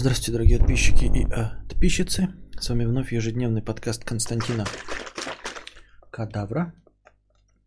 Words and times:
Здравствуйте, 0.00 0.30
дорогие 0.30 0.58
подписчики 0.58 1.06
и 1.06 1.26
подписчицы. 1.68 2.28
С 2.60 2.68
вами 2.68 2.84
вновь 2.84 3.12
ежедневный 3.12 3.62
подкаст 3.62 4.04
Константина 4.04 4.64
Кадавра. 6.12 6.72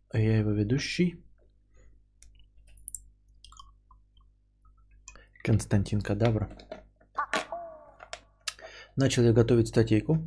А 0.08 0.18
я 0.18 0.38
его 0.38 0.50
ведущий. 0.52 1.22
Константин 5.44 6.00
Кадавра. 6.00 6.48
Начал 8.96 9.24
я 9.24 9.34
готовить 9.34 9.68
статейку. 9.68 10.26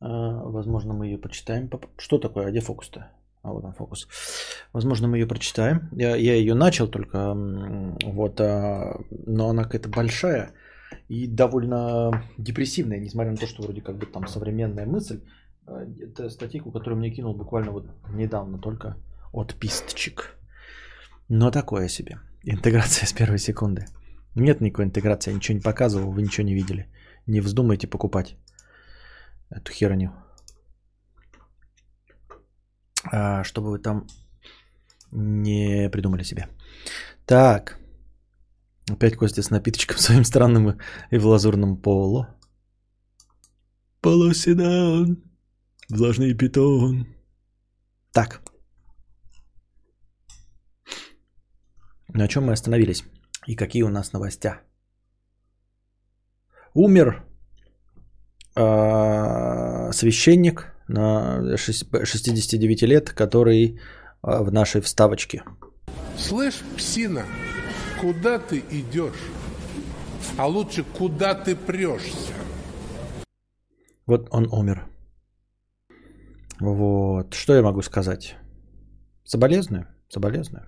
А, 0.00 0.44
возможно, 0.44 0.94
мы 0.94 1.08
ее 1.08 1.18
почитаем. 1.18 1.70
Что 1.98 2.16
такое? 2.16 2.46
А 2.46 2.50
где 2.50 2.60
фокус-то? 2.60 3.10
А 3.42 3.52
вот 3.52 3.64
он 3.64 3.74
фокус. 3.74 4.08
Возможно, 4.72 5.08
мы 5.08 5.18
ее 5.18 5.26
прочитаем. 5.26 5.90
Я, 5.92 6.16
я 6.16 6.36
ее 6.36 6.54
начал 6.54 6.88
только, 6.88 7.34
вот, 7.34 8.40
а, 8.40 8.98
но 9.10 9.50
она 9.50 9.64
какая-то 9.64 9.90
большая 9.90 10.54
и 11.08 11.26
довольно 11.26 12.22
депрессивная, 12.38 13.00
несмотря 13.00 13.30
на 13.30 13.36
то, 13.36 13.46
что 13.46 13.62
вроде 13.62 13.80
как 13.80 13.96
бы 13.96 14.06
там 14.06 14.26
современная 14.26 14.86
мысль. 14.86 15.20
А, 15.66 15.84
это 16.00 16.30
статейку, 16.30 16.72
которую 16.72 16.98
мне 16.98 17.10
кинул 17.10 17.34
буквально 17.34 17.72
вот 17.72 17.90
недавно 18.14 18.58
только 18.58 18.96
от 19.32 19.54
пистчик. 19.54 20.36
Но 21.28 21.50
такое 21.50 21.88
себе. 21.88 22.18
Интеграция 22.44 23.06
с 23.06 23.12
первой 23.12 23.38
секунды. 23.38 23.86
Нет 24.34 24.60
никакой 24.60 24.84
интеграции, 24.84 25.30
я 25.30 25.36
ничего 25.36 25.56
не 25.56 25.62
показывал, 25.62 26.12
вы 26.12 26.22
ничего 26.22 26.46
не 26.46 26.54
видели. 26.54 26.86
Не 27.26 27.40
вздумайте 27.40 27.86
покупать 27.86 28.36
эту 29.50 29.72
херню. 29.72 30.12
А, 33.12 33.44
чтобы 33.44 33.70
вы 33.70 33.78
там 33.78 34.06
не 35.12 35.88
придумали 35.90 36.24
себе. 36.24 36.48
Так. 37.26 37.78
Опять 38.90 39.16
Костя 39.16 39.42
с 39.42 39.50
напиточком 39.50 39.98
своим 39.98 40.24
странным 40.24 40.78
и 41.10 41.18
в 41.18 41.26
лазурном 41.26 41.76
полу. 41.76 42.26
Полуседан, 44.00 45.22
влажный 45.88 46.34
питон. 46.34 47.06
Так. 48.12 48.40
На 52.08 52.28
чем 52.28 52.44
мы 52.44 52.52
остановились? 52.52 53.04
И 53.46 53.56
какие 53.56 53.82
у 53.82 53.88
нас 53.88 54.12
новостя? 54.12 54.60
Умер 56.74 57.24
э, 58.54 59.92
священник 59.92 60.72
на 60.88 61.56
69 61.56 62.82
лет, 62.82 63.10
который 63.10 63.64
э, 63.64 63.76
в 64.22 64.52
нашей 64.52 64.80
вставочке. 64.80 65.42
Слышь, 66.18 66.62
псина, 66.76 67.24
куда 68.00 68.38
ты 68.38 68.62
идешь? 68.70 69.30
А 70.38 70.46
лучше, 70.46 70.84
куда 70.84 71.34
ты 71.34 71.56
прешься? 71.56 72.32
Вот 74.06 74.28
он 74.30 74.48
умер. 74.52 74.86
Вот. 76.60 77.34
Что 77.34 77.54
я 77.54 77.62
могу 77.62 77.82
сказать? 77.82 78.36
Соболезную? 79.24 79.86
Соболезную. 80.08 80.66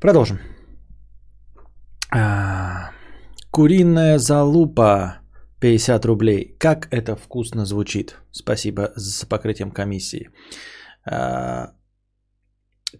Продолжим. 0.00 0.38
А, 2.10 2.90
куриная 3.50 4.18
залупа 4.18 5.18
50 5.60 6.04
рублей. 6.04 6.56
Как 6.58 6.88
это 6.92 7.16
вкусно 7.16 7.64
звучит. 7.64 8.16
Спасибо 8.30 8.92
за 8.94 9.26
покрытием 9.26 9.70
комиссии. 9.70 10.30
А, 11.04 11.72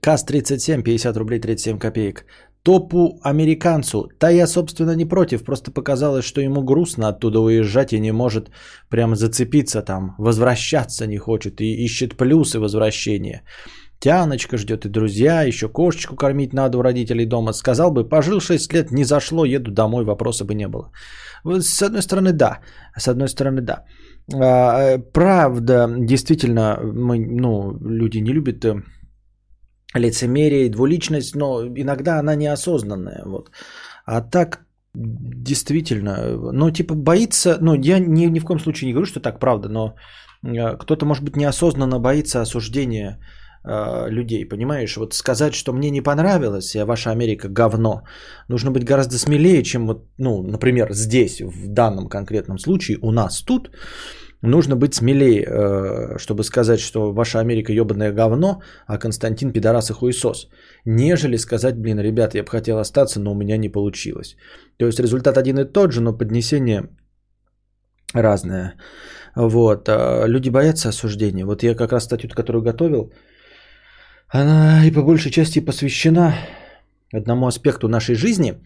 КАС-37, 0.00 0.82
50 0.82 1.16
рублей 1.16 1.40
37 1.40 1.78
копеек. 1.78 2.24
Топу 2.62 3.18
американцу. 3.22 4.08
Да 4.20 4.30
я, 4.30 4.46
собственно, 4.46 4.94
не 4.94 5.08
против. 5.08 5.44
Просто 5.44 5.70
показалось, 5.70 6.24
что 6.24 6.40
ему 6.40 6.62
грустно 6.62 7.08
оттуда 7.08 7.40
уезжать 7.40 7.92
и 7.92 8.00
не 8.00 8.12
может 8.12 8.50
прям 8.90 9.16
зацепиться 9.16 9.82
там. 9.82 10.14
Возвращаться 10.18 11.06
не 11.06 11.18
хочет 11.18 11.60
и 11.60 11.84
ищет 11.84 12.16
плюсы 12.16 12.58
возвращения. 12.58 13.42
Тяночка 14.00 14.58
ждет 14.58 14.84
и 14.84 14.88
друзья, 14.88 15.42
еще 15.42 15.68
кошечку 15.68 16.16
кормить 16.16 16.52
надо 16.52 16.78
у 16.78 16.82
родителей 16.82 17.26
дома. 17.26 17.52
Сказал 17.52 17.90
бы, 17.90 18.08
пожил 18.08 18.40
6 18.40 18.74
лет, 18.74 18.92
не 18.92 19.04
зашло, 19.04 19.44
еду 19.44 19.72
домой, 19.72 20.04
вопроса 20.04 20.44
бы 20.44 20.54
не 20.54 20.68
было. 20.68 20.92
С 21.44 21.82
одной 21.82 22.02
стороны, 22.02 22.32
да. 22.32 22.60
С 22.96 23.08
одной 23.08 23.28
стороны, 23.28 23.60
да. 23.60 23.84
А, 24.34 24.98
правда, 24.98 25.88
действительно, 25.98 26.78
мы, 26.82 27.18
ну, 27.18 27.76
люди 27.80 28.18
не 28.18 28.32
любят 28.32 28.64
э, 28.64 28.82
лицемерие, 29.94 30.70
двуличность, 30.70 31.36
но 31.36 31.62
иногда 31.66 32.18
она 32.18 32.34
неосознанная. 32.36 33.22
Вот. 33.24 33.50
А 34.06 34.20
так, 34.20 34.60
действительно, 34.94 36.36
ну, 36.52 36.70
типа, 36.70 36.94
боится, 36.94 37.58
ну, 37.60 37.74
я 37.74 37.98
ни, 37.98 38.26
ни 38.26 38.38
в 38.38 38.44
коем 38.44 38.60
случае 38.60 38.86
не 38.86 38.92
говорю, 38.92 39.06
что 39.06 39.20
так 39.20 39.38
правда, 39.38 39.68
но 39.68 39.94
э, 40.44 40.76
кто-то, 40.76 41.06
может 41.06 41.24
быть, 41.24 41.36
неосознанно 41.36 42.00
боится 42.00 42.40
осуждения 42.40 43.18
э, 43.64 44.10
людей, 44.10 44.48
понимаешь? 44.48 44.96
Вот 44.96 45.14
сказать, 45.14 45.54
что 45.54 45.72
мне 45.72 45.90
не 45.90 46.02
понравилось, 46.02 46.74
я 46.74 46.84
ваша 46.84 47.10
Америка 47.10 47.48
говно, 47.48 48.02
нужно 48.48 48.70
быть 48.70 48.84
гораздо 48.84 49.18
смелее, 49.18 49.62
чем 49.62 49.86
вот, 49.86 50.06
ну, 50.18 50.42
например, 50.42 50.92
здесь, 50.92 51.40
в 51.40 51.68
данном 51.68 52.08
конкретном 52.08 52.58
случае, 52.58 52.98
у 53.02 53.10
нас 53.10 53.42
тут, 53.42 53.70
нужно 54.42 54.76
быть 54.76 54.94
смелее, 54.94 55.44
э, 55.46 56.18
чтобы 56.18 56.44
сказать, 56.44 56.80
что 56.80 57.12
ваша 57.12 57.40
Америка 57.40 57.72
ебаное 57.72 58.12
говно, 58.12 58.62
а 58.86 58.98
Константин 58.98 59.52
пидорас 59.52 59.90
и 59.90 59.92
хуесос, 59.92 60.48
нежели 60.84 61.36
сказать, 61.36 61.76
блин, 61.76 62.00
ребята, 62.00 62.38
я 62.38 62.44
бы 62.44 62.50
хотел 62.50 62.78
остаться, 62.78 63.20
но 63.20 63.32
у 63.32 63.34
меня 63.34 63.56
не 63.56 63.68
получилось. 63.68 64.36
То 64.76 64.86
есть 64.86 65.00
результат 65.00 65.36
один 65.38 65.58
и 65.58 65.64
тот 65.64 65.92
же, 65.92 66.00
но 66.00 66.18
поднесение 66.18 66.88
разное. 68.14 68.74
Вот. 69.36 69.88
А 69.88 70.26
люди 70.26 70.50
боятся 70.50 70.88
осуждения. 70.88 71.44
Вот 71.44 71.62
я 71.62 71.74
как 71.74 71.92
раз 71.92 72.04
статью, 72.04 72.30
которую 72.30 72.62
готовил, 72.62 73.12
она 74.28 74.84
и 74.84 74.90
по 74.90 75.02
большей 75.02 75.30
части 75.30 75.60
посвящена 75.60 76.34
одному 77.12 77.46
аспекту 77.46 77.88
нашей 77.88 78.14
жизни, 78.14 78.60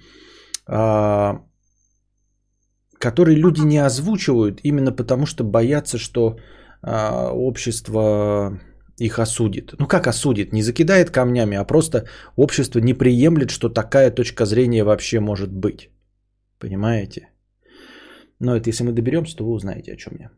который 3.02 3.34
люди 3.34 3.64
не 3.64 3.84
озвучивают 3.86 4.60
именно 4.62 4.92
потому, 4.92 5.26
что 5.26 5.44
боятся, 5.44 5.98
что 5.98 6.36
а, 6.82 7.32
общество 7.32 8.60
их 8.96 9.18
осудит. 9.18 9.74
Ну 9.78 9.88
как 9.88 10.06
осудит? 10.06 10.52
Не 10.52 10.62
закидает 10.62 11.10
камнями, 11.10 11.56
а 11.56 11.64
просто 11.64 12.04
общество 12.36 12.80
не 12.80 12.94
приемлет, 12.94 13.50
что 13.50 13.68
такая 13.68 14.14
точка 14.14 14.46
зрения 14.46 14.84
вообще 14.84 15.18
может 15.18 15.52
быть. 15.52 15.90
Понимаете? 16.58 17.28
Но 18.38 18.54
это 18.54 18.70
если 18.70 18.84
мы 18.84 18.92
доберемся, 18.92 19.36
то 19.36 19.44
вы 19.44 19.50
узнаете, 19.52 19.92
о 19.92 19.96
чем 19.96 20.12
я. 20.20 20.30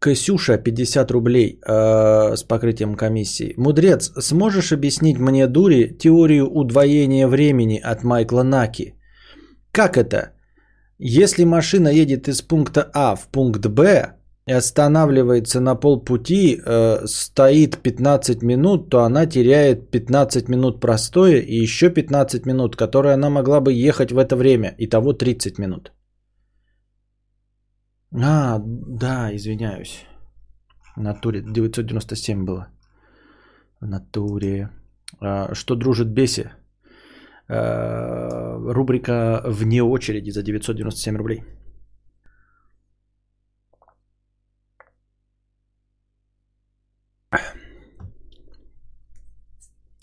Ксюша, 0.00 0.58
50 0.58 1.10
рублей 1.10 1.60
э, 1.64 2.36
с 2.36 2.42
покрытием 2.42 2.96
комиссии. 2.96 3.54
Мудрец, 3.56 4.12
сможешь 4.18 4.72
объяснить 4.72 5.18
мне, 5.18 5.46
дури, 5.46 5.96
теорию 5.98 6.50
удвоения 6.50 7.28
времени 7.28 7.80
от 7.84 8.04
Майкла 8.04 8.42
Наки? 8.42 8.95
Как 9.76 9.96
это? 9.96 10.32
Если 10.98 11.44
машина 11.44 11.88
едет 11.88 12.28
из 12.28 12.40
пункта 12.40 12.90
А 12.94 13.14
в 13.14 13.28
пункт 13.28 13.66
Б 13.66 14.14
и 14.48 14.52
останавливается 14.52 15.60
на 15.60 15.74
полпути, 15.74 16.56
э, 16.56 17.06
стоит 17.06 17.82
15 17.82 18.42
минут, 18.42 18.88
то 18.88 19.00
она 19.00 19.26
теряет 19.26 19.90
15 19.90 20.48
минут 20.48 20.80
простоя 20.80 21.42
и 21.42 21.62
еще 21.62 21.90
15 21.90 22.46
минут, 22.46 22.76
которые 22.76 23.12
она 23.14 23.28
могла 23.28 23.60
бы 23.60 23.86
ехать 23.86 24.12
в 24.12 24.18
это 24.18 24.34
время. 24.36 24.74
Итого 24.78 25.12
30 25.12 25.58
минут. 25.58 25.92
А, 28.14 28.58
да, 29.00 29.30
извиняюсь. 29.36 30.06
В 30.96 31.02
натуре 31.02 31.42
997 31.42 32.46
было. 32.46 32.68
В 33.80 33.86
натуре. 33.86 34.70
А, 35.20 35.54
что 35.54 35.74
дружит 35.74 36.08
беси? 36.08 36.44
А, 37.48 38.58
рубрика 38.74 39.42
«Вне 39.44 39.82
очереди» 39.82 40.30
за 40.30 40.42
997 40.42 41.16
рублей. 41.16 41.42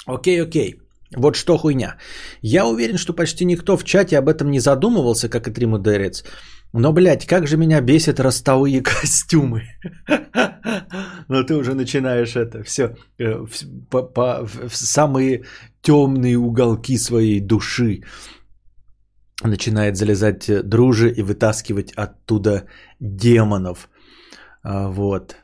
Окей, 0.06 0.42
окей. 0.42 0.76
Вот 1.16 1.36
что 1.36 1.58
хуйня. 1.58 1.98
Я 2.42 2.66
уверен, 2.66 2.98
что 2.98 3.14
почти 3.14 3.46
никто 3.46 3.78
в 3.78 3.84
чате 3.84 4.18
об 4.18 4.28
этом 4.28 4.52
не 4.52 4.60
задумывался, 4.60 5.30
как 5.30 5.48
и 5.48 5.52
Тримудерец. 5.54 6.24
Но, 6.74 6.92
блядь, 6.92 7.28
как 7.28 7.48
же 7.48 7.58
меня 7.58 7.82
бесит 7.82 8.20
ростовые 8.20 8.82
костюмы. 8.84 9.62
Но 11.28 11.44
ты 11.44 11.56
уже 11.56 11.76
начинаешь 11.76 12.36
это 12.36 12.64
все 12.64 12.96
э, 13.20 13.46
в 13.92 14.76
самые 14.76 15.44
темные 15.82 16.38
уголки 16.38 16.98
своей 16.98 17.40
души 17.40 18.02
начинает 19.44 19.98
залезать 19.98 20.50
дружи 20.64 21.12
и 21.12 21.22
вытаскивать 21.22 21.94
оттуда 21.94 22.66
демонов. 23.00 23.90
А, 24.64 24.90
вот. 24.90 25.36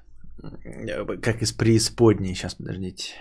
Как 1.22 1.42
из 1.42 1.52
преисподней. 1.52 2.34
Сейчас, 2.34 2.56
подождите. 2.56 3.14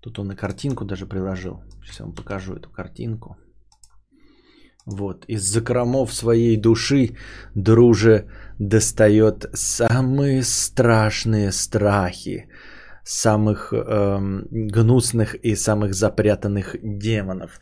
Тут 0.00 0.18
он 0.18 0.32
и 0.32 0.36
картинку 0.36 0.84
даже 0.84 1.06
приложил. 1.06 1.62
Сейчас 1.82 2.00
я 2.00 2.06
вам 2.06 2.14
покажу 2.14 2.54
эту 2.54 2.70
картинку. 2.70 3.36
Вот, 4.86 5.24
из 5.28 5.42
закромов 5.42 6.12
своей 6.12 6.56
души 6.58 7.16
друже 7.54 8.26
достает 8.58 9.46
самые 9.54 10.42
страшные 10.42 11.52
страхи, 11.52 12.48
самых 13.02 13.72
эм, 13.72 14.46
гнусных 14.50 15.36
и 15.36 15.56
самых 15.56 15.94
запрятанных 15.94 16.76
демонов. 16.82 17.60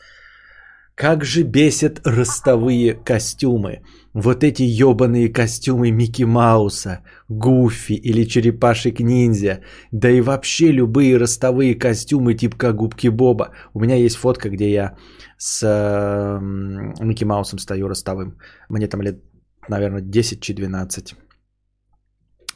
Как 0.94 1.24
же 1.24 1.42
бесят 1.42 2.00
ростовые 2.04 2.94
костюмы. 2.94 3.80
Вот 4.14 4.44
эти 4.44 4.62
ебаные 4.62 5.32
костюмы 5.32 5.90
Микки 5.90 6.24
Мауса, 6.24 7.00
Гуфи 7.30 7.94
или 7.94 8.24
Черепашек 8.24 9.00
Ниндзя. 9.00 9.60
Да 9.90 10.10
и 10.10 10.20
вообще 10.20 10.70
любые 10.70 11.16
ростовые 11.16 11.74
костюмы 11.78 12.34
типа 12.34 12.72
Губки 12.72 13.08
Боба. 13.08 13.52
У 13.74 13.80
меня 13.80 13.96
есть 13.96 14.16
фотка, 14.16 14.50
где 14.50 14.70
я 14.70 14.96
с 15.38 15.62
э, 15.62 16.38
Микки 17.00 17.24
Маусом 17.24 17.58
стою 17.58 17.88
ростовым. 17.88 18.36
Мне 18.68 18.86
там 18.86 19.02
лет, 19.02 19.22
наверное, 19.68 20.02
10-12 20.02 21.14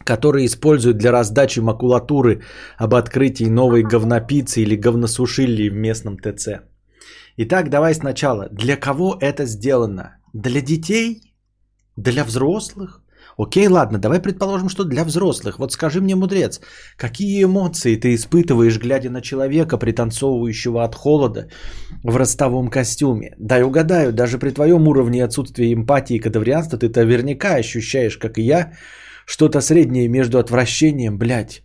которые 0.05 0.47
используют 0.47 0.99
для 0.99 1.11
раздачи 1.11 1.59
макулатуры 1.61 2.43
об 2.77 2.95
открытии 2.95 3.49
новой 3.49 3.83
говнопицы 3.83 4.61
или 4.61 4.77
говносушили 4.77 5.69
в 5.69 5.75
местном 5.75 6.17
ТЦ. 6.19 6.49
Итак, 7.39 7.69
давай 7.69 7.95
сначала. 7.95 8.49
Для 8.51 8.77
кого 8.77 9.17
это 9.21 9.45
сделано? 9.45 10.17
Для 10.33 10.63
детей? 10.63 11.35
Для 11.97 12.25
взрослых? 12.25 13.03
Окей, 13.39 13.69
ладно, 13.69 13.99
давай 13.99 14.21
предположим, 14.21 14.69
что 14.71 14.85
для 14.85 15.05
взрослых. 15.05 15.59
Вот 15.59 15.73
скажи 15.73 16.01
мне, 16.01 16.17
мудрец, 16.17 16.61
какие 16.97 17.45
эмоции 17.45 17.97
ты 17.97 18.15
испытываешь, 18.15 18.79
глядя 18.79 19.11
на 19.11 19.21
человека, 19.21 19.77
пританцовывающего 19.77 20.85
от 20.85 20.95
холода 20.95 21.49
в 22.03 22.17
ростовом 22.17 22.69
костюме? 22.69 23.35
Дай 23.39 23.63
угадаю, 23.63 24.13
даже 24.13 24.39
при 24.39 24.51
твоем 24.51 24.89
уровне 24.89 25.23
отсутствия 25.23 25.75
эмпатии 25.75 26.17
и 26.17 26.21
кадаврианства 26.21 26.79
ты 26.79 26.89
наверняка 26.89 27.57
ощущаешь, 27.57 28.17
как 28.17 28.39
и 28.39 28.43
я, 28.43 28.73
что-то 29.27 29.61
среднее 29.61 30.09
между 30.09 30.39
отвращением, 30.39 31.19
блядь, 31.19 31.63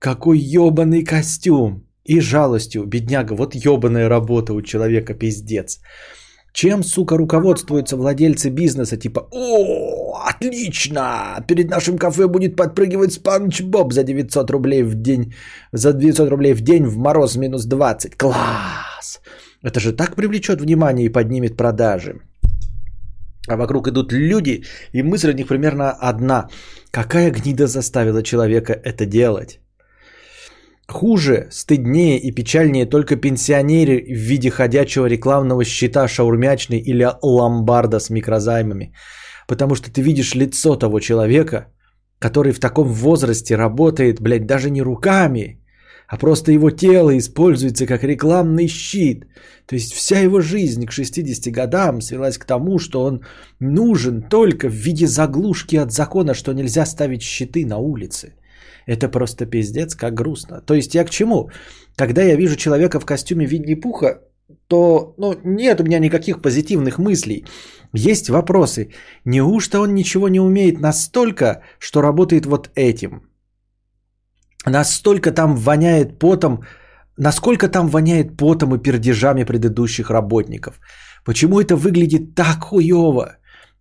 какой 0.00 0.38
ебаный 0.38 1.04
костюм, 1.04 1.85
и 2.08 2.20
жалостью, 2.20 2.86
бедняга, 2.86 3.34
вот 3.34 3.54
ебаная 3.54 4.08
работа 4.08 4.54
у 4.54 4.62
человека, 4.62 5.14
пиздец. 5.14 5.80
Чем, 6.52 6.82
сука, 6.82 7.18
руководствуются 7.18 7.96
владельцы 7.96 8.48
бизнеса, 8.50 8.96
типа, 8.96 9.28
о, 9.30 10.14
отлично, 10.26 11.44
перед 11.46 11.70
нашим 11.70 11.98
кафе 11.98 12.28
будет 12.28 12.56
подпрыгивать 12.56 13.12
Спанч 13.12 13.60
Боб 13.60 13.92
за 13.92 14.04
900 14.04 14.50
рублей 14.50 14.82
в 14.82 14.94
день, 14.94 15.34
за 15.72 15.92
900 15.92 16.30
рублей 16.30 16.54
в 16.54 16.62
день 16.62 16.86
в 16.86 16.96
мороз 16.96 17.36
минус 17.36 17.66
20, 17.66 18.16
класс. 18.16 19.20
Это 19.62 19.80
же 19.80 19.92
так 19.92 20.16
привлечет 20.16 20.60
внимание 20.60 21.06
и 21.06 21.12
поднимет 21.12 21.56
продажи. 21.56 22.20
А 23.48 23.56
вокруг 23.56 23.88
идут 23.88 24.12
люди, 24.12 24.64
и 24.92 25.02
мысль 25.02 25.30
у 25.30 25.34
них 25.34 25.48
примерно 25.48 25.90
одна. 25.90 26.48
Какая 26.90 27.30
гнида 27.30 27.66
заставила 27.66 28.22
человека 28.22 28.72
это 28.72 29.04
делать? 29.04 29.60
Хуже, 30.88 31.48
стыднее 31.50 32.18
и 32.18 32.30
печальнее 32.30 32.86
только 32.86 33.16
пенсионеры 33.16 33.98
в 33.98 34.18
виде 34.18 34.50
ходячего 34.50 35.06
рекламного 35.06 35.64
щита 35.64 36.06
шаурмячной 36.08 36.78
или 36.78 37.08
ломбарда 37.22 37.98
с 37.98 38.08
микрозаймами. 38.08 38.92
Потому 39.48 39.74
что 39.74 39.90
ты 39.90 40.00
видишь 40.00 40.34
лицо 40.34 40.76
того 40.76 41.00
человека, 41.00 41.66
который 42.20 42.52
в 42.52 42.60
таком 42.60 42.88
возрасте 42.88 43.56
работает, 43.56 44.20
блядь, 44.20 44.46
даже 44.46 44.70
не 44.70 44.82
руками, 44.82 45.60
а 46.08 46.18
просто 46.18 46.52
его 46.52 46.70
тело 46.70 47.18
используется 47.18 47.86
как 47.86 48.04
рекламный 48.04 48.68
щит. 48.68 49.26
То 49.66 49.74
есть 49.74 49.92
вся 49.92 50.20
его 50.20 50.40
жизнь 50.40 50.86
к 50.86 50.92
60 50.92 51.52
годам 51.52 52.00
свелась 52.00 52.38
к 52.38 52.44
тому, 52.44 52.78
что 52.78 53.02
он 53.02 53.22
нужен 53.58 54.22
только 54.22 54.68
в 54.68 54.74
виде 54.74 55.06
заглушки 55.06 55.76
от 55.76 55.92
закона, 55.92 56.34
что 56.34 56.52
нельзя 56.52 56.86
ставить 56.86 57.22
щиты 57.22 57.66
на 57.66 57.78
улице. 57.78 58.34
Это 58.86 59.08
просто 59.08 59.46
пиздец, 59.46 59.94
как 59.94 60.14
грустно. 60.14 60.60
То 60.60 60.74
есть 60.74 60.94
я 60.94 61.04
к 61.04 61.10
чему? 61.10 61.50
Когда 61.96 62.22
я 62.22 62.36
вижу 62.36 62.56
человека 62.56 63.00
в 63.00 63.06
костюме 63.06 63.46
Винни-Пуха, 63.46 64.20
то 64.68 65.14
ну, 65.18 65.34
нет 65.44 65.80
у 65.80 65.84
меня 65.84 65.98
никаких 65.98 66.42
позитивных 66.42 66.98
мыслей. 66.98 67.44
Есть 67.92 68.28
вопросы. 68.28 68.90
Неужто 69.24 69.80
он 69.80 69.94
ничего 69.94 70.28
не 70.28 70.40
умеет 70.40 70.80
настолько, 70.80 71.62
что 71.78 72.02
работает 72.02 72.46
вот 72.46 72.70
этим? 72.74 73.22
Настолько 74.66 75.32
там 75.32 75.56
воняет 75.56 76.18
потом, 76.18 76.64
насколько 77.16 77.68
там 77.68 77.88
воняет 77.88 78.36
потом 78.36 78.74
и 78.74 78.82
пердежами 78.82 79.44
предыдущих 79.44 80.10
работников? 80.10 80.80
Почему 81.24 81.60
это 81.60 81.76
выглядит 81.76 82.34
так 82.34 82.64
хуево? 82.64 83.36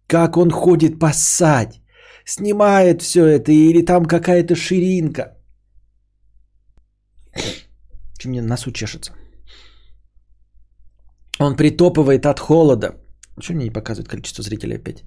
Как 0.07 0.38
он 0.38 0.51
ходит 0.51 1.00
поссать? 1.00 1.81
Снимает 2.25 3.01
все 3.01 3.25
это, 3.25 3.51
или 3.51 3.86
там 3.86 4.06
какая-то 4.06 4.56
ширинка. 4.56 5.38
Чем 8.18 8.31
мне 8.31 8.42
носу 8.42 8.72
чешется? 8.72 9.12
Он 11.39 11.56
притопывает 11.56 12.25
от 12.25 12.39
холода. 12.39 12.95
Почему 13.36 13.57
мне 13.57 13.66
не 13.66 13.74
показывает 13.74 14.10
количество 14.10 14.44
зрителей 14.44 14.77
опять? 14.77 15.04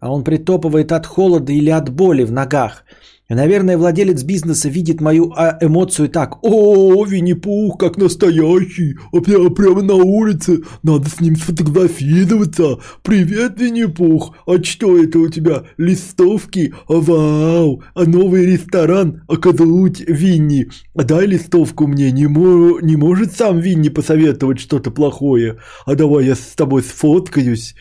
А 0.00 0.10
он 0.10 0.24
притопывает 0.24 0.92
от 0.92 1.06
холода 1.06 1.52
или 1.52 1.70
от 1.70 1.90
боли 1.90 2.24
в 2.24 2.32
ногах. 2.32 2.84
Наверное, 3.28 3.78
владелец 3.78 4.24
бизнеса 4.24 4.68
видит 4.68 5.00
мою 5.00 5.32
а, 5.34 5.56
эмоцию 5.60 6.08
так. 6.08 6.38
О, 6.42 7.04
Винни-Пух, 7.04 7.78
как 7.78 7.96
настоящий. 7.96 8.96
Прямо, 9.24 9.48
прямо 9.50 9.82
на 9.82 9.94
улице. 9.94 10.62
Надо 10.82 11.08
с 11.08 11.20
ним 11.20 11.36
сфотографироваться. 11.36 12.78
Привет, 13.02 13.58
Винни-Пух. 13.58 14.36
А 14.46 14.62
что 14.62 14.98
это 15.02 15.18
у 15.20 15.28
тебя? 15.28 15.64
Листовки? 15.78 16.74
А, 16.88 16.94
вау. 16.94 17.82
А 17.94 18.04
новый 18.04 18.44
ресторан? 18.44 19.22
А 19.28 19.36
кадруть 19.36 20.00
Винни. 20.00 20.68
А 20.94 21.04
дай 21.04 21.26
листовку 21.26 21.86
мне. 21.86 22.10
Не, 22.10 22.26
мо- 22.26 22.80
не 22.82 22.96
может 22.96 23.32
сам 23.32 23.60
Винни 23.60 23.88
посоветовать 23.88 24.60
что-то 24.60 24.90
плохое. 24.90 25.58
А 25.86 25.94
давай 25.94 26.26
я 26.26 26.34
с 26.34 26.54
тобой 26.54 26.82
сфоткаюсь. 26.82 27.76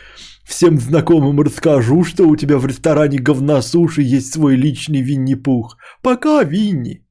Всем 0.51 0.80
знакомым 0.80 1.39
расскажу, 1.39 2.03
что 2.03 2.27
у 2.27 2.36
тебя 2.36 2.57
в 2.57 2.65
ресторане 2.65 3.19
говна 3.19 3.62
суши 3.62 4.01
есть 4.01 4.33
свой 4.33 4.57
личный 4.57 5.01
Винни-Пух. 5.01 5.77
Пока, 6.03 6.44
Винни. 6.44 7.07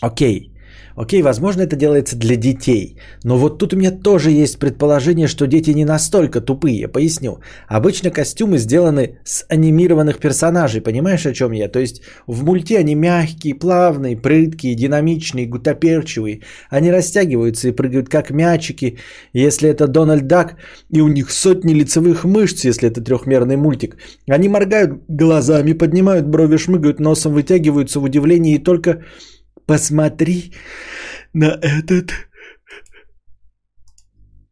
Окей. 0.00 0.53
Окей, 0.96 1.22
возможно, 1.22 1.62
это 1.62 1.76
делается 1.76 2.16
для 2.16 2.36
детей. 2.36 2.96
Но 3.24 3.36
вот 3.36 3.58
тут 3.58 3.72
у 3.72 3.76
меня 3.76 3.90
тоже 3.90 4.30
есть 4.30 4.58
предположение, 4.58 5.26
что 5.26 5.46
дети 5.46 5.70
не 5.70 5.84
настолько 5.84 6.40
тупые. 6.40 6.86
Поясню. 6.88 7.40
Обычно 7.68 8.10
костюмы 8.10 8.58
сделаны 8.58 9.18
с 9.24 9.44
анимированных 9.48 10.18
персонажей. 10.18 10.80
Понимаешь, 10.80 11.26
о 11.26 11.34
чем 11.34 11.52
я? 11.52 11.68
То 11.68 11.80
есть 11.80 12.02
в 12.28 12.44
мульте 12.44 12.78
они 12.78 12.94
мягкие, 12.94 13.54
плавные, 13.54 14.16
прыткие, 14.16 14.76
динамичные, 14.76 15.46
гутоперчивые. 15.46 16.42
Они 16.70 16.92
растягиваются 16.92 17.68
и 17.68 17.72
прыгают 17.72 18.08
как 18.08 18.30
мячики, 18.30 18.98
если 19.32 19.68
это 19.68 19.88
Дональд 19.88 20.26
Дак. 20.26 20.56
И 20.90 21.00
у 21.00 21.08
них 21.08 21.32
сотни 21.32 21.74
лицевых 21.74 22.24
мышц, 22.24 22.64
если 22.64 22.88
это 22.88 23.00
трехмерный 23.00 23.56
мультик. 23.56 23.96
Они 24.28 24.48
моргают 24.48 25.02
глазами, 25.08 25.72
поднимают 25.72 26.26
брови, 26.26 26.56
шмыгают 26.56 27.00
носом, 27.00 27.32
вытягиваются 27.32 27.98
в 27.98 28.04
удивлении 28.04 28.54
и 28.54 28.62
только 28.62 29.02
посмотри 29.66 30.52
на 31.32 31.58
этот 31.62 32.12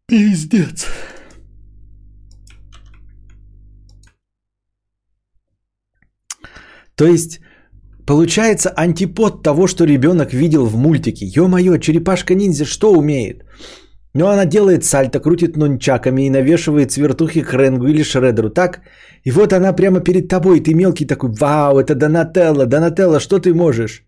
пиздец. 0.06 0.86
То 6.96 7.06
есть, 7.06 7.40
получается 8.06 8.70
антипод 8.76 9.42
того, 9.42 9.66
что 9.66 9.84
ребенок 9.84 10.32
видел 10.32 10.66
в 10.66 10.76
мультике. 10.76 11.26
Ё-моё, 11.26 11.78
черепашка-ниндзя 11.78 12.64
что 12.64 12.92
умеет? 12.92 13.44
Ну, 14.14 14.26
она 14.26 14.44
делает 14.44 14.84
сальто, 14.84 15.20
крутит 15.20 15.56
нунчаками 15.56 16.26
и 16.26 16.30
навешивает 16.30 16.92
свертухи 16.92 17.42
к 17.42 17.54
Ренгу 17.54 17.86
или 17.86 18.02
Шредеру, 18.02 18.50
так? 18.50 18.82
И 19.24 19.30
вот 19.30 19.52
она 19.52 19.72
прямо 19.72 20.00
перед 20.00 20.28
тобой, 20.28 20.60
ты 20.60 20.74
мелкий 20.74 21.06
такой, 21.06 21.30
вау, 21.30 21.78
это 21.78 21.94
Донателло, 21.94 22.66
Донателло, 22.66 23.20
что 23.20 23.38
ты 23.38 23.54
можешь? 23.54 24.04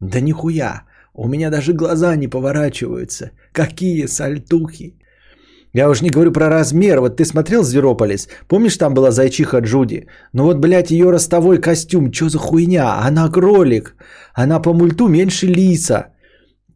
Да 0.00 0.20
нихуя, 0.20 0.82
у 1.14 1.28
меня 1.28 1.50
даже 1.50 1.72
глаза 1.72 2.16
не 2.16 2.28
поворачиваются. 2.28 3.30
Какие 3.52 4.06
сальтухи. 4.06 4.96
Я 5.72 5.88
уж 5.88 6.02
не 6.02 6.10
говорю 6.10 6.32
про 6.32 6.48
размер. 6.48 7.00
Вот 7.00 7.16
ты 7.16 7.24
смотрел 7.24 7.62
«Зверополис»? 7.62 8.28
Помнишь, 8.48 8.76
там 8.76 8.94
была 8.94 9.10
зайчиха 9.10 9.60
Джуди? 9.60 10.06
Ну 10.32 10.44
вот, 10.44 10.58
блядь, 10.58 10.90
ее 10.90 11.10
ростовой 11.10 11.60
костюм. 11.60 12.12
Что 12.12 12.28
за 12.28 12.38
хуйня? 12.38 13.06
Она 13.06 13.30
кролик. 13.30 13.94
Она 14.34 14.60
по 14.60 14.72
мульту 14.72 15.08
меньше 15.08 15.46
лиса. 15.46 16.06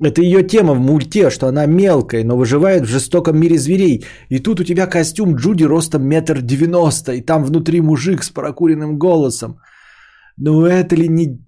Это 0.01 0.21
ее 0.21 0.43
тема 0.43 0.75
в 0.75 0.81
мульте, 0.81 1.31
что 1.31 1.47
она 1.47 1.67
мелкая, 1.67 2.25
но 2.25 2.37
выживает 2.37 2.83
в 2.83 2.91
жестоком 2.91 3.39
мире 3.39 3.59
зверей. 3.59 4.05
И 4.29 4.39
тут 4.39 4.61
у 4.61 4.65
тебя 4.65 4.87
костюм 4.87 5.37
Джуди 5.37 5.65
ростом 5.65 6.07
метр 6.07 6.41
девяносто, 6.41 7.13
и 7.13 7.21
там 7.21 7.45
внутри 7.45 7.81
мужик 7.81 8.23
с 8.23 8.31
прокуренным 8.31 8.99
голосом. 8.99 9.59
Ну 10.37 10.67
это 10.67 10.95
ли 10.97 11.09
не 11.09 11.39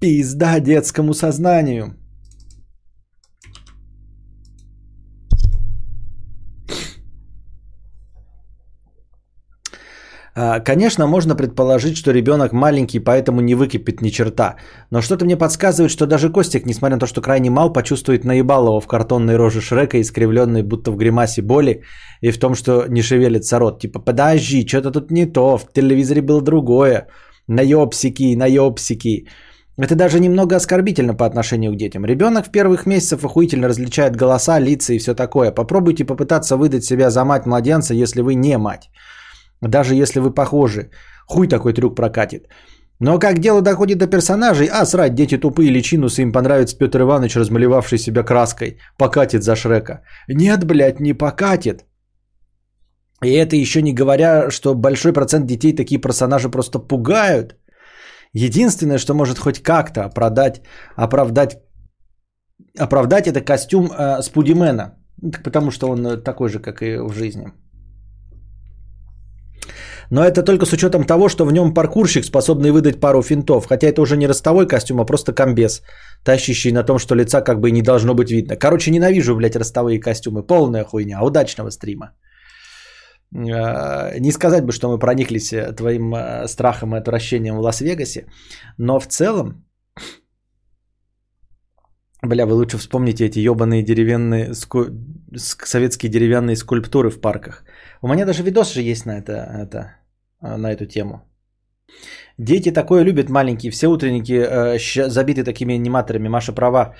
Пизда 0.00 0.60
детскому 0.60 1.14
сознанию. 1.14 1.94
А, 10.40 10.60
конечно, 10.60 11.08
можно 11.08 11.34
предположить, 11.34 11.96
что 11.96 12.12
ребенок 12.12 12.52
маленький, 12.52 13.00
поэтому 13.00 13.40
не 13.40 13.56
выкипит 13.56 14.00
ни 14.02 14.10
черта. 14.10 14.54
Но 14.92 15.02
что-то 15.02 15.24
мне 15.24 15.36
подсказывает, 15.36 15.90
что 15.90 16.06
даже 16.06 16.30
Костик, 16.30 16.64
несмотря 16.64 16.94
на 16.94 17.00
то, 17.00 17.06
что 17.06 17.20
крайне 17.20 17.50
мал, 17.50 17.72
почувствует 17.72 18.24
наебалово 18.24 18.80
в 18.80 18.86
картонной 18.86 19.36
роже 19.36 19.60
Шрека, 19.60 20.00
искривленной 20.00 20.62
будто 20.62 20.92
в 20.92 20.96
гримасе 20.96 21.42
боли, 21.42 21.82
и 22.20 22.30
в 22.30 22.38
том, 22.38 22.54
что 22.54 22.86
не 22.88 23.02
шевелится 23.02 23.58
рот. 23.58 23.80
Типа, 23.80 23.98
подожди, 23.98 24.64
что-то 24.64 24.92
тут 24.92 25.10
не 25.10 25.26
то, 25.26 25.58
в 25.58 25.72
телевизоре 25.72 26.22
было 26.22 26.40
другое. 26.40 27.08
Наебсики, 27.48 28.36
наебсики. 28.36 29.26
Это 29.78 29.94
даже 29.94 30.18
немного 30.18 30.56
оскорбительно 30.56 31.14
по 31.14 31.24
отношению 31.24 31.72
к 31.72 31.76
детям. 31.76 32.04
Ребенок 32.04 32.46
в 32.46 32.50
первых 32.50 32.84
месяцев 32.84 33.24
охуительно 33.24 33.68
различает 33.68 34.16
голоса, 34.16 34.58
лица 34.58 34.92
и 34.92 34.98
все 34.98 35.14
такое. 35.14 35.52
Попробуйте 35.52 36.04
попытаться 36.04 36.56
выдать 36.56 36.84
себя 36.84 37.10
за 37.10 37.24
мать 37.24 37.46
младенца, 37.46 37.94
если 37.94 38.22
вы 38.22 38.34
не 38.34 38.58
мать. 38.58 38.90
Даже 39.60 39.94
если 39.94 40.18
вы 40.18 40.34
похожи. 40.34 40.90
Хуй 41.26 41.46
такой 41.46 41.74
трюк 41.74 41.94
прокатит. 41.94 42.48
Но 43.00 43.20
как 43.20 43.38
дело 43.38 43.62
доходит 43.62 43.98
до 43.98 44.08
персонажей, 44.08 44.66
а 44.66 44.84
срать, 44.84 45.14
дети 45.14 45.38
тупые 45.38 45.70
личинусы, 45.70 46.22
им 46.22 46.32
понравится 46.32 46.76
Петр 46.76 47.02
Иванович, 47.02 47.36
размалевавший 47.36 47.98
себя 47.98 48.24
краской, 48.24 48.78
покатит 48.98 49.44
за 49.44 49.54
Шрека. 49.54 50.02
Нет, 50.28 50.64
блядь, 50.64 51.00
не 51.00 51.14
покатит. 51.14 51.84
И 53.22 53.30
это 53.30 53.54
еще 53.54 53.82
не 53.82 53.92
говоря, 53.92 54.50
что 54.50 54.74
большой 54.74 55.12
процент 55.12 55.46
детей 55.46 55.72
такие 55.72 56.00
персонажи 56.00 56.48
просто 56.48 56.80
пугают. 56.80 57.54
Единственное, 58.32 58.98
что 58.98 59.14
может 59.14 59.38
хоть 59.38 59.62
как-то 59.62 60.04
оправдать, 60.04 60.60
оправдать, 60.96 61.58
оправдать 62.78 63.26
это 63.26 63.40
костюм 63.40 63.90
э, 63.90 64.22
Спудимена. 64.22 64.94
Потому 65.44 65.70
что 65.70 65.88
он 65.88 66.06
э, 66.06 66.16
такой 66.16 66.48
же, 66.48 66.58
как 66.60 66.82
и 66.82 66.98
в 66.98 67.12
жизни. 67.12 67.52
Но 70.10 70.24
это 70.24 70.42
только 70.42 70.66
с 70.66 70.72
учетом 70.72 71.04
того, 71.04 71.28
что 71.28 71.44
в 71.44 71.52
нем 71.52 71.74
паркурщик, 71.74 72.24
способный 72.24 72.70
выдать 72.70 73.00
пару 73.00 73.22
финтов. 73.22 73.66
Хотя 73.66 73.88
это 73.88 74.00
уже 74.00 74.16
не 74.16 74.26
ростовой 74.26 74.66
костюм, 74.66 75.00
а 75.00 75.04
просто 75.04 75.32
комбез, 75.32 75.82
тащащий 76.24 76.72
на 76.72 76.82
том, 76.82 76.98
что 76.98 77.14
лица 77.14 77.40
как 77.42 77.60
бы 77.60 77.70
не 77.70 77.82
должно 77.82 78.14
быть 78.14 78.30
видно. 78.30 78.56
Короче, 78.56 78.90
ненавижу, 78.90 79.36
блядь, 79.36 79.56
ростовые 79.56 80.00
костюмы. 80.00 80.42
Полная 80.42 80.84
хуйня. 80.84 81.22
Удачного 81.22 81.70
стрима. 81.70 82.12
Э, 83.34 84.18
не 84.18 84.32
сказать 84.32 84.64
бы, 84.64 84.72
что 84.72 84.88
мы 84.88 84.98
прониклись 84.98 85.52
э, 85.52 85.72
твоим 85.72 86.14
э, 86.14 86.48
страхом 86.48 86.94
и 86.94 86.98
отвращением 86.98 87.56
в 87.56 87.60
Лас-Вегасе, 87.60 88.26
но 88.78 88.98
в 88.98 89.06
целом, 89.06 89.64
бля, 92.22 92.46
вы 92.46 92.54
лучше 92.54 92.78
вспомните 92.78 93.26
эти 93.26 93.40
ебаные 93.40 93.82
деревянные, 93.82 94.54
ску... 94.54 94.86
советские 95.36 96.10
деревянные 96.10 96.56
скульптуры 96.56 97.10
в 97.10 97.20
парках. 97.20 97.64
У 98.02 98.08
меня 98.08 98.24
даже 98.24 98.42
видос 98.42 98.72
же 98.72 98.82
есть 98.82 99.06
на, 99.06 99.18
это, 99.18 99.32
это, 99.32 99.96
на 100.40 100.72
эту 100.72 100.86
тему. 100.86 101.27
Дети 102.38 102.70
такое 102.70 103.04
любят 103.04 103.30
маленькие, 103.30 103.72
все 103.72 103.88
утренники 103.88 104.32
э, 104.32 105.08
забиты 105.08 105.44
такими 105.44 105.74
аниматорами, 105.74 106.28
Маша 106.28 106.52
права. 106.52 106.94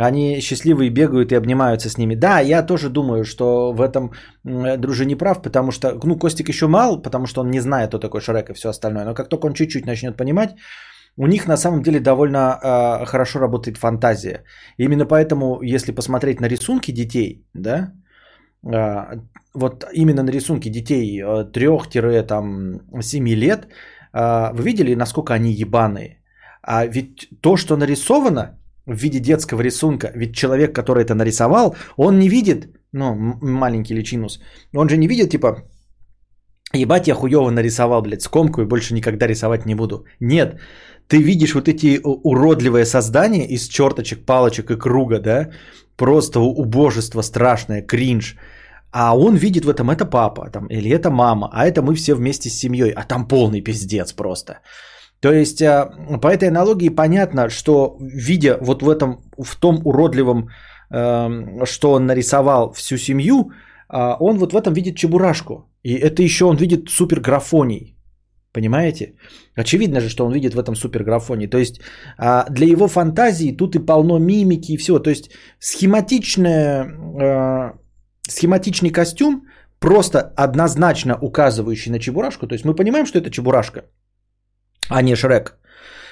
Они 0.00 0.40
счастливые 0.40 0.90
бегают 0.90 1.32
и 1.32 1.36
обнимаются 1.36 1.90
с 1.90 1.98
ними. 1.98 2.14
Да, 2.14 2.40
я 2.40 2.66
тоже 2.66 2.88
думаю, 2.88 3.24
что 3.24 3.72
в 3.72 3.82
этом 3.82 4.12
друже 4.44 5.04
не 5.04 5.16
прав, 5.16 5.42
потому 5.42 5.72
что, 5.72 5.98
ну, 6.04 6.18
Костик 6.18 6.48
еще 6.48 6.68
мал, 6.68 7.02
потому 7.02 7.26
что 7.26 7.40
он 7.40 7.50
не 7.50 7.60
знает, 7.60 7.88
кто 7.88 7.98
такой 7.98 8.20
Шрек 8.20 8.50
и 8.50 8.54
все 8.54 8.68
остальное. 8.68 9.04
Но 9.04 9.14
как 9.14 9.28
только 9.28 9.46
он 9.46 9.54
чуть-чуть 9.54 9.86
начнет 9.86 10.16
понимать, 10.16 10.50
у 11.18 11.26
них 11.26 11.48
на 11.48 11.56
самом 11.56 11.82
деле 11.82 12.00
довольно 12.00 12.38
э, 12.38 13.04
хорошо 13.06 13.40
работает 13.40 13.76
фантазия. 13.76 14.44
Именно 14.78 15.04
поэтому, 15.04 15.60
если 15.62 15.92
посмотреть 15.92 16.40
на 16.40 16.48
рисунки 16.48 16.92
детей, 16.92 17.44
да, 17.54 17.92
э, 18.64 19.16
вот 19.54 19.84
именно 19.92 20.22
на 20.22 20.30
рисунки 20.30 20.70
детей 20.70 21.20
3-7 21.20 23.34
лет, 23.34 23.64
э, 23.64 23.68
вы 24.54 24.64
видели, 24.64 24.94
насколько 24.94 25.34
они 25.34 25.52
ебаные? 25.52 26.22
А 26.62 26.86
ведь 26.86 27.28
то, 27.40 27.56
что 27.56 27.76
нарисовано, 27.76 28.58
в 28.88 28.96
виде 28.96 29.20
детского 29.20 29.62
рисунка. 29.62 30.10
Ведь 30.14 30.34
человек, 30.34 30.74
который 30.74 31.04
это 31.04 31.14
нарисовал, 31.14 31.76
он 31.96 32.18
не 32.18 32.28
видит, 32.28 32.68
ну, 32.92 33.14
маленький 33.42 33.94
личинус, 33.94 34.40
он 34.74 34.88
же 34.88 34.96
не 34.96 35.08
видит, 35.08 35.30
типа, 35.30 35.62
ебать, 36.72 37.08
я 37.08 37.14
хуево 37.14 37.50
нарисовал, 37.50 38.02
блядь, 38.02 38.22
скомку 38.22 38.62
и 38.62 38.66
больше 38.66 38.94
никогда 38.94 39.26
рисовать 39.26 39.66
не 39.66 39.74
буду. 39.74 40.06
Нет, 40.20 40.58
ты 41.06 41.22
видишь 41.22 41.54
вот 41.54 41.68
эти 41.68 42.00
уродливые 42.02 42.86
создания 42.86 43.46
из 43.46 43.68
черточек, 43.68 44.24
палочек 44.24 44.70
и 44.70 44.76
круга, 44.76 45.20
да, 45.20 45.50
просто 45.96 46.40
убожество 46.40 47.22
страшное, 47.22 47.82
кринж. 47.82 48.36
А 48.90 49.16
он 49.16 49.36
видит 49.36 49.64
в 49.64 49.68
этом, 49.68 49.90
это 49.90 50.04
папа, 50.06 50.50
там, 50.50 50.66
или 50.66 50.90
это 50.90 51.10
мама, 51.10 51.50
а 51.52 51.66
это 51.66 51.82
мы 51.82 51.94
все 51.94 52.14
вместе 52.14 52.48
с 52.48 52.58
семьей, 52.58 52.90
а 52.90 53.04
там 53.04 53.28
полный 53.28 53.60
пиздец 53.60 54.12
просто. 54.12 54.60
То 55.20 55.32
есть 55.32 55.60
э, 55.60 55.90
по 56.22 56.28
этой 56.28 56.48
аналогии 56.48 56.88
понятно, 56.90 57.50
что 57.50 57.96
видя 58.00 58.58
вот 58.60 58.82
в 58.82 58.88
этом, 58.88 59.18
в 59.36 59.56
том 59.56 59.80
уродливом, 59.84 60.48
эм, 60.90 61.66
что 61.66 61.92
он 61.92 62.06
нарисовал 62.06 62.72
всю 62.72 62.96
семью, 62.96 63.50
а, 63.88 64.16
он 64.20 64.38
вот 64.38 64.52
в 64.52 64.56
этом 64.56 64.74
видит 64.74 64.96
чебурашку. 64.96 65.68
И 65.82 65.94
это 65.94 66.22
еще 66.22 66.44
он 66.44 66.56
видит 66.56 66.90
суперграфоний. 66.90 67.96
Понимаете? 68.52 69.14
Очевидно 69.56 70.00
же, 70.00 70.08
что 70.08 70.26
он 70.26 70.32
видит 70.32 70.54
в 70.54 70.58
этом 70.58 70.74
суперграфоний. 70.74 71.48
То 71.48 71.58
есть 71.58 71.80
а, 72.18 72.46
для 72.50 72.66
его 72.66 72.88
фантазии 72.88 73.56
тут 73.56 73.76
и 73.76 73.78
полно 73.78 74.18
мимики 74.18 74.72
и 74.72 74.76
всего. 74.76 74.98
То 74.98 75.10
есть 75.10 75.30
схематичная, 75.58 76.84
э, 76.84 77.72
схематичный 78.28 78.90
костюм, 78.90 79.46
просто 79.78 80.32
однозначно 80.36 81.18
указывающий 81.20 81.92
на 81.92 81.98
чебурашку. 81.98 82.46
То 82.46 82.54
есть 82.54 82.64
мы 82.64 82.74
понимаем, 82.74 83.06
что 83.06 83.18
это 83.18 83.30
чебурашка 83.30 83.84
а 84.88 85.02
не 85.02 85.16
Шрек. 85.16 85.58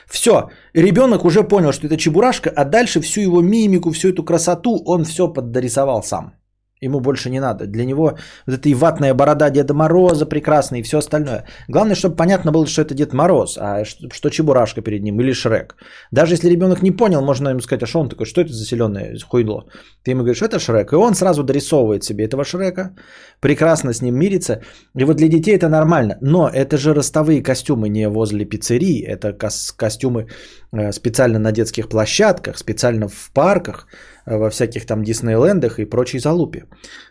Все, 0.07 0.51
ребенок 0.75 1.25
уже 1.25 1.43
понял, 1.43 1.73
что 1.73 1.87
это 1.87 1.97
чебурашка, 1.97 2.51
а 2.51 2.65
дальше 2.65 3.01
всю 3.01 3.21
его 3.21 3.41
мимику, 3.41 3.91
всю 3.91 4.09
эту 4.09 4.25
красоту 4.25 4.83
он 4.85 5.05
все 5.05 5.33
поддорисовал 5.33 6.03
сам. 6.03 6.35
Ему 6.83 7.01
больше 7.01 7.31
не 7.31 7.41
надо. 7.41 7.67
Для 7.67 7.87
него 7.87 8.19
вот 8.47 8.57
эта 8.57 8.69
и 8.69 8.75
ватная 8.75 9.15
борода 9.15 9.49
Деда 9.49 9.73
Мороза 9.73 10.27
прекрасная 10.27 10.81
и 10.81 10.83
все 10.83 10.99
остальное. 10.99 11.45
Главное, 11.69 11.95
чтобы 11.95 12.17
понятно 12.17 12.53
было, 12.53 12.67
что 12.67 12.83
это 12.83 12.95
Дед 12.95 13.15
Мороз, 13.15 13.57
а 13.59 13.85
что, 13.87 14.11
что 14.13 14.29
Чебурашка 14.29 14.83
перед 14.83 15.03
ним 15.03 15.19
или 15.21 15.33
Шрек. 15.33 15.77
Даже 16.11 16.35
если 16.35 16.51
ребенок 16.51 16.83
не 16.83 16.91
понял, 16.91 17.23
можно 17.23 17.49
ему 17.49 17.61
сказать, 17.61 17.83
а 17.83 17.87
что 17.87 18.01
он 18.01 18.09
такой, 18.11 18.27
что 18.27 18.43
это 18.43 18.53
за 18.53 18.65
зеленое 18.65 19.17
хуйло? 19.27 19.65
Ты 20.05 20.11
ему 20.11 20.21
говоришь, 20.21 20.43
это 20.43 20.59
Шрек. 20.59 20.93
И 20.93 20.97
он 20.97 21.15
сразу 21.15 21.43
дорисовывает 21.43 22.05
себе 22.05 22.27
этого 22.27 22.45
Шрека, 22.45 22.95
прекрасно 23.41 23.95
с 23.95 24.03
ним 24.03 24.19
мирится. 24.19 24.61
И 24.99 25.05
вот 25.05 25.17
для 25.17 25.29
детей 25.29 25.57
это 25.57 25.71
нормально. 25.71 26.19
Но 26.21 26.47
это 26.47 26.77
же 26.77 26.93
ростовые 26.93 27.43
костюмы 27.43 27.89
не 27.89 28.07
возле 28.09 28.45
пиццерии, 28.45 29.03
это 29.03 29.33
костюмы 29.79 30.27
э, 30.73 30.93
специально 30.93 31.39
на 31.39 31.53
детских 31.53 31.89
площадках, 31.89 32.59
специально 32.59 33.09
в 33.09 33.31
парках– 33.33 33.87
во 34.27 34.51
всяких 34.51 34.87
там 34.87 35.03
Диснейлендах 35.03 35.79
и 35.79 35.85
прочей 35.85 36.19
залупе. 36.19 36.65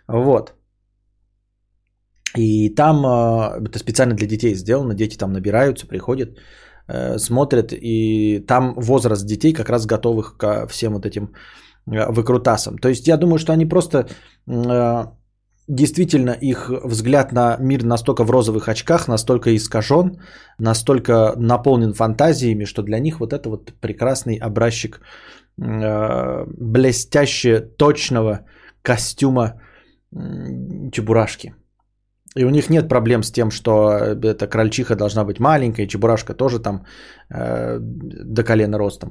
Вот. 0.07 0.53
И 2.37 2.69
там 2.75 3.05
а, 3.05 3.57
это 3.65 3.79
специально 3.79 4.13
для 4.13 4.27
детей 4.27 4.55
сделано, 4.55 4.93
дети 4.93 5.17
там 5.17 5.31
набираются, 5.31 5.87
приходят, 5.87 6.37
э, 6.87 7.17
смотрят, 7.17 7.71
и 7.71 8.39
там 8.47 8.73
возраст 8.77 9.25
детей 9.25 9.53
как 9.53 9.69
раз 9.69 9.85
готовых 9.85 10.37
ко 10.37 10.67
всем 10.67 10.93
вот 10.93 11.05
этим 11.05 11.29
э, 11.87 12.11
выкрутасам. 12.11 12.77
То 12.77 12.89
есть 12.89 13.07
я 13.07 13.17
думаю, 13.17 13.39
что 13.39 13.53
они 13.53 13.65
просто 13.65 14.07
э, 14.47 15.05
действительно 15.67 16.31
их 16.31 16.69
взгляд 16.83 17.31
на 17.31 17.57
мир 17.59 17.83
настолько 17.83 18.23
в 18.23 18.31
розовых 18.31 18.67
очках, 18.67 19.07
настолько 19.07 19.55
искажен, 19.55 20.19
настолько 20.59 21.33
наполнен 21.37 21.93
фантазиями, 21.93 22.65
что 22.65 22.83
для 22.83 22.99
них 22.99 23.19
вот 23.19 23.33
это 23.33 23.49
вот 23.49 23.73
прекрасный 23.79 24.35
образчик 24.35 25.01
Э, 25.61 26.45
блестяще 26.47 27.61
точного 27.61 28.39
костюма 28.81 29.53
Чебурашки. 30.91 31.53
И 32.37 32.43
у 32.43 32.49
них 32.49 32.69
нет 32.69 32.89
проблем 32.89 33.23
с 33.23 33.31
тем, 33.31 33.51
что 33.51 33.89
эта 34.21 34.47
крольчиха 34.47 34.95
должна 34.95 35.23
быть 35.23 35.39
маленькая, 35.39 35.87
Чебурашка 35.87 36.33
тоже 36.33 36.59
там 36.59 36.85
э, 37.33 37.79
до 37.79 38.43
колена 38.43 38.77
ростом. 38.77 39.09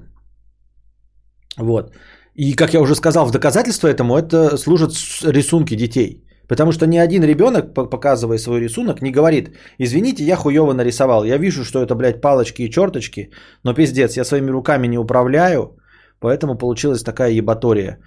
Вот. 1.57 1.95
И, 2.35 2.55
как 2.55 2.75
я 2.75 2.81
уже 2.81 2.95
сказал, 2.95 3.27
в 3.27 3.33
доказательство 3.33 3.89
этому 3.89 4.19
это 4.19 4.59
служат 4.59 4.93
рисунки 5.23 5.77
детей. 5.77 6.27
Потому 6.47 6.73
что 6.73 6.87
ни 6.87 6.99
один 6.99 7.25
ребенок, 7.25 7.73
показывая 7.73 8.39
свой 8.39 8.61
рисунок, 8.61 9.01
не 9.01 9.11
говорит, 9.11 9.57
извините, 9.79 10.25
я 10.25 10.37
хуево 10.37 10.75
нарисовал. 10.75 11.25
Я 11.25 11.39
вижу, 11.39 11.65
что 11.65 11.81
это, 11.81 11.95
блядь, 11.95 12.21
палочки 12.21 12.63
и 12.63 12.71
черточки, 12.71 13.31
но 13.63 13.73
пиздец, 13.73 14.17
я 14.17 14.25
своими 14.25 14.51
руками 14.51 14.87
не 14.87 14.99
управляю, 14.99 15.79
Поэтому 16.25 16.59
получилась 16.59 17.04
такая 17.04 17.33
ебатория. 17.33 17.99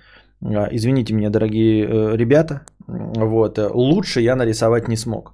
А, 0.41 0.67
извините 0.71 1.13
меня, 1.13 1.29
дорогие 1.29 1.86
э, 1.86 2.17
ребята. 2.17 2.62
Вот. 2.88 3.59
Лучше 3.59 4.21
я 4.21 4.36
нарисовать 4.36 4.88
не 4.88 4.97
смог. 4.97 5.33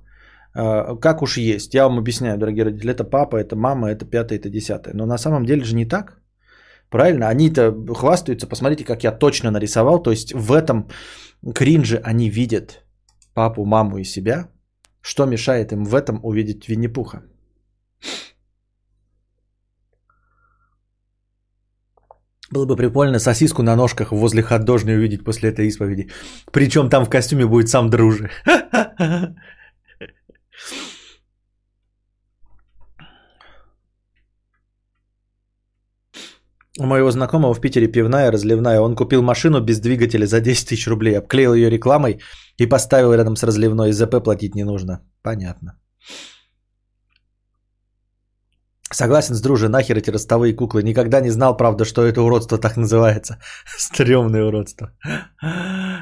А, 0.54 0.96
как 0.98 1.22
уж 1.22 1.38
есть. 1.38 1.74
Я 1.74 1.84
вам 1.84 1.98
объясняю, 1.98 2.38
дорогие 2.38 2.66
родители. 2.66 2.92
Это 2.92 3.06
папа, 3.06 3.38
это 3.38 3.56
мама, 3.56 3.90
это 3.90 4.06
пятое, 4.06 4.38
это 4.38 4.50
десятое. 4.50 4.94
Но 4.94 5.06
на 5.06 5.18
самом 5.18 5.46
деле 5.46 5.64
же 5.64 5.76
не 5.76 5.86
так. 5.86 6.20
Правильно? 6.90 7.30
Они-то 7.30 7.74
хвастаются, 7.96 8.48
посмотрите, 8.48 8.84
как 8.84 9.04
я 9.04 9.18
точно 9.18 9.52
нарисовал. 9.52 10.04
То 10.04 10.12
есть 10.12 10.34
в 10.34 10.52
этом 10.52 10.90
кринже 11.56 12.02
они 12.04 12.30
видят 12.30 12.84
папу, 13.34 13.66
маму 13.66 13.98
и 13.98 14.04
себя. 14.04 14.50
Что 15.02 15.26
мешает 15.26 15.72
им 15.72 15.86
в 15.86 15.96
этом 15.96 16.20
увидеть 16.24 16.68
Винни-Пуха? 16.68 17.22
Было 22.52 22.66
бы 22.66 22.76
прикольно 22.76 23.20
сосиску 23.20 23.64
на 23.64 23.76
ножках 23.76 24.12
возле 24.12 24.44
хот-дожной 24.44 24.96
увидеть 24.96 25.24
после 25.24 25.50
этой 25.50 25.68
исповеди. 25.68 26.10
Причем 26.52 26.90
там 26.90 27.06
в 27.06 27.10
костюме 27.10 27.46
будет 27.46 27.70
сам 27.70 27.90
дружи. 27.90 28.30
У 36.80 36.86
моего 36.86 37.12
знакомого 37.12 37.54
в 37.54 37.62
Питере 37.62 37.88
пивная, 37.88 38.32
разливная. 38.32 38.82
Он 38.82 38.96
купил 38.96 39.22
машину 39.22 39.62
без 39.62 39.80
двигателя 39.80 40.26
за 40.26 40.42
10 40.42 40.70
тысяч 40.70 40.88
рублей, 40.88 41.18
обклеил 41.18 41.54
ее 41.54 41.70
рекламой 41.70 42.20
и 42.58 42.66
поставил 42.66 43.14
рядом 43.14 43.36
с 43.36 43.44
разливной. 43.44 43.92
ЗП 43.92 44.24
платить 44.24 44.56
не 44.56 44.64
нужно. 44.64 45.00
Понятно. 45.22 45.80
Согласен 48.94 49.34
с 49.36 49.42
друже, 49.42 49.70
нахер 49.70 49.98
эти 49.98 50.12
ростовые 50.12 50.54
куклы. 50.54 50.84
Никогда 50.84 51.20
не 51.20 51.32
знал, 51.32 51.58
правда, 51.58 51.84
что 51.84 52.06
это 52.06 52.22
уродство 52.22 52.60
так 52.60 52.78
называется. 52.78 53.40
Стремное 53.78 54.46
уродство. 54.46 54.92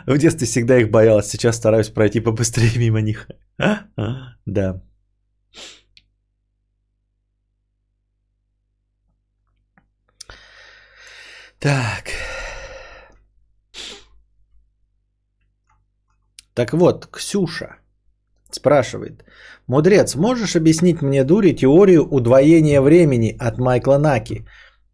В 0.05 0.17
детстве 0.17 0.45
всегда 0.45 0.77
их 0.77 0.91
боялась. 0.91 1.29
Сейчас 1.29 1.55
стараюсь 1.55 1.89
пройти 1.89 2.19
побыстрее 2.19 2.77
мимо 2.77 3.01
них. 3.01 3.27
Да. 4.45 4.81
Так. 11.60 12.10
Так 16.53 16.74
вот, 16.74 17.07
Ксюша 17.07 17.77
спрашивает. 18.51 19.24
Мудрец, 19.71 20.15
можешь 20.15 20.55
объяснить 20.55 21.01
мне, 21.01 21.23
дури, 21.23 21.53
теорию 21.53 22.03
удвоения 22.03 22.81
времени 22.81 23.37
от 23.39 23.57
Майкла 23.57 23.97
Наки? 23.97 24.45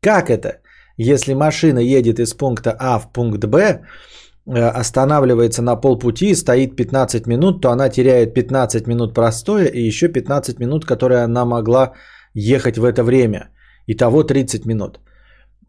Как 0.02 0.30
это, 0.30 0.60
если 0.98 1.34
машина 1.34 1.80
едет 1.80 2.20
из 2.20 2.34
пункта 2.36 2.76
А 2.80 3.00
в 3.00 3.12
пункт 3.12 3.44
Б, 3.46 3.58
э, 3.60 4.80
останавливается 4.80 5.64
на 5.64 5.76
полпути, 5.76 6.36
стоит 6.36 6.76
15 6.76 7.28
минут, 7.28 7.62
то 7.62 7.72
она 7.72 7.90
теряет 7.90 8.36
15 8.36 8.88
минут 8.88 9.16
простоя 9.16 9.66
и 9.66 9.88
еще 9.88 10.10
15 10.10 10.60
минут, 10.60 10.86
которые 10.86 11.24
она 11.24 11.44
могла 11.46 11.94
ехать 12.36 12.78
в 12.78 12.84
это 12.84 13.04
время. 13.04 13.50
Итого 13.88 14.24
30 14.24 14.66
минут. 14.68 15.00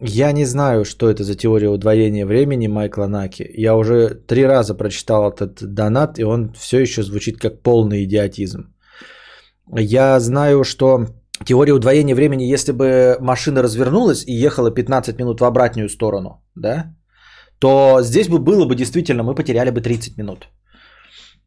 Я 0.00 0.32
не 0.32 0.44
знаю, 0.44 0.84
что 0.84 1.08
это 1.08 1.24
за 1.24 1.34
теория 1.34 1.70
удвоения 1.70 2.26
времени 2.26 2.68
Майкла 2.68 3.06
Наки. 3.06 3.46
Я 3.56 3.74
уже 3.74 4.10
три 4.26 4.44
раза 4.44 4.74
прочитал 4.74 5.32
этот 5.32 5.74
донат, 5.74 6.18
и 6.18 6.24
он 6.24 6.52
все 6.52 6.80
еще 6.80 7.02
звучит 7.02 7.38
как 7.38 7.62
полный 7.62 8.04
идиотизм. 8.04 8.74
Я 9.76 10.20
знаю, 10.20 10.64
что 10.64 11.06
теория 11.44 11.72
удвоения 11.72 12.14
времени, 12.14 12.52
если 12.52 12.72
бы 12.72 13.16
машина 13.20 13.62
развернулась 13.62 14.24
и 14.26 14.32
ехала 14.32 14.70
15 14.70 15.18
минут 15.18 15.40
в 15.40 15.44
обратную 15.44 15.88
сторону, 15.88 16.42
да, 16.54 16.94
то 17.58 18.00
здесь 18.02 18.28
бы 18.28 18.38
было 18.38 18.64
бы 18.66 18.74
действительно, 18.74 19.22
мы 19.22 19.34
потеряли 19.34 19.70
бы 19.70 19.80
30 19.80 20.16
минут. 20.18 20.48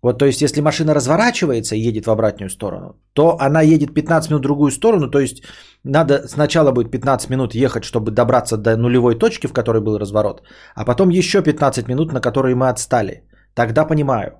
Вот, 0.03 0.17
то 0.17 0.25
есть, 0.25 0.41
если 0.41 0.61
машина 0.61 0.95
разворачивается 0.95 1.75
и 1.75 1.87
едет 1.87 2.05
в 2.05 2.09
обратную 2.09 2.49
сторону, 2.49 2.95
то 3.13 3.37
она 3.39 3.61
едет 3.61 3.93
15 3.93 4.31
минут 4.31 4.41
в 4.41 4.43
другую 4.43 4.71
сторону, 4.71 5.11
то 5.11 5.19
есть 5.19 5.43
надо 5.83 6.27
сначала 6.27 6.71
будет 6.71 6.91
15 6.91 7.29
минут 7.29 7.53
ехать, 7.53 7.83
чтобы 7.83 8.11
добраться 8.11 8.57
до 8.57 8.77
нулевой 8.77 9.15
точки, 9.15 9.47
в 9.47 9.53
которой 9.53 9.81
был 9.81 9.99
разворот, 9.99 10.41
а 10.75 10.85
потом 10.85 11.09
еще 11.09 11.43
15 11.43 11.87
минут, 11.87 12.13
на 12.13 12.21
которые 12.21 12.55
мы 12.55 12.69
отстали. 12.69 13.23
Тогда 13.53 13.85
понимаю. 13.85 14.31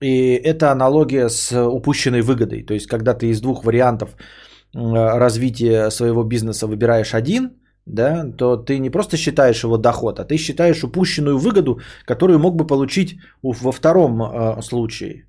И 0.00 0.32
это 0.32 0.70
аналогия 0.72 1.28
с 1.28 1.52
упущенной 1.52 2.22
выгодой. 2.22 2.62
То 2.62 2.74
есть, 2.74 2.86
когда 2.86 3.14
ты 3.14 3.26
из 3.26 3.40
двух 3.40 3.64
вариантов 3.64 4.16
развития 4.72 5.90
своего 5.90 6.24
бизнеса 6.24 6.66
выбираешь 6.66 7.14
один– 7.14 7.50
да, 7.88 8.24
то 8.36 8.56
ты 8.56 8.78
не 8.78 8.90
просто 8.90 9.16
считаешь 9.16 9.64
его 9.64 9.78
доход, 9.78 10.20
а 10.20 10.24
ты 10.24 10.36
считаешь 10.36 10.84
упущенную 10.84 11.38
выгоду, 11.38 11.80
которую 12.04 12.38
мог 12.38 12.56
бы 12.56 12.66
получить 12.66 13.18
во 13.42 13.72
втором 13.72 14.22
э, 14.22 14.62
случае. 14.62 15.24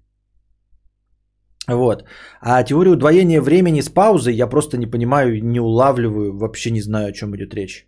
Вот. 1.68 2.04
А 2.42 2.64
теорию 2.64 2.94
удвоения 2.94 3.42
времени 3.42 3.82
с 3.82 3.90
паузой 3.90 4.34
я 4.34 4.48
просто 4.48 4.78
не 4.78 4.88
понимаю, 4.88 5.44
не 5.44 5.60
улавливаю, 5.60 6.38
вообще 6.38 6.72
не 6.72 6.82
знаю, 6.82 7.10
о 7.10 7.12
чем 7.12 7.36
идет 7.36 7.54
речь. 7.54 7.88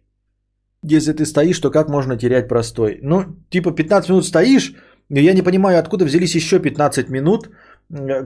Если 0.84 1.14
ты 1.14 1.26
стоишь, 1.26 1.60
то 1.60 1.72
как 1.72 1.90
можно 1.90 2.18
терять 2.18 2.48
простой? 2.48 3.00
Ну, 3.04 3.26
типа 3.50 3.72
15 3.72 4.10
минут 4.10 4.26
стоишь, 4.26 4.74
я 5.20 5.34
не 5.34 5.42
понимаю, 5.42 5.80
откуда 5.80 6.06
взялись 6.06 6.36
еще 6.36 6.60
15 6.60 7.10
минут, 7.10 7.50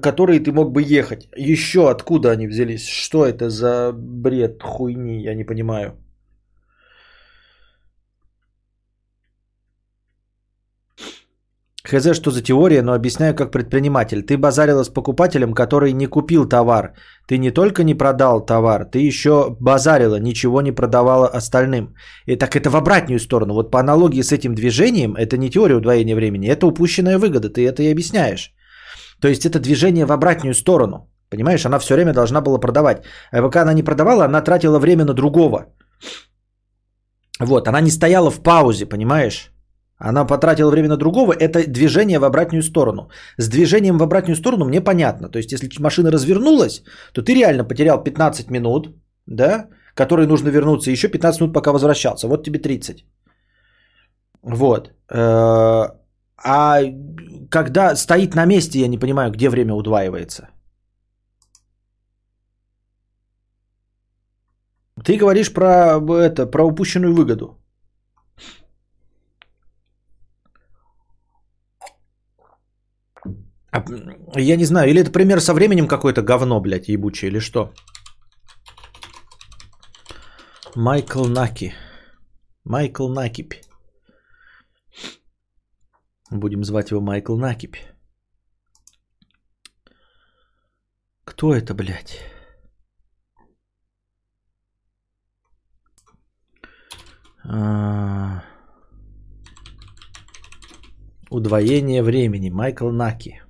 которые 0.02 0.40
ты 0.40 0.52
мог 0.52 0.72
бы 0.72 0.84
ехать. 0.84 1.28
Еще 1.36 1.90
откуда 1.90 2.32
они 2.32 2.48
взялись? 2.48 2.88
Что 2.88 3.26
это 3.26 3.50
за 3.50 3.92
бред 3.94 4.62
хуйни, 4.62 5.22
я 5.24 5.34
не 5.34 5.44
понимаю. 5.44 5.94
Хз, 11.88 12.16
что 12.16 12.32
за 12.32 12.42
теория, 12.42 12.82
но 12.82 12.94
объясняю 12.94 13.36
как 13.36 13.52
предприниматель. 13.52 14.24
Ты 14.24 14.38
базарила 14.38 14.84
с 14.84 14.90
покупателем, 14.90 15.54
который 15.54 15.94
не 15.94 16.08
купил 16.08 16.50
товар. 16.50 16.94
Ты 17.28 17.38
не 17.38 17.52
только 17.52 17.84
не 17.84 17.94
продал 17.94 18.46
товар, 18.46 18.86
ты 18.86 19.08
еще 19.08 19.56
базарила, 19.60 20.20
ничего 20.20 20.62
не 20.62 20.72
продавала 20.72 21.28
остальным. 21.28 21.94
И 22.26 22.36
так 22.38 22.56
это 22.56 22.70
в 22.70 22.76
обратную 22.76 23.20
сторону. 23.20 23.54
Вот 23.54 23.72
по 23.72 23.80
аналогии 23.80 24.24
с 24.24 24.32
этим 24.32 24.56
движением, 24.56 25.16
это 25.16 25.38
не 25.38 25.50
теория 25.50 25.76
удвоения 25.76 26.16
времени, 26.16 26.50
это 26.50 26.66
упущенная 26.66 27.20
выгода, 27.20 27.50
ты 27.50 27.68
это 27.68 27.84
и 27.84 27.92
объясняешь. 27.92 28.54
То 29.22 29.28
есть 29.28 29.46
это 29.46 29.60
движение 29.60 30.06
в 30.06 30.12
обратную 30.12 30.54
сторону. 30.54 31.12
Понимаешь, 31.30 31.66
она 31.66 31.80
все 31.80 31.94
время 31.94 32.14
должна 32.14 32.42
была 32.42 32.58
продавать. 32.58 33.04
А 33.32 33.42
пока 33.42 33.62
она 33.62 33.74
не 33.74 33.84
продавала, 33.84 34.26
она 34.26 34.42
тратила 34.42 34.80
время 34.80 35.06
на 35.06 35.14
другого. 35.14 35.68
Вот, 37.40 37.68
она 37.68 37.82
не 37.82 37.92
стояла 37.92 38.32
в 38.32 38.42
паузе, 38.42 38.86
понимаешь? 38.86 39.55
Она 39.98 40.26
потратила 40.26 40.72
время 40.72 40.90
на 40.90 40.98
другого, 40.98 41.34
это 41.34 41.68
движение 41.68 42.20
в 42.20 42.26
обратную 42.26 42.64
сторону. 42.64 43.10
С 43.38 43.48
движением 43.48 43.98
в 43.98 44.04
обратную 44.04 44.36
сторону 44.36 44.66
мне 44.66 44.82
понятно. 44.82 45.30
То 45.30 45.40
есть, 45.40 45.52
если 45.52 45.70
машина 45.80 46.12
развернулась, 46.12 46.84
то 47.14 47.22
ты 47.22 47.34
реально 47.34 47.64
потерял 47.64 48.04
15 48.04 48.52
минут, 48.52 48.90
да, 49.26 49.68
которые 49.96 50.28
нужно 50.28 50.50
вернуться, 50.50 50.92
еще 50.92 51.08
15 51.08 51.42
минут, 51.42 51.54
пока 51.54 51.72
возвращался. 51.72 52.28
Вот 52.28 52.44
тебе 52.44 52.60
30. 52.60 53.06
Вот. 54.44 54.92
Э, 55.10 55.88
а 56.44 56.82
когда 57.50 57.96
стоит 57.96 58.36
на 58.36 58.46
месте, 58.46 58.80
я 58.80 58.88
не 58.88 59.00
понимаю, 59.00 59.32
где 59.32 59.50
время 59.50 59.74
удваивается. 59.74 60.50
Ты 65.04 65.18
говоришь 65.18 65.54
про 65.54 66.00
это, 66.00 66.46
про 66.52 66.66
упущенную 66.66 67.14
выгоду. 67.14 67.65
Я 74.36 74.58
не 74.58 74.66
знаю, 74.66 74.90
или 74.90 75.02
это 75.02 75.12
пример 75.12 75.42
со 75.42 75.54
временем 75.54 75.88
какое-то 75.88 76.22
говно, 76.22 76.62
блядь, 76.62 76.88
ебучее, 76.88 77.32
или 77.32 77.40
что? 77.40 77.74
Майкл 80.76 81.26
Наки. 81.26 81.74
Майкл 82.66 83.08
Накипь. 83.08 83.54
Будем 86.32 86.64
звать 86.64 86.92
его 86.92 87.02
Майкл 87.02 87.38
Накипь. 87.38 87.78
Кто 91.24 91.54
это, 91.54 91.74
блядь? 91.74 92.20
А... 97.44 98.44
Удвоение 101.30 102.04
времени. 102.04 102.50
Майкл 102.50 102.90
Наки. 102.90 103.45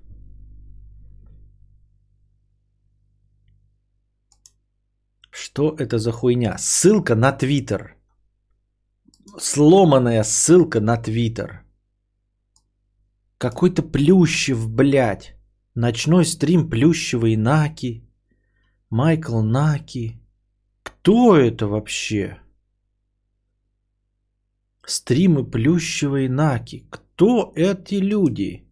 Что 5.56 5.74
это 5.80 6.00
за 6.00 6.12
хуйня? 6.12 6.58
Ссылка 6.58 7.16
на 7.16 7.32
Твиттер. 7.32 7.96
Сломанная 9.40 10.24
ссылка 10.24 10.82
на 10.82 10.98
Твиттер. 10.98 11.64
Какой-то 13.38 13.82
Плющев, 13.82 14.70
блядь. 14.70 15.38
Ночной 15.74 16.26
стрим 16.26 16.70
Плющева 16.70 17.38
Наки. 17.38 18.04
Майкл 18.90 19.40
Наки. 19.42 20.20
Кто 20.84 21.38
это 21.38 21.68
вообще? 21.68 22.38
Стримы 24.86 25.50
Плющева 25.50 26.28
Наки. 26.28 26.86
Кто 26.90 27.54
эти 27.56 27.96
люди? 27.96 28.68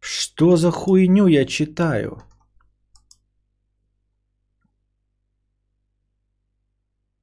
Что 0.00 0.56
за 0.56 0.70
хуйню 0.70 1.28
я 1.28 1.46
читаю? 1.46 2.22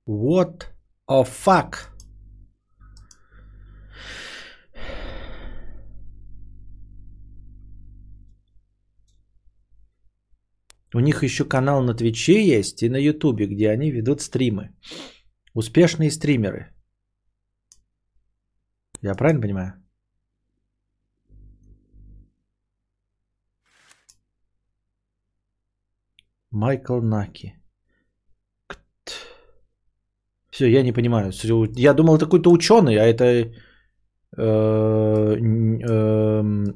What 0.07 0.65
О, 1.05 1.23
фак. 1.23 1.93
У 10.93 10.99
них 10.99 11.23
еще 11.23 11.45
канал 11.45 11.81
на 11.81 11.95
Твиче 11.95 12.45
есть 12.45 12.83
и 12.83 12.89
на 12.89 12.97
Ютубе, 12.97 13.47
где 13.47 13.69
они 13.69 13.91
ведут 13.91 14.21
стримы. 14.21 14.75
Успешные 15.53 16.11
стримеры. 16.11 16.73
Я 19.01 19.15
правильно 19.15 19.41
понимаю? 19.41 19.83
Майкл 26.51 27.01
Наки. 27.01 27.62
Все, 30.53 30.67
я 30.67 30.83
не 30.83 30.93
понимаю. 30.93 31.31
Я 31.75 31.93
думал, 31.93 32.15
это 32.15 32.25
какой-то 32.25 32.51
ученый, 32.51 32.97
а 32.97 33.05
это 33.05 33.25
э, 33.25 33.51
э, 34.37 35.37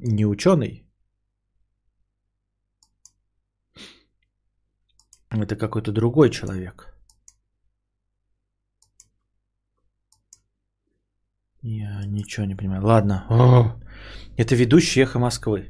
не 0.02 0.26
ученый. 0.26 0.84
Это 5.30 5.56
какой-то 5.56 5.92
другой 5.92 6.32
человек. 6.32 6.98
Я 11.62 12.04
ничего 12.08 12.48
не 12.48 12.56
понимаю. 12.56 12.84
Ладно. 12.84 13.26
О, 13.30 13.76
это 14.38 14.56
ведущий 14.56 15.02
эхо 15.02 15.20
Москвы. 15.20 15.70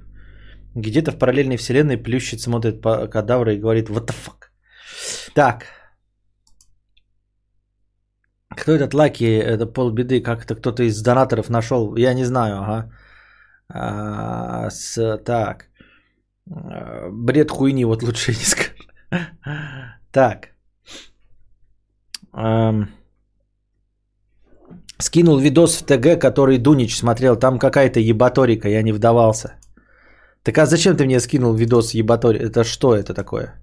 Где-то 0.75 1.11
в 1.11 1.19
параллельной 1.19 1.57
вселенной 1.57 1.97
плющит, 1.97 2.39
смотрит 2.39 2.81
по 2.81 3.09
кадавра 3.09 3.53
и 3.53 3.59
говорит 3.59 3.89
what 3.89 4.07
the 4.07 4.15
fuck. 4.15 4.49
Так. 5.33 5.86
Кто 8.57 8.71
этот 8.71 8.93
Лаки? 8.93 9.25
Это 9.25 9.65
полбеды. 9.65 10.21
Как 10.21 10.43
это 10.43 10.55
кто-то 10.55 10.83
из 10.83 11.01
донаторов 11.01 11.49
нашел? 11.49 11.95
Я 11.97 12.13
не 12.13 12.25
знаю. 12.25 12.61
Ага. 12.61 12.91
А, 13.69 14.69
с, 14.69 15.17
так. 15.25 15.65
Бред 16.45 17.51
хуйни, 17.51 17.85
вот 17.85 18.03
лучше 18.03 18.31
не 18.31 18.45
скажу. 18.45 18.73
Так. 20.11 20.47
Эм. 22.33 22.87
Скинул 24.99 25.37
видос 25.37 25.75
в 25.75 25.85
ТГ, 25.85 26.19
который 26.19 26.57
Дунич 26.57 26.97
смотрел. 26.97 27.35
Там 27.35 27.59
какая-то 27.59 27.99
ебаторика, 27.99 28.69
я 28.69 28.81
не 28.81 28.93
вдавался. 28.93 29.59
Так 30.43 30.57
а 30.57 30.65
зачем 30.65 30.97
ты 30.97 31.05
мне 31.05 31.19
скинул 31.19 31.53
видос 31.53 31.93
ебаторика? 31.93 32.45
Это 32.45 32.63
что 32.63 32.95
это 32.95 33.13
такое? 33.13 33.61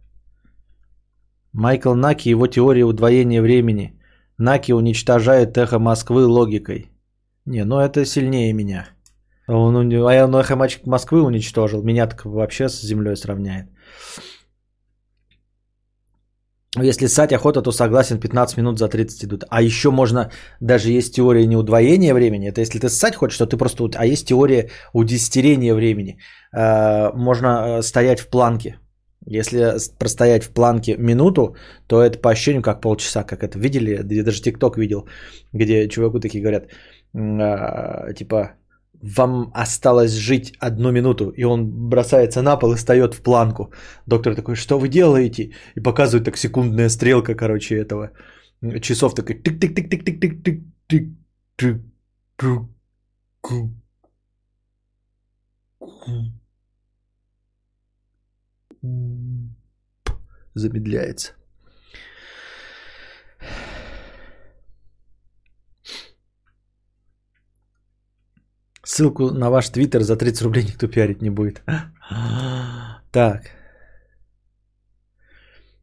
Майкл 1.53 1.95
Наки, 1.95 2.31
его 2.31 2.47
теория 2.47 2.85
удвоения 2.85 3.43
времени. 3.43 3.99
Наки 4.39 4.73
уничтожает 4.73 5.57
эхо 5.57 5.79
Москвы 5.79 6.27
логикой. 6.27 6.91
Не, 7.47 7.65
ну 7.65 7.79
это 7.79 8.05
сильнее 8.05 8.53
меня. 8.53 8.89
Он, 9.47 9.77
а 9.77 10.15
я 10.15 10.27
эхо 10.27 10.57
Москвы 10.87 11.23
уничтожил. 11.23 11.83
Меня 11.83 12.07
так 12.07 12.25
вообще 12.25 12.69
с 12.69 12.81
землей 12.81 13.17
сравняет. 13.17 13.67
Если 16.83 17.07
ссать 17.07 17.33
охота, 17.33 17.63
то 17.63 17.73
согласен, 17.73 18.19
15 18.19 18.57
минут 18.57 18.79
за 18.79 18.89
30 18.89 19.25
идут. 19.25 19.45
А 19.49 19.63
еще 19.63 19.91
можно, 19.91 20.31
даже 20.61 20.91
есть 20.91 21.15
теория 21.15 21.47
не 21.47 21.57
удвоения 21.57 22.15
времени, 22.15 22.49
это 22.49 22.61
если 22.61 22.81
ты 22.81 22.89
ссать 22.89 23.15
хочешь, 23.15 23.39
то 23.39 23.47
ты 23.47 23.57
просто... 23.57 23.91
А 23.95 24.07
есть 24.07 24.27
теория 24.27 24.71
удестерения 24.93 25.75
времени. 25.75 26.19
А, 26.53 27.13
можно 27.13 27.79
э, 27.79 27.83
стоять 27.83 28.21
в 28.21 28.29
планке. 28.29 28.79
Если 29.27 29.75
простоять 29.99 30.45
в 30.45 30.51
планке 30.51 30.97
минуту, 30.99 31.57
то 31.87 32.03
это 32.03 32.19
по 32.19 32.31
ощущению 32.31 32.63
как 32.63 32.81
полчаса, 32.81 33.25
как 33.25 33.43
это 33.43 33.59
видели, 33.59 34.15
я 34.15 34.25
даже 34.25 34.43
ТикТок 34.43 34.77
видел, 34.77 35.09
где 35.53 35.89
чуваку 35.89 36.21
такие 36.21 36.43
говорят, 36.43 36.69
а, 37.15 38.13
типа, 38.13 38.53
вам 39.03 39.51
осталось 39.55 40.13
жить 40.13 40.55
одну 40.61 40.93
минуту, 40.93 41.31
и 41.31 41.45
он 41.45 41.89
бросается 41.89 42.43
на 42.43 42.57
пол 42.57 42.73
и 42.73 42.77
встает 42.77 43.15
в 43.15 43.23
планку. 43.23 43.73
Доктор 44.07 44.35
такой, 44.35 44.57
что 44.57 44.79
вы 44.79 44.89
делаете? 44.89 45.53
И 45.77 45.81
показывает 45.81 46.25
так 46.25 46.37
секундная 46.37 46.89
стрелка, 46.89 47.35
короче, 47.35 47.77
этого 47.77 48.11
часов 48.81 49.15
такой 49.15 49.37
тык 49.37 49.61
тык 49.61 49.75
тык 49.75 49.91
тык 49.91 50.05
тык 50.05 50.21
тык 50.21 50.43
тык 50.43 50.61
тык 50.87 51.09
тык 51.57 51.57
тык 51.57 51.81
замедляется. 60.55 61.33
Ссылку 68.85 69.31
на 69.31 69.51
ваш 69.51 69.69
твиттер 69.71 70.03
за 70.03 70.17
30 70.17 70.43
рублей 70.43 70.65
никто 70.65 70.89
пиарить 70.89 71.23
не 71.23 71.31
будет. 71.31 71.63
Так. 73.11 73.51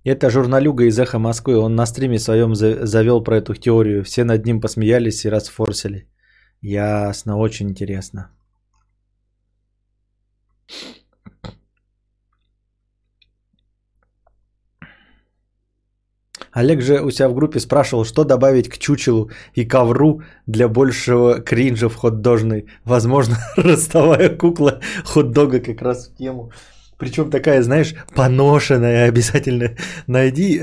Это 0.03 0.29
журналюга 0.29 0.85
из 0.85 0.99
«Эхо 0.99 1.19
Москвы». 1.19 1.57
Он 1.57 1.75
на 1.75 1.85
стриме 1.85 2.19
своем 2.19 2.55
завел 2.55 3.23
про 3.23 3.37
эту 3.37 3.53
теорию. 3.55 4.03
Все 4.03 4.23
над 4.23 4.45
ним 4.45 4.61
посмеялись 4.61 5.25
и 5.25 5.29
расфорсили. 5.29 6.07
Ясно, 6.61 7.37
очень 7.37 7.69
интересно. 7.69 8.31
Олег 16.51 16.81
же 16.81 17.01
у 17.01 17.11
себя 17.11 17.29
в 17.29 17.33
группе 17.33 17.59
спрашивал, 17.59 18.05
что 18.05 18.23
добавить 18.23 18.69
к 18.69 18.77
чучелу 18.77 19.29
и 19.55 19.65
ковру 19.65 20.21
для 20.47 20.67
большего 20.67 21.39
кринжа 21.39 21.89
в 21.89 21.95
хот-дожной. 21.95 22.65
Возможно, 22.83 23.37
ростовая 23.57 24.29
кукла 24.29 24.79
хот-дога 25.05 25.59
как 25.59 25.81
раз 25.81 26.07
в 26.07 26.17
тему. 26.17 26.51
Причем 27.01 27.31
такая, 27.31 27.63
знаешь, 27.63 27.95
поношенная 28.15 29.07
обязательно. 29.07 29.75
Найди, 30.07 30.61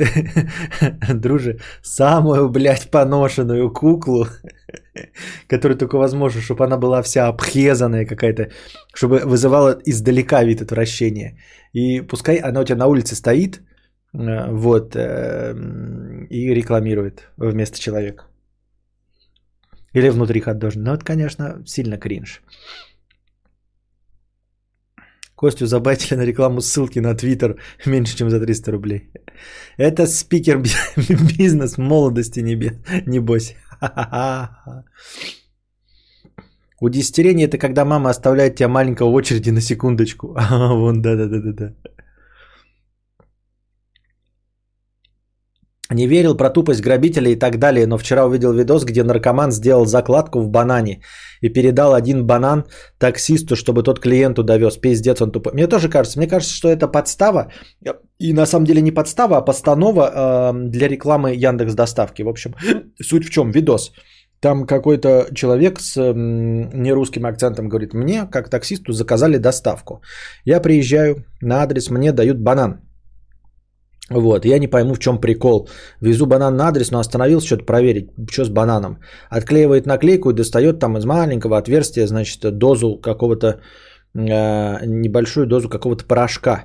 друже, 1.14 1.58
самую, 1.82 2.48
блядь, 2.48 2.90
поношенную 2.90 3.72
куклу, 3.72 4.26
которую 5.48 5.78
только 5.78 5.98
возможно, 5.98 6.40
чтобы 6.40 6.64
она 6.64 6.76
была 6.76 7.02
вся 7.02 7.26
обхезанная 7.26 8.06
какая-то, 8.06 8.50
чтобы 8.94 9.18
вызывала 9.24 9.80
издалека 9.84 10.44
вид 10.44 10.62
отвращения. 10.62 11.38
И 11.72 12.02
пускай 12.02 12.36
она 12.36 12.60
у 12.60 12.64
тебя 12.64 12.78
на 12.78 12.86
улице 12.86 13.16
стоит, 13.16 13.60
вот, 14.12 14.96
эм, 14.96 16.26
и 16.30 16.54
рекламирует 16.54 17.28
вместо 17.36 17.78
человека. 17.78 18.24
Или 19.94 20.10
внутри 20.10 20.40
хот-дожа. 20.40 20.78
Ну, 20.78 20.92
это, 20.94 21.04
конечно, 21.04 21.62
сильно 21.66 21.98
кринж. 21.98 22.42
Костю 25.34 25.66
забайтили 25.66 26.16
на 26.18 26.24
рекламу 26.26 26.60
ссылки 26.60 26.98
на 26.98 27.14
Твиттер 27.14 27.60
меньше, 27.86 28.16
чем 28.16 28.30
за 28.30 28.40
300 28.40 28.72
рублей. 28.72 29.10
Это 29.76 30.06
спикер 30.06 30.58
бизнес 31.38 31.78
молодости 31.78 32.40
небес, 32.40 32.72
небось. 33.06 33.54
Удестерение 36.80 37.46
это 37.46 37.58
когда 37.58 37.84
мама 37.84 38.10
оставляет 38.10 38.56
тебя 38.56 38.68
маленького 38.68 39.10
очереди 39.10 39.50
на 39.50 39.60
секундочку. 39.60 40.34
А, 40.36 40.74
вон, 40.74 41.02
да-да-да-да-да. 41.02 41.74
Не 45.90 46.06
верил 46.06 46.36
про 46.36 46.50
тупость 46.50 46.82
грабителя 46.82 47.30
и 47.30 47.36
так 47.36 47.58
далее, 47.58 47.86
но 47.86 47.96
вчера 47.96 48.26
увидел 48.26 48.52
видос, 48.52 48.84
где 48.84 49.02
наркоман 49.02 49.52
сделал 49.52 49.86
закладку 49.86 50.40
в 50.40 50.48
банане 50.48 51.00
и 51.40 51.48
передал 51.48 51.94
один 51.94 52.26
банан 52.26 52.64
таксисту, 52.98 53.56
чтобы 53.56 53.82
тот 53.82 53.98
клиенту 53.98 54.42
довез. 54.44 54.76
Пиздец, 54.76 55.22
он 55.22 55.30
тупой. 55.30 55.52
Мне 55.54 55.66
тоже 55.66 55.88
кажется, 55.88 56.18
мне 56.18 56.28
кажется, 56.28 56.54
что 56.54 56.68
это 56.68 56.88
подстава. 56.88 57.52
И 58.18 58.34
на 58.34 58.46
самом 58.46 58.66
деле 58.66 58.82
не 58.82 58.92
подстава, 58.92 59.38
а 59.38 59.44
постанова 59.44 60.10
э, 60.10 60.68
для 60.68 60.88
рекламы 60.88 61.34
Яндекс 61.34 61.74
Доставки. 61.74 62.22
В 62.22 62.28
общем, 62.28 62.54
суть 63.02 63.24
в 63.24 63.30
чем? 63.30 63.50
Видос. 63.50 63.92
Там 64.40 64.66
какой-то 64.66 65.28
человек 65.34 65.80
с 65.80 65.96
э, 65.96 66.12
нерусским 66.14 67.24
акцентом 67.24 67.68
говорит, 67.68 67.94
мне 67.94 68.26
как 68.30 68.50
таксисту 68.50 68.92
заказали 68.92 69.38
доставку. 69.38 70.02
Я 70.44 70.60
приезжаю 70.60 71.24
на 71.40 71.62
адрес, 71.62 71.90
мне 71.90 72.12
дают 72.12 72.38
банан. 72.38 72.87
Вот, 74.10 74.44
я 74.44 74.58
не 74.58 74.68
пойму, 74.68 74.94
в 74.94 74.98
чем 74.98 75.20
прикол. 75.20 75.68
Везу 76.00 76.26
банан 76.26 76.56
на 76.56 76.68
адрес, 76.68 76.90
но 76.90 76.98
остановился 76.98 77.46
что-то 77.46 77.64
проверить, 77.64 78.10
что 78.30 78.44
с 78.44 78.48
бананом. 78.48 78.98
Отклеивает 79.30 79.86
наклейку 79.86 80.30
и 80.30 80.34
достает 80.34 80.78
там 80.78 80.96
из 80.96 81.04
маленького 81.04 81.58
отверстия, 81.58 82.06
значит, 82.06 82.58
дозу 82.58 82.96
какого-то, 82.96 83.60
э, 84.14 84.86
небольшую 84.86 85.46
дозу 85.46 85.68
какого-то 85.68 86.04
порошка, 86.04 86.64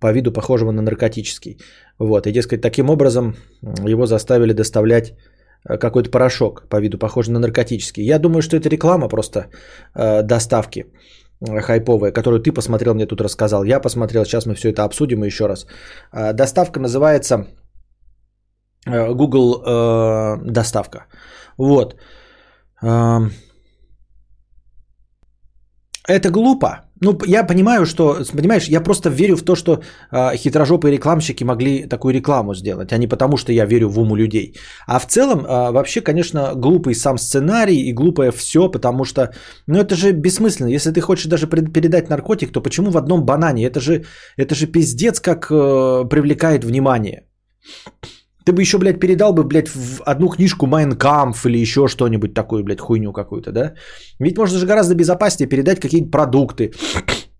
по 0.00 0.12
виду 0.12 0.32
похожего 0.32 0.72
на 0.72 0.82
наркотический. 0.82 1.58
Вот, 1.98 2.26
и, 2.26 2.32
дескать, 2.32 2.60
таким 2.60 2.90
образом 2.90 3.36
его 3.86 4.06
заставили 4.06 4.52
доставлять 4.52 5.14
э, 5.68 5.78
какой-то 5.78 6.10
порошок, 6.10 6.66
по 6.68 6.80
виду 6.80 6.98
похожий 6.98 7.32
на 7.32 7.38
наркотический. 7.38 8.04
Я 8.04 8.18
думаю, 8.18 8.42
что 8.42 8.56
это 8.56 8.68
реклама 8.68 9.08
просто 9.08 9.46
э, 9.94 10.22
доставки 10.22 10.86
хайповая, 11.46 12.12
которую 12.12 12.40
ты 12.40 12.52
посмотрел, 12.52 12.94
мне 12.94 13.06
тут 13.06 13.20
рассказал. 13.20 13.64
Я 13.64 13.80
посмотрел, 13.80 14.24
сейчас 14.24 14.46
мы 14.46 14.54
все 14.54 14.70
это 14.70 14.84
обсудим 14.84 15.24
еще 15.24 15.46
раз. 15.46 15.66
А, 16.12 16.32
доставка 16.32 16.80
называется 16.80 17.46
Э, 18.86 19.14
Google 19.14 19.62
э, 19.64 20.36
доставка. 20.44 21.06
Вот. 21.58 21.94
Эм, 22.82 23.30
это 26.08 26.30
глупо. 26.30 26.68
Ну, 27.04 27.18
я 27.26 27.46
понимаю, 27.46 27.86
что, 27.86 28.18
понимаешь, 28.32 28.68
я 28.68 28.80
просто 28.80 29.10
верю 29.10 29.36
в 29.36 29.42
то, 29.42 29.56
что 29.56 29.82
э, 30.12 30.36
хитрожопые 30.36 30.92
рекламщики 30.92 31.44
могли 31.44 31.88
такую 31.88 32.14
рекламу 32.14 32.54
сделать, 32.54 32.92
а 32.92 32.98
не 32.98 33.08
потому, 33.08 33.36
что 33.36 33.52
я 33.52 33.66
верю 33.66 33.88
в 33.88 33.98
уму 33.98 34.16
людей. 34.16 34.54
А 34.86 34.98
в 34.98 35.06
целом, 35.06 35.44
э, 35.44 35.72
вообще, 35.72 36.00
конечно, 36.00 36.54
глупый 36.54 36.94
сам 36.94 37.18
сценарий 37.18 37.88
и 37.88 37.92
глупое 37.92 38.30
все, 38.30 38.70
потому 38.70 39.04
что, 39.04 39.32
ну, 39.66 39.80
это 39.80 39.96
же 39.96 40.12
бессмысленно. 40.12 40.68
Если 40.68 40.92
ты 40.92 41.00
хочешь 41.00 41.26
даже 41.26 41.46
передать 41.46 42.08
наркотик, 42.08 42.52
то 42.52 42.62
почему 42.62 42.90
в 42.90 42.96
одном 42.96 43.24
банане? 43.24 43.66
Это 43.66 43.80
же, 43.80 44.04
это 44.36 44.54
же 44.54 44.66
пиздец, 44.66 45.20
как 45.20 45.50
э, 45.50 46.08
привлекает 46.08 46.64
внимание. 46.64 47.24
Ты 48.44 48.52
бы 48.52 48.60
еще, 48.60 48.78
блядь, 48.78 49.00
передал 49.00 49.32
бы, 49.32 49.44
блядь, 49.44 49.68
в 49.68 50.02
одну 50.02 50.28
книжку 50.28 50.66
Майнкамф 50.66 51.46
или 51.46 51.58
еще 51.58 51.88
что-нибудь 51.88 52.34
такую, 52.34 52.64
блядь, 52.64 52.80
хуйню 52.80 53.12
какую-то, 53.12 53.52
да? 53.52 53.74
Ведь 54.18 54.38
можно 54.38 54.58
же 54.58 54.66
гораздо 54.66 54.94
безопаснее 54.94 55.48
передать 55.48 55.80
какие-нибудь 55.80 56.12
продукты. 56.12 56.72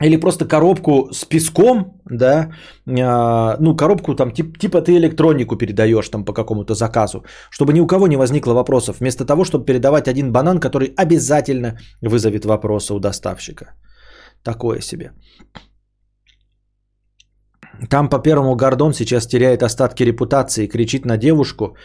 Или 0.00 0.16
просто 0.16 0.48
коробку 0.48 1.12
с 1.12 1.24
песком, 1.24 2.00
да, 2.10 2.50
а, 2.88 3.56
ну, 3.60 3.76
коробку 3.76 4.14
там, 4.14 4.32
тип, 4.32 4.58
типа 4.58 4.80
ты 4.80 4.96
электронику 4.96 5.56
передаешь 5.56 6.08
там 6.08 6.24
по 6.24 6.32
какому-то 6.32 6.74
заказу, 6.74 7.24
чтобы 7.50 7.72
ни 7.72 7.80
у 7.80 7.86
кого 7.86 8.08
не 8.08 8.16
возникло 8.16 8.52
вопросов, 8.52 8.96
вместо 8.98 9.24
того, 9.24 9.44
чтобы 9.44 9.64
передавать 9.64 10.08
один 10.08 10.32
банан, 10.32 10.58
который 10.58 10.92
обязательно 10.96 11.78
вызовет 12.00 12.44
вопросы 12.44 12.94
у 12.94 12.98
доставщика. 12.98 13.74
Такое 14.42 14.80
себе. 14.80 15.12
Там 17.88 18.08
по 18.08 18.18
первому 18.18 18.54
Гордон 18.56 18.92
сейчас 18.94 19.26
теряет 19.26 19.62
остатки 19.62 20.04
репутации, 20.04 20.68
кричит 20.68 21.04
на 21.04 21.16
девушку, 21.16 21.76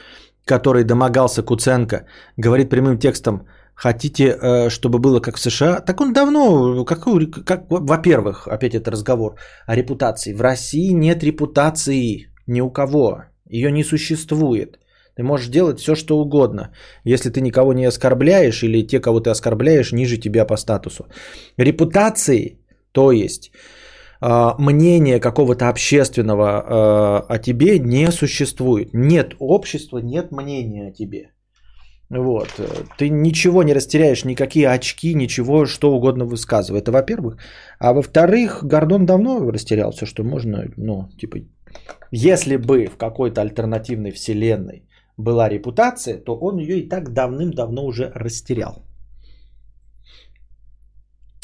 которой 0.45 0.83
домогался 0.83 1.43
Куценко, 1.43 2.05
говорит 2.37 2.69
прямым 2.69 2.99
текстом, 2.99 3.47
хотите, 3.75 4.23
э, 4.23 4.69
чтобы 4.69 4.99
было 4.99 5.19
как 5.19 5.37
в 5.37 5.39
США? 5.39 5.81
Так 5.81 6.01
он 6.01 6.13
давно, 6.13 6.85
как, 6.85 7.05
как, 7.45 7.65
во-первых, 7.69 8.47
опять 8.47 8.75
это 8.75 8.91
разговор 8.91 9.35
о 9.65 9.75
репутации. 9.75 10.33
В 10.33 10.41
России 10.41 10.93
нет 10.93 11.23
репутации 11.23 12.29
ни 12.47 12.61
у 12.61 12.69
кого, 12.69 13.23
ее 13.49 13.71
не 13.71 13.83
существует. 13.83 14.79
Ты 15.15 15.23
можешь 15.23 15.49
делать 15.49 15.79
все, 15.79 15.95
что 15.95 16.19
угодно, 16.19 16.69
если 17.03 17.31
ты 17.31 17.41
никого 17.41 17.73
не 17.73 17.85
оскорбляешь 17.85 18.63
или 18.63 18.87
те, 18.87 18.99
кого 18.99 19.19
ты 19.19 19.31
оскорбляешь, 19.31 19.91
ниже 19.91 20.17
тебя 20.17 20.45
по 20.45 20.57
статусу. 20.57 21.07
Репутации, 21.57 22.59
то 22.91 23.11
есть 23.11 23.51
а, 24.19 24.55
мнение 24.57 25.19
какого-то 25.19 25.69
общественного 25.69 26.49
а, 26.49 27.25
о 27.29 27.39
тебе 27.39 27.79
не 27.79 28.11
существует. 28.11 28.93
Нет 28.93 29.35
общества, 29.39 29.99
нет 29.99 30.31
мнения 30.31 30.87
о 30.87 30.91
тебе. 30.91 31.31
Вот. 32.09 32.47
Ты 32.97 33.09
ничего 33.09 33.63
не 33.63 33.73
растеряешь, 33.73 34.23
никакие 34.23 34.69
очки, 34.69 35.13
ничего, 35.13 35.65
что 35.65 35.91
угодно 35.91 36.25
высказывай. 36.25 36.79
Это 36.79 36.91
во-первых. 36.91 37.37
А 37.79 37.93
во-вторых, 37.93 38.63
Гордон 38.63 39.05
давно 39.05 39.51
растерял 39.51 39.91
все, 39.91 40.05
что 40.05 40.23
можно. 40.23 40.65
Ну, 40.77 41.09
типа, 41.19 41.39
если 42.11 42.55
бы 42.55 42.87
в 42.87 42.97
какой-то 42.97 43.41
альтернативной 43.41 44.11
вселенной 44.11 44.87
была 45.17 45.49
репутация, 45.49 46.17
то 46.17 46.35
он 46.35 46.59
ее 46.59 46.79
и 46.79 46.89
так 46.89 47.11
давным-давно 47.11 47.85
уже 47.85 48.11
растерял. 48.15 48.86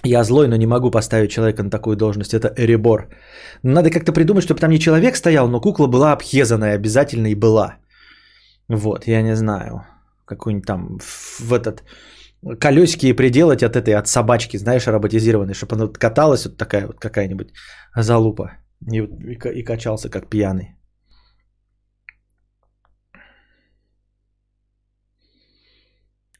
Я 0.05 0.23
злой, 0.23 0.47
но 0.47 0.57
не 0.57 0.67
могу 0.67 0.91
поставить 0.91 1.31
человека 1.31 1.63
на 1.63 1.69
такую 1.69 1.95
должность. 1.95 2.33
Это 2.33 2.53
Эребор. 2.57 3.07
Надо 3.63 3.89
как-то 3.89 4.11
придумать, 4.11 4.43
чтобы 4.43 4.59
там 4.59 4.69
не 4.69 4.79
человек 4.79 5.15
стоял, 5.15 5.47
но 5.47 5.61
кукла 5.61 5.87
была 5.87 6.11
обхезанная, 6.11 6.75
обязательно 6.75 7.27
и 7.27 7.35
была. 7.35 7.77
Вот, 8.67 9.07
я 9.07 9.21
не 9.21 9.35
знаю. 9.35 9.85
Какой-нибудь 10.25 10.65
там 10.65 10.99
в 11.39 11.53
этот 11.53 11.83
колесики 12.59 13.13
приделать 13.13 13.63
от 13.63 13.77
этой, 13.77 13.93
от 13.93 14.07
собачки, 14.07 14.57
знаешь, 14.57 14.87
роботизированной, 14.87 15.53
чтобы 15.53 15.75
она 15.75 15.87
каталась 15.87 16.45
вот 16.45 16.57
такая 16.57 16.87
вот 16.87 16.99
какая-нибудь 16.99 17.53
залупа 17.95 18.57
и, 18.91 18.97
и, 18.97 19.59
и 19.59 19.63
качался 19.63 20.09
как 20.09 20.29
пьяный. 20.29 20.75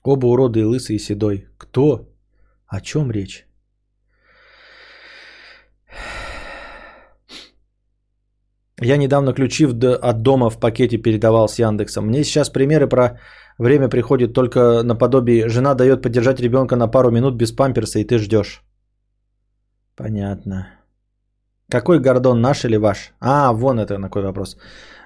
Оба 0.03 0.25
уроды 0.25 0.59
и 0.59 0.63
лысый 0.63 0.97
и 0.97 0.99
седой. 0.99 1.47
Кто? 1.57 2.09
О 2.67 2.81
чем 2.81 3.09
речь? 3.09 3.47
Я 8.81 8.97
недавно 8.97 9.33
ключи 9.33 9.65
от 9.65 10.21
дома 10.21 10.49
в 10.49 10.59
пакете 10.59 10.97
передавал 10.97 11.47
с 11.47 11.59
Яндексом. 11.59 12.07
Мне 12.07 12.23
сейчас 12.23 12.49
примеры 12.49 12.87
про 12.87 13.19
время 13.59 13.89
приходит 13.89 14.33
только 14.33 14.83
наподобие. 14.83 15.49
Жена 15.49 15.75
дает 15.75 16.01
поддержать 16.01 16.39
ребенка 16.39 16.75
на 16.75 16.87
пару 16.87 17.11
минут 17.11 17.35
без 17.35 17.51
памперса, 17.51 17.99
и 17.99 18.03
ты 18.03 18.17
ждешь. 18.17 18.63
Понятно. 19.95 20.67
Какой 21.71 21.99
гордон, 21.99 22.41
наш 22.41 22.65
или 22.65 22.77
ваш? 22.77 23.13
А, 23.19 23.53
вон 23.53 23.79
это 23.79 23.97
на 23.97 24.09
какой 24.09 24.23
вопрос. 24.23 24.57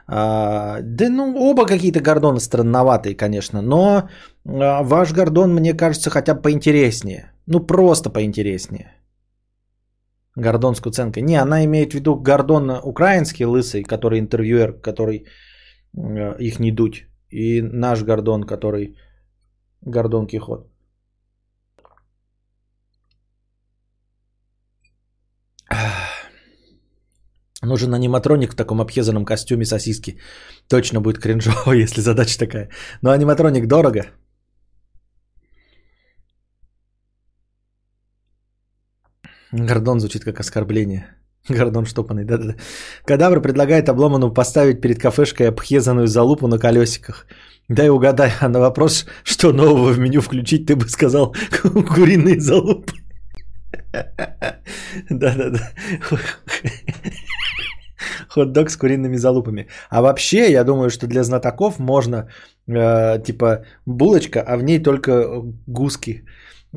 А, 0.08 0.80
да 0.82 1.10
ну, 1.10 1.36
оба 1.36 1.66
какие-то 1.66 2.00
гордоны 2.00 2.40
странноватые, 2.40 3.16
конечно, 3.16 3.62
но 3.62 4.10
а, 4.46 4.84
ваш 4.84 5.14
гордон, 5.14 5.54
мне 5.54 5.74
кажется, 5.74 6.10
хотя 6.10 6.34
бы 6.34 6.42
поинтереснее. 6.42 7.32
Ну, 7.46 7.60
просто 7.60 8.10
поинтереснее. 8.10 8.97
Гордон 10.38 10.76
с 10.76 10.82
Куценко. 10.82 11.22
Не, 11.22 11.42
она 11.42 11.66
имеет 11.66 11.92
в 11.92 11.96
виду 11.96 12.16
Гордон 12.16 12.70
украинский 12.84 13.46
лысый, 13.46 13.84
который 13.84 14.20
интервьюер, 14.20 14.74
который 14.82 15.26
э, 15.98 16.36
их 16.40 16.60
не 16.60 16.72
дуть. 16.72 17.08
И 17.30 17.62
наш 17.62 18.04
Гордон, 18.04 18.44
который 18.44 18.96
Гордон 19.82 20.28
Кихот. 20.28 20.68
Нужен 27.64 27.94
аниматроник 27.94 28.54
в 28.54 28.56
таком 28.56 28.80
обхезанном 28.80 29.26
костюме 29.26 29.66
сосиски. 29.66 30.20
Точно 30.70 31.02
будет 31.02 31.20
кринжово, 31.20 31.72
если 31.84 32.02
задача 32.02 32.38
такая. 32.38 32.70
Но 33.02 33.10
аниматроник 33.10 33.68
дорого. 33.68 34.02
Гордон 39.66 40.00
звучит 40.00 40.24
как 40.24 40.40
оскорбление. 40.40 41.08
Гордон 41.50 41.86
штопанный, 41.86 42.26
да-да-да. 42.26 42.56
Кадавр 43.06 43.42
предлагает 43.42 43.90
обломану 43.90 44.34
поставить 44.34 44.82
перед 44.82 45.00
кафешкой 45.00 45.50
обхезанную 45.50 46.08
залупу 46.08 46.48
на 46.48 46.60
колесиках. 46.60 47.26
Дай 47.70 47.90
угадай, 47.90 48.32
а 48.40 48.50
на 48.50 48.60
вопрос, 48.60 49.06
что 49.24 49.52
нового 49.52 49.92
в 49.92 50.00
меню 50.00 50.22
включить, 50.22 50.66
ты 50.66 50.76
бы 50.76 50.88
сказал 50.88 51.36
куриные 51.62 52.40
залупы. 52.40 52.94
Да-да-да. 55.10 55.72
Хот-дог 58.30 58.70
с 58.70 58.78
куриными 58.78 59.18
залупами. 59.18 59.68
А 59.90 60.02
вообще, 60.02 60.52
я 60.52 60.64
думаю, 60.64 60.90
что 60.90 61.08
для 61.08 61.24
знатоков 61.24 61.80
можно, 61.80 62.30
э, 62.68 63.24
типа, 63.24 63.66
булочка, 63.86 64.42
а 64.42 64.58
в 64.58 64.64
ней 64.64 64.80
только 64.84 65.42
гуски. 65.66 66.24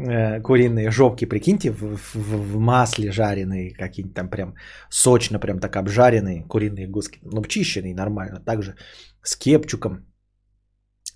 Э, 0.03 0.41
куриные 0.41 0.91
жопки, 0.91 1.27
прикиньте, 1.27 1.71
в, 1.71 1.97
в, 1.97 2.15
в 2.15 2.59
масле 2.59 3.13
жареные, 3.13 3.75
какие-нибудь 3.75 4.15
там 4.15 4.31
прям 4.31 4.55
сочно, 4.89 5.39
прям 5.39 5.59
так 5.59 5.77
обжаренные 5.77 6.45
куриные 6.49 6.87
гуски, 6.87 7.19
ну, 7.23 7.45
чищенные 7.45 7.95
нормально, 7.95 8.41
также 8.41 8.77
с 9.23 9.37
кепчуком, 9.37 10.07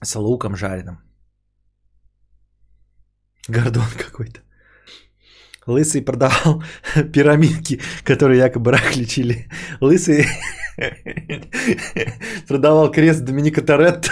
с 0.02 0.16
луком 0.16 0.56
жареным. 0.56 0.98
Гордон 3.48 3.88
какой-то. 3.96 4.40
Лысый 5.66 6.02
продавал 6.02 6.62
пирамидки, 7.12 7.80
которые 8.04 8.38
якобы 8.38 8.72
рак 8.72 8.96
лечили. 8.96 9.48
Лысый 9.80 10.26
продавал 12.48 12.90
крест 12.90 13.24
Доминика 13.24 13.62
Торетто. 13.62 14.10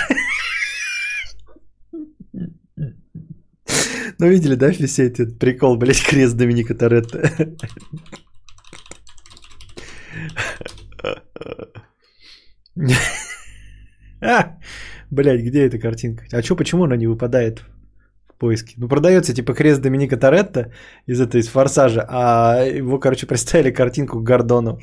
Ну, 4.23 4.29
видели, 4.29 4.55
да, 4.55 4.71
все 4.71 5.09
этот 5.09 5.37
прикол, 5.41 5.77
блядь, 5.77 6.01
крест 6.01 6.37
Доминика 6.37 6.77
Торетто? 6.77 7.29
а, 14.21 14.59
блядь, 15.11 15.41
где 15.41 15.67
эта 15.67 15.81
картинка? 15.81 16.25
А 16.31 16.41
что, 16.41 16.55
почему 16.55 16.85
она 16.85 16.97
не 16.97 17.09
выпадает 17.09 17.65
в 18.29 18.35
поиске? 18.39 18.75
Ну, 18.77 18.87
продается 18.87 19.35
типа 19.35 19.55
крест 19.55 19.83
Доминика 19.83 20.17
Торетто 20.17 20.73
из 21.07 21.21
этой, 21.21 21.41
из 21.41 21.49
форсажа, 21.49 22.07
а 22.09 22.63
его, 22.63 23.01
короче, 23.01 23.27
представили 23.27 23.73
картинку 23.73 24.21
к 24.21 24.23
Гордону. 24.23 24.79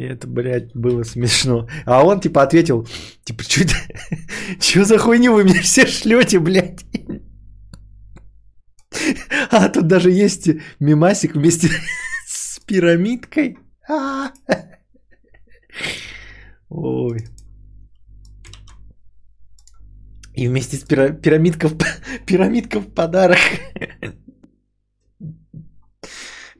И 0.00 0.02
это, 0.02 0.26
блядь, 0.26 0.74
было 0.74 1.02
смешно. 1.02 1.68
А 1.84 2.02
он, 2.06 2.20
типа, 2.20 2.42
ответил, 2.42 2.88
типа, 3.22 3.42
что? 3.42 3.76
Что 4.58 4.84
за 4.86 4.96
хуйню 4.96 5.34
вы 5.34 5.44
мне 5.44 5.60
все 5.60 5.86
шлете, 5.86 6.38
блядь? 6.38 6.86
А 9.50 9.68
тут 9.68 9.88
даже 9.88 10.10
есть 10.10 10.48
мимасик 10.80 11.34
вместе 11.34 11.68
с 12.26 12.60
пирамидкой. 12.60 13.58
Ой. 16.70 17.18
И 20.34 20.48
вместе 20.48 20.78
с 20.78 20.82
пира- 20.82 21.12
пирамидка, 21.12 21.68
в, 21.68 21.76
пирамидка 22.26 22.80
в 22.80 22.90
подарок. 22.94 23.38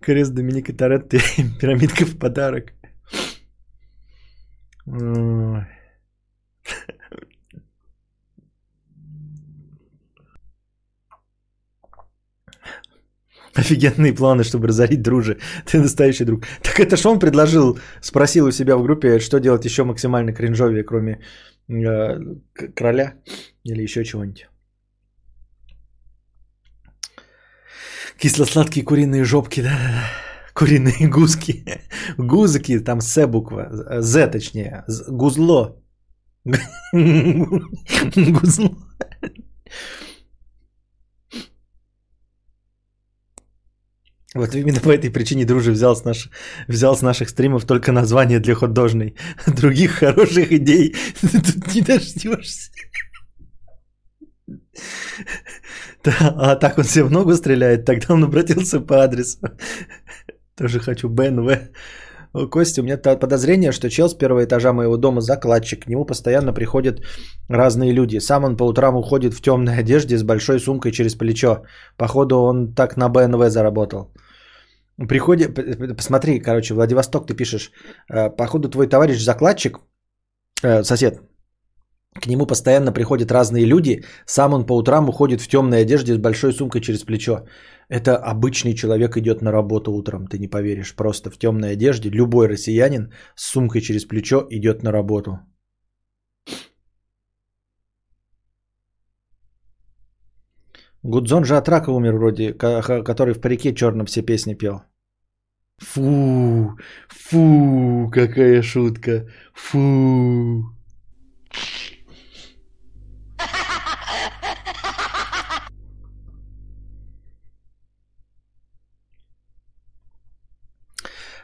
Крест 0.03 0.35
Доминика 0.35 0.75
Торетто, 0.75 1.17
пирамидка 1.59 2.05
в 2.05 2.19
подарок. 2.19 2.75
Офигенные 13.55 14.13
планы, 14.15 14.45
чтобы 14.45 14.69
разорить 14.69 15.03
дружи. 15.03 15.39
Ты 15.67 15.81
настоящий 15.81 16.25
друг. 16.25 16.47
Так 16.63 16.79
это 16.79 16.97
что 16.97 17.11
он 17.11 17.19
предложил? 17.19 17.79
Спросил 18.01 18.47
у 18.47 18.53
себя 18.53 18.77
в 18.77 18.83
группе, 18.83 19.19
что 19.19 19.41
делать 19.41 19.65
еще 19.65 19.85
максимально 19.85 20.33
кринжовее, 20.33 20.85
кроме 20.85 21.21
э, 21.69 22.19
короля 22.75 23.15
или 23.65 23.83
еще 23.83 24.05
чего-нибудь. 24.05 24.49
Кисло-сладкие 28.19 28.85
куриные 28.85 29.25
жопки, 29.25 29.63
да-да-да. 29.63 30.30
Куриные 30.61 31.09
гузки. 31.09 31.65
Гузки, 32.19 32.81
там 32.81 33.01
С 33.01 33.27
буква. 33.27 33.69
З 34.03 34.29
точнее. 34.29 34.85
Гузло. 35.09 35.83
Гузло. 38.15 38.77
Вот 44.35 44.55
именно 44.55 44.81
по 44.81 44.91
этой 44.91 45.11
причине 45.11 45.47
Дружи 45.47 45.73
взял 45.73 45.97
с, 45.97 46.05
наш, 46.05 46.31
взял 46.69 46.95
с 46.95 47.01
наших 47.01 47.31
стримов 47.31 47.65
только 47.65 47.93
название 47.93 48.39
для 48.39 48.55
художной. 48.55 49.17
Других 49.47 49.93
хороших 49.93 50.53
идей 50.53 50.95
ты 51.23 51.41
тут 51.41 51.75
не 51.75 51.81
дождешься. 51.81 52.71
Да, 56.05 56.35
а 56.39 56.57
так 56.57 56.79
он 56.79 56.85
себе 56.85 57.05
в 57.05 57.11
ногу 57.11 57.35
стреляет, 57.35 57.85
тогда 57.87 58.15
он 58.15 58.25
обратился 58.25 58.81
по 58.81 59.03
адресу. 59.03 59.39
Тоже 60.61 60.79
хочу 60.79 61.09
БНВ. 61.09 61.59
Костя, 62.51 62.81
у 62.81 62.85
меня 62.85 62.99
подозрение, 62.99 63.73
что 63.73 63.89
чел 63.89 64.09
с 64.09 64.15
первого 64.15 64.45
этажа 64.45 64.73
моего 64.73 64.97
дома 64.97 65.21
закладчик. 65.21 65.85
К 65.85 65.89
нему 65.89 66.05
постоянно 66.05 66.53
приходят 66.53 67.01
разные 67.49 67.93
люди. 67.93 68.21
Сам 68.21 68.45
он 68.45 68.57
по 68.57 68.65
утрам 68.65 68.95
уходит 68.97 69.35
в 69.35 69.41
темной 69.41 69.79
одежде 69.79 70.19
с 70.19 70.23
большой 70.23 70.61
сумкой 70.61 70.93
через 70.93 71.15
плечо. 71.15 71.63
Походу, 71.97 72.37
он 72.37 72.75
так 72.75 72.97
на 72.97 73.09
БНВ 73.09 73.51
заработал. 73.51 74.13
Приходи, 75.09 75.47
посмотри, 75.97 76.41
короче, 76.41 76.75
Владивосток 76.75 77.27
ты 77.27 77.35
пишешь. 77.35 77.73
Э, 78.13 78.29
походу, 78.29 78.69
твой 78.69 78.87
товарищ 78.87 79.25
закладчик, 79.25 79.79
э, 80.63 80.85
сосед, 80.85 81.21
к 82.15 82.27
нему 82.27 82.47
постоянно 82.47 82.93
приходят 82.93 83.31
разные 83.31 83.67
люди. 83.67 84.03
Сам 84.27 84.53
он 84.53 84.67
по 84.67 84.77
утрам 84.77 85.09
уходит 85.09 85.41
в 85.41 85.49
темной 85.49 85.83
одежде 85.83 86.15
с 86.15 86.19
большой 86.19 86.53
сумкой 86.53 86.81
через 86.81 87.05
плечо. 87.05 87.45
Это 87.89 88.17
обычный 88.17 88.75
человек 88.75 89.17
идет 89.17 89.43
на 89.43 89.53
работу 89.53 89.93
утром, 89.93 90.27
ты 90.27 90.39
не 90.39 90.49
поверишь. 90.49 90.95
Просто 90.97 91.31
в 91.31 91.39
темной 91.39 91.73
одежде 91.73 92.11
любой 92.11 92.49
россиянин 92.49 93.13
с 93.37 93.53
сумкой 93.53 93.81
через 93.81 94.05
плечо 94.07 94.47
идет 94.51 94.83
на 94.83 94.93
работу. 94.93 95.39
Гудзон 101.03 101.45
же 101.45 101.57
от 101.57 101.69
рака 101.69 101.91
умер 101.91 102.17
вроде, 102.17 102.53
который 102.53 103.35
в 103.35 103.41
парике 103.41 103.75
черном 103.75 104.07
все 104.07 104.23
песни 104.23 104.55
пел. 104.55 104.83
Фу, 105.79 106.77
фу, 107.09 108.11
какая 108.13 108.63
шутка, 108.63 109.29
фу. 109.55 110.80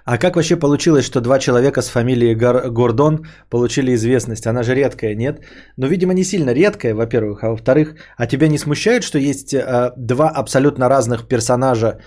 А 0.07 0.19
как 0.19 0.37
вообще 0.37 0.57
получилось, 0.57 1.05
что 1.05 1.21
два 1.21 1.39
человека 1.39 1.83
с 1.83 1.89
фамилией 1.89 2.37
Гор- 2.37 2.71
Гордон 2.71 3.27
получили 3.51 3.93
известность? 3.95 4.47
Она 4.47 4.63
же 4.63 4.75
редкая, 4.75 5.17
нет? 5.17 5.41
Ну, 5.77 5.89
видимо, 5.89 6.15
не 6.15 6.25
сильно 6.25 6.55
редкая, 6.55 6.95
во-первых. 6.95 7.43
А 7.43 7.51
во-вторых, 7.51 7.97
а 8.17 8.27
тебя 8.27 8.47
не 8.47 8.59
смущает, 8.59 9.03
что 9.03 9.19
есть 9.19 9.53
э, 9.53 9.93
два 9.97 10.29
абсолютно 10.29 10.89
разных 10.89 11.27
персонажа 11.27 11.99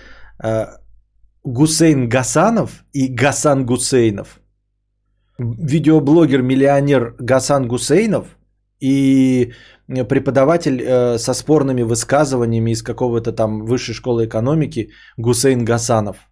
э, 0.41 0.67
Гусейн 1.43 2.07
Гасанов 2.07 2.85
и 2.93 3.09
Гасан 3.09 3.65
Гусейнов? 3.65 4.39
Видеоблогер-миллионер 5.37 7.15
Гасан 7.19 7.67
Гусейнов 7.67 8.27
и 8.79 9.51
преподаватель 10.07 10.81
э, 10.81 11.17
со 11.17 11.33
спорными 11.33 11.81
высказываниями 11.81 12.71
из 12.71 12.81
какого-то 12.81 13.33
там 13.33 13.65
высшей 13.65 13.93
школы 13.93 14.25
экономики 14.25 14.91
Гусейн 15.17 15.65
Гасанов– 15.65 16.15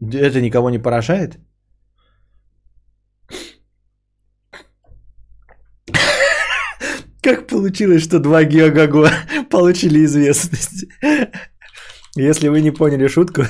это 0.00 0.40
никого 0.40 0.70
не 0.70 0.78
поражает? 0.78 1.38
Как 7.22 7.46
получилось, 7.48 8.04
что 8.04 8.20
два 8.20 8.44
Геогаго 8.44 9.10
получили 9.50 10.04
известность? 10.04 10.86
Если 12.16 12.48
вы 12.48 12.60
не 12.62 12.70
поняли 12.70 13.08
шутку, 13.08 13.42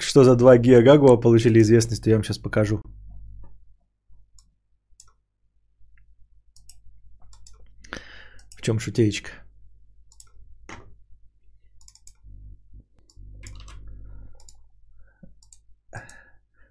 что 0.00 0.24
за 0.24 0.36
два 0.36 0.56
Геогагуа 0.56 1.16
получили 1.16 1.60
известность, 1.60 2.04
то 2.04 2.10
я 2.10 2.16
вам 2.16 2.24
сейчас 2.24 2.38
покажу. 2.38 2.80
В 8.56 8.62
чем 8.62 8.78
шутеечка? 8.78 9.30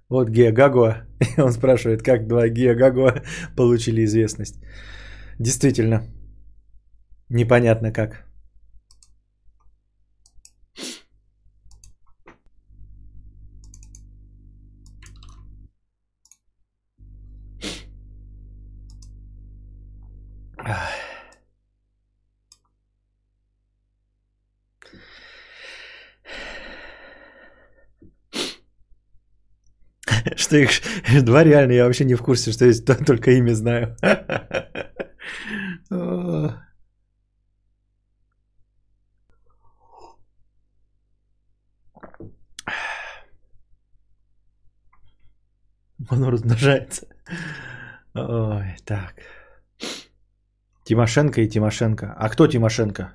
Вот 0.09 0.29
Гео 0.29 0.53
Гагуа, 0.53 1.03
он 1.37 1.51
спрашивает, 1.51 2.01
как 2.01 2.27
два 2.27 2.47
Гео 2.47 2.75
Гагуа 2.75 3.23
получили 3.55 4.05
известность. 4.05 4.59
Действительно, 5.39 6.03
непонятно 7.29 7.91
как. 7.91 8.26
Что 30.57 30.57
их 30.57 30.81
два 31.25 31.43
реально, 31.43 31.73
я 31.73 31.85
вообще 31.85 32.05
не 32.05 32.15
в 32.15 32.23
курсе, 32.23 32.51
что 32.51 32.65
есть 32.65 32.85
только 33.05 33.31
имя 33.31 33.53
знаю. 33.53 33.95
Оно 46.09 46.31
размножается. 46.31 47.07
Ой, 48.13 48.75
так. 48.85 49.15
Тимошенко 50.83 51.41
и 51.41 51.49
Тимошенко. 51.49 52.15
А 52.17 52.29
кто 52.29 52.47
Тимошенко? 52.47 53.13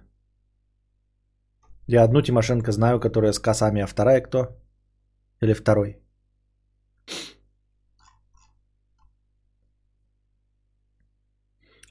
Я 1.86 2.04
одну 2.04 2.22
Тимошенко 2.22 2.72
знаю, 2.72 3.00
которая 3.00 3.32
с 3.32 3.38
косами, 3.38 3.82
а 3.82 3.86
вторая 3.86 4.20
кто? 4.20 4.58
Или 5.40 5.54
второй? 5.54 6.01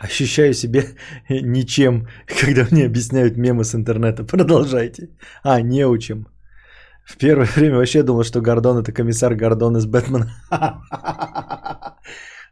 Ощущаю 0.03 0.53
себя 0.53 0.83
ничем, 1.29 2.07
когда 2.41 2.65
мне 2.71 2.85
объясняют 2.85 3.37
мемы 3.37 3.63
с 3.63 3.75
интернета. 3.75 4.23
Продолжайте. 4.23 5.09
А, 5.43 5.61
не 5.61 5.85
учим. 5.85 6.25
В 7.05 7.17
первое 7.17 7.45
время 7.55 7.77
вообще 7.77 8.03
думал, 8.03 8.23
что 8.23 8.41
Гордон 8.41 8.77
это 8.77 8.91
комиссар 8.91 9.35
Гордон 9.35 9.77
из 9.77 9.85
Бэтмена. 9.85 10.27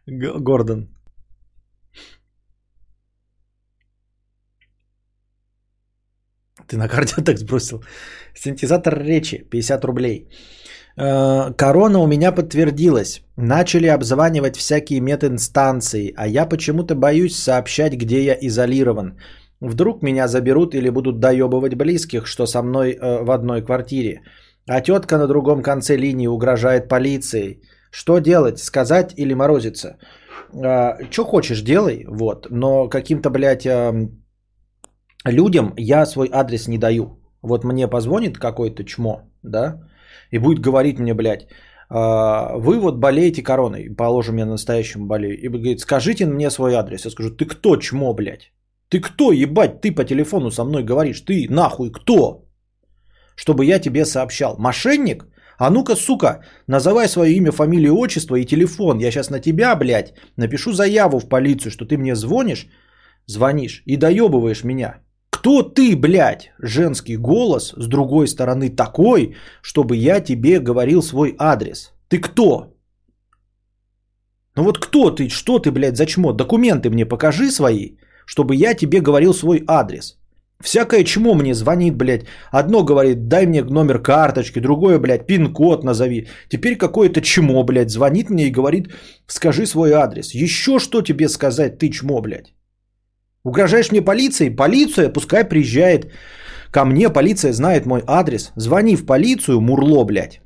Гордон. 0.08 0.90
Ты 6.68 6.78
на 6.78 6.88
карте 6.88 7.22
так 7.24 7.40
сбросил. 7.40 7.84
Синтезатор 8.36 8.94
речи 9.00 9.44
50 9.50 9.86
рублей. 9.86 10.28
Э, 11.00 11.54
корона 11.58 12.00
у 12.00 12.08
меня 12.08 12.32
подтвердилась. 12.32 13.22
Начали 13.38 13.88
обзванивать 13.88 14.58
всякие 14.58 15.00
мединстанции, 15.00 16.14
а 16.18 16.28
я 16.28 16.46
почему-то 16.46 16.96
боюсь 16.96 17.36
сообщать, 17.36 17.94
где 17.94 18.24
я 18.24 18.38
изолирован. 18.42 19.18
Вдруг 19.62 20.04
меня 20.04 20.28
заберут 20.28 20.76
или 20.76 20.90
будут 20.90 21.20
доебывать 21.20 21.76
близких, 21.76 22.28
что 22.28 22.46
со 22.46 22.62
мной 22.62 22.92
э, 22.92 23.24
в 23.24 23.32
одной 23.32 23.62
квартире. 23.62 24.22
А 24.68 24.82
тетка 24.82 25.18
на 25.18 25.28
другом 25.28 25.64
конце 25.64 25.98
линии 25.98 26.28
угрожает 26.28 26.90
полицией. 26.90 27.62
Что 27.92 28.20
делать? 28.20 28.60
Сказать 28.60 29.14
или 29.18 29.34
морозиться? 29.34 29.98
А, 30.54 30.98
что 31.10 31.24
хочешь, 31.24 31.62
делай, 31.62 32.06
вот. 32.08 32.48
Но 32.50 32.90
каким-то, 32.90 33.30
блядь, 33.30 33.66
эм, 33.66 34.24
людям 35.26 35.74
я 35.78 36.06
свой 36.06 36.30
адрес 36.32 36.68
не 36.68 36.78
даю. 36.78 37.20
Вот 37.42 37.64
мне 37.64 37.88
позвонит 37.88 38.38
какой-то 38.38 38.84
чмо, 38.84 39.22
да, 39.44 39.89
и 40.32 40.38
будет 40.38 40.60
говорить 40.60 41.00
мне, 41.00 41.14
блядь, 41.14 41.48
«А, 41.90 42.56
вы 42.58 42.80
вот 42.80 43.00
болеете 43.00 43.42
короной, 43.42 43.90
положим, 43.98 44.38
я 44.38 44.46
настоящему 44.46 45.08
болею, 45.08 45.40
и 45.40 45.48
говорит, 45.48 45.80
скажите 45.80 46.26
мне 46.26 46.52
свой 46.52 46.76
адрес. 46.76 47.06
Я 47.06 47.12
скажу, 47.12 47.32
ты 47.32 47.46
кто, 47.46 47.78
чмо, 47.78 48.14
блядь? 48.14 48.52
Ты 48.90 49.00
кто, 49.00 49.32
ебать, 49.32 49.82
ты 49.82 49.92
по 49.92 50.04
телефону 50.04 50.52
со 50.52 50.64
мной 50.64 50.84
говоришь, 50.84 51.22
ты 51.22 51.48
нахуй 51.50 51.92
кто? 51.92 52.46
Чтобы 53.36 53.66
я 53.66 53.80
тебе 53.80 54.06
сообщал. 54.06 54.58
Мошенник? 54.60 55.26
А 55.58 55.70
ну-ка, 55.70 55.96
сука, 55.96 56.44
называй 56.68 57.08
свое 57.08 57.34
имя, 57.34 57.52
фамилию, 57.52 57.98
отчество 57.98 58.36
и 58.36 58.46
телефон. 58.46 59.00
Я 59.00 59.12
сейчас 59.12 59.30
на 59.30 59.40
тебя, 59.40 59.76
блядь, 59.76 60.14
напишу 60.38 60.74
заяву 60.74 61.20
в 61.20 61.28
полицию, 61.28 61.72
что 61.72 61.86
ты 61.86 61.98
мне 61.98 62.16
звонишь, 62.16 62.68
звонишь 63.26 63.84
и 63.86 63.98
доебываешь 63.98 64.64
меня. 64.64 65.02
Кто 65.40 65.64
ты, 65.64 65.96
блядь, 65.96 66.52
женский 66.62 67.16
голос 67.16 67.74
с 67.78 67.88
другой 67.88 68.28
стороны 68.28 68.70
такой, 68.70 69.36
чтобы 69.62 69.96
я 69.96 70.20
тебе 70.20 70.60
говорил 70.60 71.02
свой 71.02 71.34
адрес? 71.38 71.94
Ты 72.10 72.20
кто? 72.20 72.74
Ну 74.58 74.64
вот 74.64 74.80
кто 74.80 75.12
ты, 75.12 75.30
что 75.30 75.60
ты, 75.60 75.72
блядь, 75.72 75.96
за 75.96 76.06
чмо? 76.06 76.34
Документы 76.34 76.90
мне 76.90 77.06
покажи 77.06 77.52
свои, 77.52 77.92
чтобы 78.26 78.54
я 78.56 78.74
тебе 78.74 79.00
говорил 79.00 79.34
свой 79.34 79.64
адрес. 79.66 80.18
Всякое 80.62 81.06
чмо 81.06 81.36
мне 81.36 81.54
звонит, 81.54 81.96
блядь. 81.96 82.26
Одно 82.52 82.84
говорит, 82.84 83.30
дай 83.30 83.46
мне 83.46 83.64
номер 83.64 84.00
карточки, 84.00 84.60
другое, 84.60 85.00
блядь, 85.00 85.26
пин-код 85.26 85.86
назови. 85.86 86.28
Теперь 86.50 86.76
какое-то 86.76 87.22
чмо, 87.22 87.64
блядь, 87.64 87.92
звонит 87.92 88.30
мне 88.30 88.48
и 88.48 88.52
говорит, 88.52 88.90
скажи 89.26 89.66
свой 89.66 89.94
адрес. 89.94 90.34
Еще 90.34 90.80
что 90.80 91.02
тебе 91.02 91.30
сказать, 91.30 91.78
ты 91.78 91.90
чмо, 91.90 92.20
блядь? 92.20 92.54
Угрожаешь 93.44 93.92
мне 93.92 94.02
полицией? 94.02 94.56
Полиция 94.56 95.10
пускай 95.10 95.46
приезжает 95.46 96.12
ко 96.72 96.86
мне, 96.86 97.10
полиция 97.10 97.54
знает 97.54 97.86
мой 97.86 98.04
адрес. 98.06 98.52
Звони 98.56 98.96
в 98.96 99.06
полицию, 99.06 99.62
мурло, 99.62 100.04
блядь. 100.04 100.42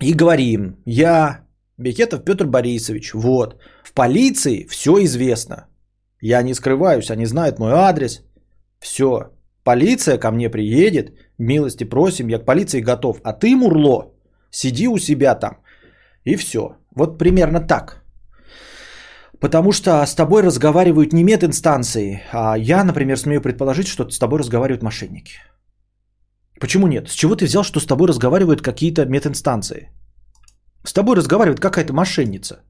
И 0.00 0.14
говори 0.14 0.52
им, 0.52 0.76
я 0.86 1.48
Бекетов 1.78 2.24
Петр 2.24 2.46
Борисович, 2.46 3.14
вот. 3.14 3.60
В 3.84 3.92
полиции 3.92 4.66
все 4.68 4.90
известно. 5.04 5.68
Я 6.20 6.42
не 6.42 6.54
скрываюсь, 6.54 7.10
они 7.10 7.26
знают 7.26 7.58
мой 7.58 7.72
адрес. 7.72 8.22
Все. 8.80 9.30
Полиция 9.64 10.18
ко 10.18 10.30
мне 10.30 10.50
приедет, 10.50 11.12
милости 11.38 11.84
просим, 11.84 12.28
я 12.28 12.38
к 12.38 12.44
полиции 12.44 12.80
готов. 12.80 13.20
А 13.22 13.32
ты, 13.32 13.54
Мурло, 13.54 14.12
сиди 14.50 14.88
у 14.88 14.98
себя 14.98 15.34
там. 15.34 15.58
И 16.24 16.36
все. 16.36 16.76
Вот 16.94 17.18
примерно 17.18 17.60
так. 17.60 18.02
Потому 19.40 19.72
что 19.72 20.04
с 20.04 20.14
тобой 20.14 20.42
разговаривают 20.42 21.12
не 21.12 21.22
мединстанции, 21.22 22.22
а 22.32 22.56
я, 22.58 22.84
например, 22.84 23.16
смею 23.16 23.40
предположить, 23.40 23.86
что 23.86 24.10
с 24.10 24.18
тобой 24.18 24.38
разговаривают 24.38 24.82
мошенники. 24.82 25.38
Почему 26.60 26.88
нет? 26.88 27.08
С 27.08 27.12
чего 27.12 27.36
ты 27.36 27.44
взял, 27.44 27.62
что 27.62 27.80
с 27.80 27.86
тобой 27.86 28.08
разговаривают 28.08 28.62
какие-то 28.62 29.06
мединстанции? 29.06 29.90
С 30.84 30.92
тобой 30.92 31.16
разговаривает 31.16 31.60
какая-то 31.60 31.92
мошенница. 31.92 32.62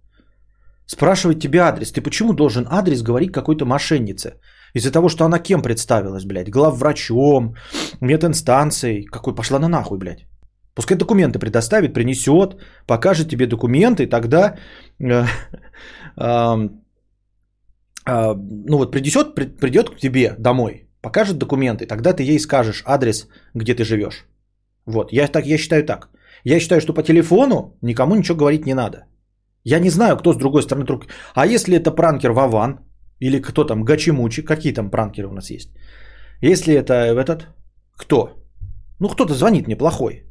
Спрашивает 0.86 1.40
тебе 1.40 1.60
адрес. 1.60 1.92
Ты 1.92 2.02
почему 2.02 2.32
должен 2.32 2.66
адрес 2.70 3.02
говорить 3.02 3.32
какой-то 3.32 3.64
мошеннице? 3.64 4.40
Из-за 4.74 4.90
того, 4.90 5.08
что 5.08 5.24
она 5.24 5.38
кем 5.38 5.62
представилась, 5.62 6.24
блядь? 6.24 6.50
Главврачом, 6.50 7.54
мединстанцией. 8.00 9.04
Какой? 9.04 9.34
Пошла 9.34 9.58
на 9.58 9.68
нахуй, 9.68 9.98
блядь. 9.98 10.26
Пускай 10.74 10.96
документы 10.96 11.38
предоставит, 11.38 11.92
принесет, 11.92 12.56
покажет 12.86 13.28
тебе 13.28 13.46
документы, 13.46 14.06
тогда 14.06 14.56
э, 15.00 15.24
ну 18.06 18.78
вот 18.78 18.92
принесет, 18.92 19.34
придет 19.34 19.90
к 19.90 19.98
тебе 19.98 20.34
домой, 20.38 20.88
покажет 21.02 21.38
документы, 21.38 21.86
тогда 21.86 22.12
ты 22.12 22.22
ей 22.22 22.38
скажешь 22.40 22.82
адрес, 22.86 23.28
где 23.54 23.74
ты 23.74 23.84
живешь. 23.84 24.26
Вот, 24.86 25.12
я, 25.12 25.28
так, 25.28 25.46
я 25.46 25.58
считаю 25.58 25.84
так. 25.84 26.08
Я 26.44 26.60
считаю, 26.60 26.80
что 26.80 26.94
по 26.94 27.02
телефону 27.02 27.76
никому 27.82 28.14
ничего 28.14 28.38
говорить 28.38 28.66
не 28.66 28.74
надо. 28.74 29.04
Я 29.64 29.80
не 29.80 29.90
знаю, 29.90 30.16
кто 30.16 30.32
с 30.32 30.36
другой 30.36 30.62
стороны 30.62 30.86
трубки. 30.86 31.08
А 31.34 31.46
если 31.46 31.76
это 31.76 31.90
пранкер 31.90 32.32
Вован, 32.32 32.78
или 33.20 33.40
кто 33.40 33.64
там, 33.64 33.84
Гачимучи, 33.84 34.42
какие 34.42 34.72
там 34.72 34.90
пранкеры 34.90 35.28
у 35.28 35.32
нас 35.32 35.50
есть? 35.50 35.70
Если 36.40 36.74
это 36.74 36.94
этот, 36.94 37.48
кто? 37.96 38.44
Ну, 39.00 39.08
кто-то 39.08 39.34
звонит 39.34 39.68
неплохой. 39.68 40.27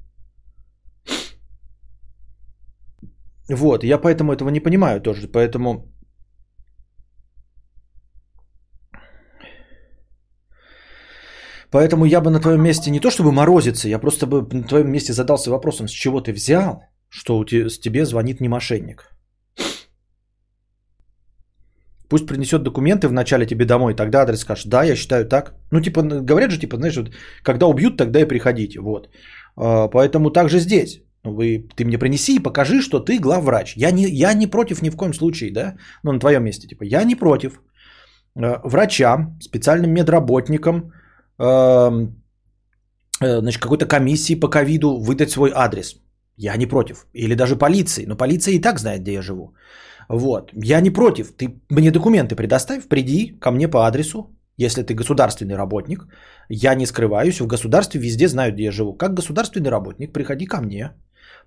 Вот, 3.49 3.83
я 3.83 3.97
поэтому 3.97 4.33
этого 4.33 4.49
не 4.49 4.59
понимаю 4.59 5.01
тоже, 5.01 5.27
поэтому... 5.27 5.93
Поэтому 11.69 12.05
я 12.05 12.21
бы 12.21 12.29
на 12.29 12.39
твоем 12.39 12.63
месте 12.63 12.91
не 12.91 12.99
то 12.99 13.11
чтобы 13.11 13.31
морозиться, 13.31 13.89
я 13.89 13.99
просто 13.99 14.25
бы 14.25 14.41
на 14.53 14.63
твоем 14.63 14.89
месте 14.91 15.13
задался 15.13 15.51
вопросом, 15.51 15.87
с 15.87 15.91
чего 15.91 16.21
ты 16.21 16.31
взял, 16.31 16.81
что 17.09 17.45
с 17.45 17.79
тебе 17.79 18.05
звонит 18.05 18.41
не 18.41 18.49
мошенник. 18.49 19.11
Пусть 22.09 22.25
принесет 22.25 22.63
документы 22.63 23.07
вначале 23.07 23.45
тебе 23.45 23.65
домой, 23.65 23.95
тогда 23.95 24.21
адрес 24.21 24.39
скажешь, 24.39 24.65
да, 24.65 24.83
я 24.83 24.95
считаю 24.95 25.25
так. 25.25 25.55
Ну, 25.71 25.81
типа, 25.81 26.01
говорят 26.03 26.51
же, 26.51 26.59
типа, 26.59 26.77
знаешь, 26.77 26.95
вот, 26.95 27.11
когда 27.43 27.67
убьют, 27.67 27.97
тогда 27.97 28.21
и 28.21 28.25
приходите, 28.25 28.79
вот. 28.79 29.09
А, 29.57 29.89
поэтому 29.89 30.31
также 30.31 30.59
здесь. 30.59 31.01
Вы, 31.34 31.67
ты 31.75 31.86
мне 31.86 31.97
принеси 31.97 32.36
и 32.36 32.43
покажи, 32.43 32.82
что 32.82 32.99
ты 32.99 33.19
главврач. 33.19 33.73
Я 33.78 33.91
не, 33.91 34.07
я 34.07 34.34
не 34.34 34.47
против 34.47 34.82
ни 34.82 34.89
в 34.89 34.95
коем 34.95 35.13
случае, 35.13 35.51
да? 35.51 35.75
Ну, 36.03 36.11
на 36.11 36.19
твоем 36.19 36.43
месте, 36.43 36.67
типа, 36.67 36.84
я 36.84 37.03
не 37.03 37.15
против 37.15 37.61
э, 38.36 38.59
врачам, 38.63 39.38
специальным 39.41 39.91
медработникам, 39.91 40.91
э, 41.39 42.07
э, 43.21 43.39
значит, 43.39 43.61
какой-то 43.61 43.86
комиссии 43.86 44.39
по 44.39 44.49
ковиду 44.49 44.97
выдать 44.99 45.32
свой 45.32 45.51
адрес. 45.55 45.95
Я 46.38 46.57
не 46.57 46.67
против. 46.67 47.07
Или 47.13 47.36
даже 47.36 47.55
полиции. 47.55 48.05
Но 48.05 48.15
полиция 48.15 48.53
и 48.53 48.61
так 48.61 48.80
знает, 48.80 49.01
где 49.01 49.13
я 49.13 49.21
живу. 49.21 49.53
Вот. 50.09 50.51
Я 50.53 50.82
не 50.82 50.91
против. 50.91 51.32
Ты 51.38 51.59
мне 51.69 51.91
документы 51.91 52.36
предоставь, 52.36 52.88
приди 52.88 53.38
ко 53.39 53.51
мне 53.51 53.67
по 53.67 53.88
адресу, 53.88 54.38
если 54.57 54.84
ты 54.84 54.93
государственный 54.93 55.55
работник. 55.55 56.07
Я 56.49 56.75
не 56.75 56.86
скрываюсь, 56.86 57.41
в 57.41 57.47
государстве 57.47 57.99
везде 57.99 58.28
знают, 58.28 58.55
где 58.55 58.63
я 58.63 58.71
живу. 58.71 58.93
Как 58.93 59.13
государственный 59.13 59.71
работник, 59.71 60.13
приходи 60.13 60.45
ко 60.45 60.61
мне. 60.61 60.91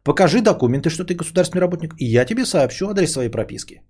Покажи 0.04 0.40
документы, 0.40 0.90
что 0.90 1.04
ты 1.04 1.14
государственный 1.14 1.60
работник, 1.60 1.94
и 1.98 2.04
я 2.04 2.24
тебе 2.24 2.46
сообщу 2.46 2.88
адрес 2.88 3.12
своей 3.12 3.30
прописки. 3.30 3.82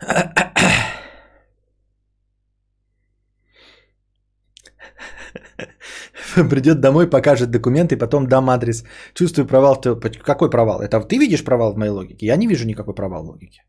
Придет 6.50 6.80
домой, 6.80 7.10
покажет 7.10 7.50
документы, 7.50 7.96
потом 7.96 8.26
дам 8.26 8.50
адрес. 8.50 8.84
Чувствую 9.14 9.46
провал. 9.46 9.80
Какой 10.24 10.50
провал? 10.50 10.82
Это 10.82 11.00
ты 11.00 11.18
видишь 11.18 11.44
провал 11.44 11.72
в 11.72 11.78
моей 11.78 11.92
логике? 11.92 12.26
Я 12.26 12.36
не 12.36 12.46
вижу 12.46 12.66
никакой 12.66 12.94
провал 12.94 13.24
в 13.24 13.28
логике. 13.28 13.62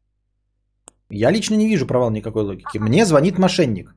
Я 1.09 1.31
лично 1.31 1.55
не 1.55 1.67
вижу 1.67 1.85
провал 1.87 2.11
никакой 2.11 2.43
логики. 2.43 2.79
Мне 2.79 3.05
звонит 3.05 3.37
мошенник. 3.37 3.95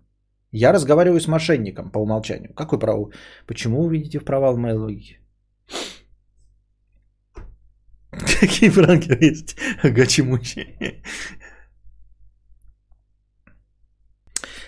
Я 0.52 0.72
разговариваю 0.72 1.20
с 1.20 1.28
мошенником 1.28 1.90
по 1.90 1.98
умолчанию. 1.98 2.54
Какой 2.54 2.78
провал? 2.78 3.12
Почему 3.46 3.82
вы 3.82 3.92
видите 3.96 4.20
провал 4.20 4.54
в 4.54 4.58
моей 4.58 4.76
логике? 4.76 5.20
Какие 8.40 8.70
пранки 8.70 9.16
есть? 9.20 9.56
Гачимучи. 9.82 11.02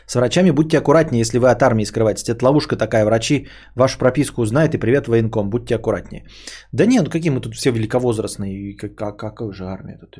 С 0.07 0.15
врачами 0.17 0.51
будьте 0.51 0.79
аккуратнее, 0.79 1.21
если 1.21 1.39
вы 1.39 1.51
от 1.51 1.63
армии 1.63 1.85
скрываетесь. 1.85 2.29
Это 2.29 2.45
ловушка 2.45 2.77
такая. 2.77 3.05
Врачи 3.05 3.47
вашу 3.77 3.99
прописку 3.99 4.43
узнают 4.43 4.75
и 4.75 4.79
привет 4.79 5.09
военком. 5.09 5.51
Будьте 5.51 5.77
аккуратнее. 5.77 6.27
Да 6.73 6.85
нет, 6.85 7.05
ну 7.05 7.11
какие 7.11 7.31
мы 7.31 7.41
тут 7.41 7.55
все 7.55 7.71
великовозрастные. 7.71 8.77
Как, 8.77 8.97
как, 8.97 9.17
какая 9.19 9.53
же 9.53 9.65
армия 9.65 9.99
тут? 9.99 10.19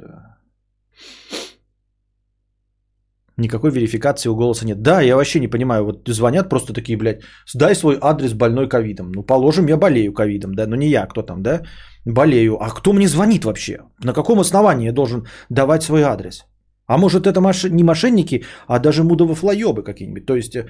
Никакой 3.41 3.71
верификации 3.71 4.31
у 4.31 4.37
голоса 4.37 4.67
нет. 4.67 4.83
Да, 4.83 5.01
я 5.01 5.17
вообще 5.17 5.41
не 5.41 5.49
понимаю. 5.49 5.85
Вот 5.85 6.09
звонят 6.09 6.49
просто 6.49 6.73
такие, 6.73 6.99
блядь, 6.99 7.23
сдай 7.47 7.75
свой 7.75 7.99
адрес 8.01 8.33
больной 8.35 8.69
ковидом. 8.69 9.13
Ну, 9.13 9.23
положим, 9.23 9.69
я 9.69 9.77
болею 9.77 10.13
ковидом, 10.13 10.55
да, 10.55 10.67
но 10.67 10.77
не 10.77 10.89
я, 10.89 11.07
кто 11.07 11.23
там, 11.23 11.43
да, 11.43 11.63
болею. 12.05 12.57
А 12.61 12.69
кто 12.71 12.93
мне 12.93 13.09
звонит 13.09 13.45
вообще? 13.45 13.79
На 14.05 14.13
каком 14.13 14.41
основании 14.41 14.87
я 14.87 14.93
должен 14.93 15.27
давать 15.49 15.83
свой 15.83 16.03
адрес? 16.03 16.45
А 16.87 16.99
может 16.99 17.27
это 17.27 17.41
маш... 17.41 17.65
не 17.65 17.85
мошенники, 17.85 18.45
а 18.67 18.79
даже 18.79 19.03
мудово-флоебы 19.03 19.85
какие-нибудь. 19.85 20.27
То 20.27 20.37
есть 20.37 20.57
э, 20.57 20.67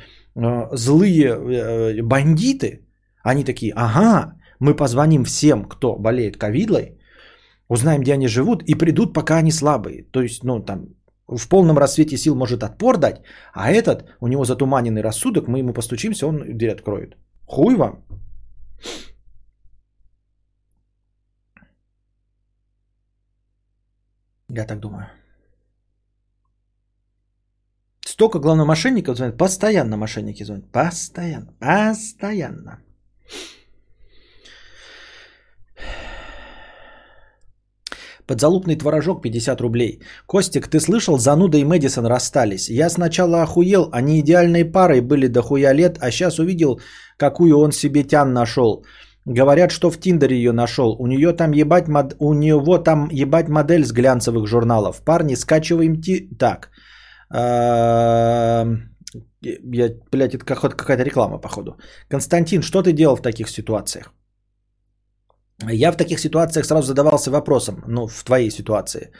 злые 0.73 1.29
э, 1.29 2.03
бандиты, 2.03 2.87
они 3.25 3.45
такие, 3.45 3.73
ага, 3.75 4.35
мы 4.61 4.77
позвоним 4.77 5.25
всем, 5.25 5.65
кто 5.65 5.97
болеет 5.97 6.37
ковидлой, 6.37 6.99
узнаем, 7.69 8.03
где 8.03 8.13
они 8.13 8.29
живут, 8.29 8.63
и 8.63 8.75
придут, 8.75 9.15
пока 9.15 9.39
они 9.39 9.53
слабые. 9.53 10.05
То 10.11 10.21
есть, 10.21 10.45
ну, 10.45 10.61
там, 10.61 10.89
в 11.39 11.49
полном 11.49 11.79
рассвете 11.79 12.17
сил 12.17 12.35
может 12.35 12.63
отпор 12.63 12.99
дать, 12.99 13.23
а 13.53 13.71
этот, 13.71 14.05
у 14.21 14.29
него 14.29 14.45
затуманенный 14.45 15.03
рассудок, 15.03 15.49
мы 15.49 15.59
ему 15.59 15.73
постучимся, 15.73 16.27
он 16.27 16.59
дверь 16.59 16.73
откроет. 16.73 17.17
Хуй 17.47 17.77
вам. 17.77 18.05
Я 24.49 24.67
так 24.67 24.81
думаю. 24.81 25.07
Столько, 28.01 28.39
главное, 28.39 28.67
мошенников 28.67 29.17
звонят. 29.17 29.39
Постоянно 29.39 29.97
мошенники 29.97 30.45
звонят. 30.45 30.73
Постоянно. 30.73 31.53
Постоянно. 31.61 32.83
Подзалупный 38.31 38.77
творожок 38.77 39.23
50 39.23 39.61
рублей. 39.61 40.01
Костик, 40.27 40.69
ты 40.69 40.79
слышал, 40.79 41.19
Зануда 41.19 41.59
и 41.59 41.65
Мэдисон 41.65 42.07
расстались. 42.07 42.71
Я 42.71 42.89
сначала 42.89 43.43
охуел, 43.43 43.89
они 43.93 44.21
идеальной 44.21 44.65
парой 44.65 45.01
были 45.01 45.27
до 45.27 45.43
хуя 45.43 45.75
лет, 45.75 45.99
а 46.01 46.11
сейчас 46.13 46.39
увидел, 46.39 46.81
какую 47.17 47.59
он 47.59 47.73
себе 47.73 48.05
тян 48.05 48.33
нашел. 48.33 48.85
Говорят, 49.25 49.73
что 49.73 49.91
в 49.91 49.99
Тиндере 49.99 50.37
ее 50.37 50.53
нашел. 50.53 50.95
У 51.01 51.07
нее 51.09 51.33
там 51.33 51.51
ебать 51.51 51.89
мод... 51.89 52.15
у 52.21 52.35
него 52.35 52.79
там 52.79 53.09
ебать 53.11 53.49
модель 53.49 53.85
с 53.85 53.91
глянцевых 53.91 54.47
журналов. 54.47 55.03
Парни, 55.05 55.35
скачиваем 55.35 56.01
ти... 56.01 56.29
Так. 56.39 56.71
Я, 57.33 58.67
блядь, 60.13 60.35
это 60.35 60.45
какая-то 60.45 61.03
реклама, 61.03 61.39
походу. 61.39 61.77
Константин, 62.09 62.63
что 62.63 62.83
ты 62.83 62.93
делал 62.93 63.17
в 63.17 63.23
таких 63.23 63.49
ситуациях? 63.49 64.13
Я 65.69 65.93
в 65.93 65.97
таких 65.97 66.19
ситуациях 66.19 66.67
сразу 66.67 66.87
задавался 66.87 67.31
вопросом, 67.31 67.83
ну, 67.87 68.07
в 68.07 68.25
твоей 68.25 68.51
ситуации. 68.51 69.13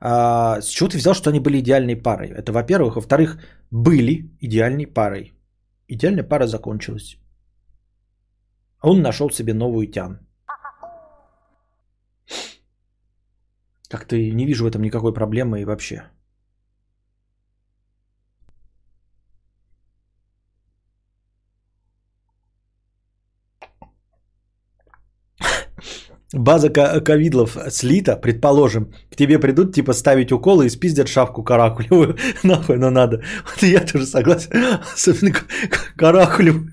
А, 0.00 0.60
с 0.60 0.68
чего 0.68 0.88
ты 0.88 0.98
взял, 0.98 1.14
что 1.14 1.30
они 1.30 1.40
были 1.40 1.58
идеальной 1.60 1.96
парой? 1.96 2.28
Это 2.28 2.52
во-первых. 2.52 2.96
Во-вторых, 2.96 3.38
были 3.70 4.30
идеальной 4.40 4.86
парой. 4.86 5.32
Идеальная 5.88 6.28
пара 6.28 6.46
закончилась. 6.46 7.16
Он 8.82 9.02
нашел 9.02 9.30
себе 9.30 9.54
новую 9.54 9.86
тян. 9.86 10.18
Как-то 13.88 14.16
не 14.16 14.46
вижу 14.46 14.64
в 14.64 14.70
этом 14.70 14.82
никакой 14.82 15.14
проблемы 15.14 15.60
и 15.60 15.64
вообще. 15.64 16.02
База 26.34 26.68
ковидлов 26.68 27.56
слита, 27.70 28.16
предположим, 28.16 28.92
к 29.10 29.16
тебе 29.16 29.38
придут, 29.38 29.72
типа, 29.72 29.92
ставить 29.92 30.32
уколы 30.32 30.66
и 30.66 30.68
спиздят 30.68 31.08
шапку 31.08 31.44
каракулевую. 31.44 32.16
Нахуй, 32.42 32.76
но 32.76 32.90
надо. 32.90 33.22
Вот 33.44 33.62
я 33.62 33.80
тоже 33.80 34.06
согласен. 34.06 34.50
Особенно 34.94 35.34
каракулевую, 35.96 36.70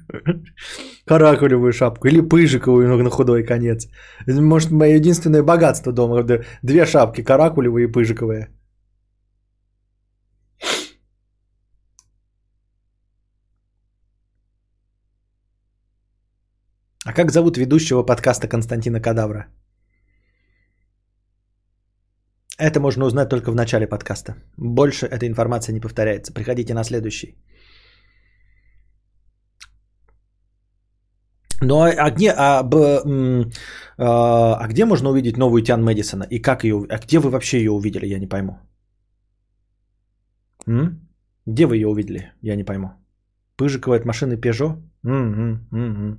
каракулевую 1.05 1.73
шапку. 1.73 2.07
Или 2.07 2.21
пыжиковую 2.21 3.03
на 3.03 3.09
худой 3.11 3.43
конец. 3.43 3.87
Может, 4.25 4.71
мое 4.71 4.95
единственное 4.95 5.43
богатство 5.43 5.93
дома. 5.93 6.23
Две 6.63 6.85
шапки, 6.85 7.21
каракулевые 7.21 7.87
и 7.87 7.91
пыжиковые. 7.91 8.49
А 17.11 17.13
как 17.13 17.31
зовут 17.31 17.57
ведущего 17.57 18.03
подкаста 18.03 18.47
Константина 18.47 19.01
Кадавра? 19.01 19.47
Это 22.57 22.79
можно 22.79 23.05
узнать 23.05 23.29
только 23.29 23.51
в 23.51 23.55
начале 23.55 23.85
подкаста. 23.85 24.35
Больше 24.57 25.07
эта 25.07 25.27
информация 25.27 25.73
не 25.73 25.81
повторяется. 25.81 26.31
Приходите 26.31 26.73
на 26.73 26.83
следующий. 26.85 27.35
Ну 31.61 31.81
а, 31.81 31.89
а 31.89 32.11
где, 32.11 32.31
а, 32.31 32.63
б, 32.63 32.77
а, 33.97 34.55
а 34.61 34.67
где 34.69 34.85
можно 34.85 35.09
увидеть 35.09 35.37
новую 35.37 35.63
Тян 35.63 35.83
Мэдисона? 35.83 36.23
И 36.29 36.39
как 36.39 36.63
ее, 36.63 36.85
а 36.89 36.97
где 36.97 37.19
вы 37.19 37.29
вообще 37.29 37.57
ее 37.57 37.71
увидели, 37.71 38.05
я 38.05 38.19
не 38.19 38.27
пойму. 38.27 38.53
М? 40.65 41.09
Где 41.45 41.65
вы 41.65 41.75
ее 41.75 41.87
увидели, 41.87 42.31
я 42.41 42.55
не 42.55 42.63
пойму. 42.63 42.91
Пыжиковая 43.57 43.99
от 43.99 44.05
машины 44.05 44.35
Peugeot? 44.35 44.77
Угу, 45.03 45.59
угу. 45.71 46.17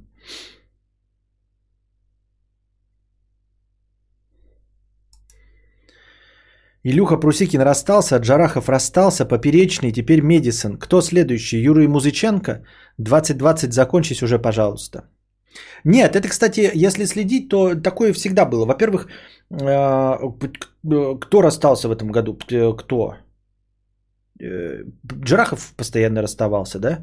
Илюха 6.85 7.17
Прусикин 7.17 7.61
расстался, 7.63 8.17
Джарахов 8.19 8.69
расстался, 8.69 9.25
Поперечный, 9.25 9.93
теперь 9.93 10.21
Медисон. 10.21 10.79
Кто 10.79 11.01
следующий? 11.01 11.63
Юрий 11.63 11.89
Музыченко? 11.89 12.65
2020 12.99 13.73
закончись 13.73 14.23
уже, 14.23 14.39
пожалуйста. 14.39 15.05
Нет, 15.85 16.17
это, 16.17 16.29
кстати, 16.29 16.71
если 16.75 17.07
следить, 17.07 17.49
то 17.49 17.75
такое 17.75 18.13
всегда 18.13 18.47
было. 18.47 18.65
Во-первых, 18.67 19.07
э, 19.51 20.17
кто 21.21 21.43
расстался 21.43 21.89
в 21.89 21.93
этом 21.93 22.11
году? 22.11 22.35
Кто? 22.77 23.15
Э, 24.41 24.85
Джарахов 25.25 25.75
постоянно 25.77 26.23
расставался, 26.23 26.79
да? 26.79 26.99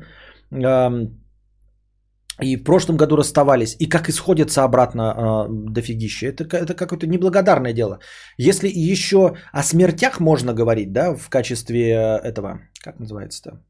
И 2.41 2.55
в 2.55 2.63
прошлом 2.63 2.97
году 2.97 3.17
расставались, 3.17 3.75
и 3.79 3.89
как 3.89 4.09
исходятся 4.09 4.63
обратно 4.63 5.01
э, 5.01 5.47
дофигища. 5.49 6.27
Это, 6.27 6.43
это 6.43 6.73
какое-то 6.73 7.07
неблагодарное 7.07 7.73
дело. 7.73 7.99
Если 8.37 8.69
еще 8.69 9.35
о 9.51 9.63
смертях 9.63 10.19
можно 10.19 10.53
говорить, 10.53 10.93
да, 10.93 11.15
в 11.15 11.29
качестве 11.29 11.91
этого, 12.23 12.59
как 12.83 12.99
называется-то? 12.99 13.61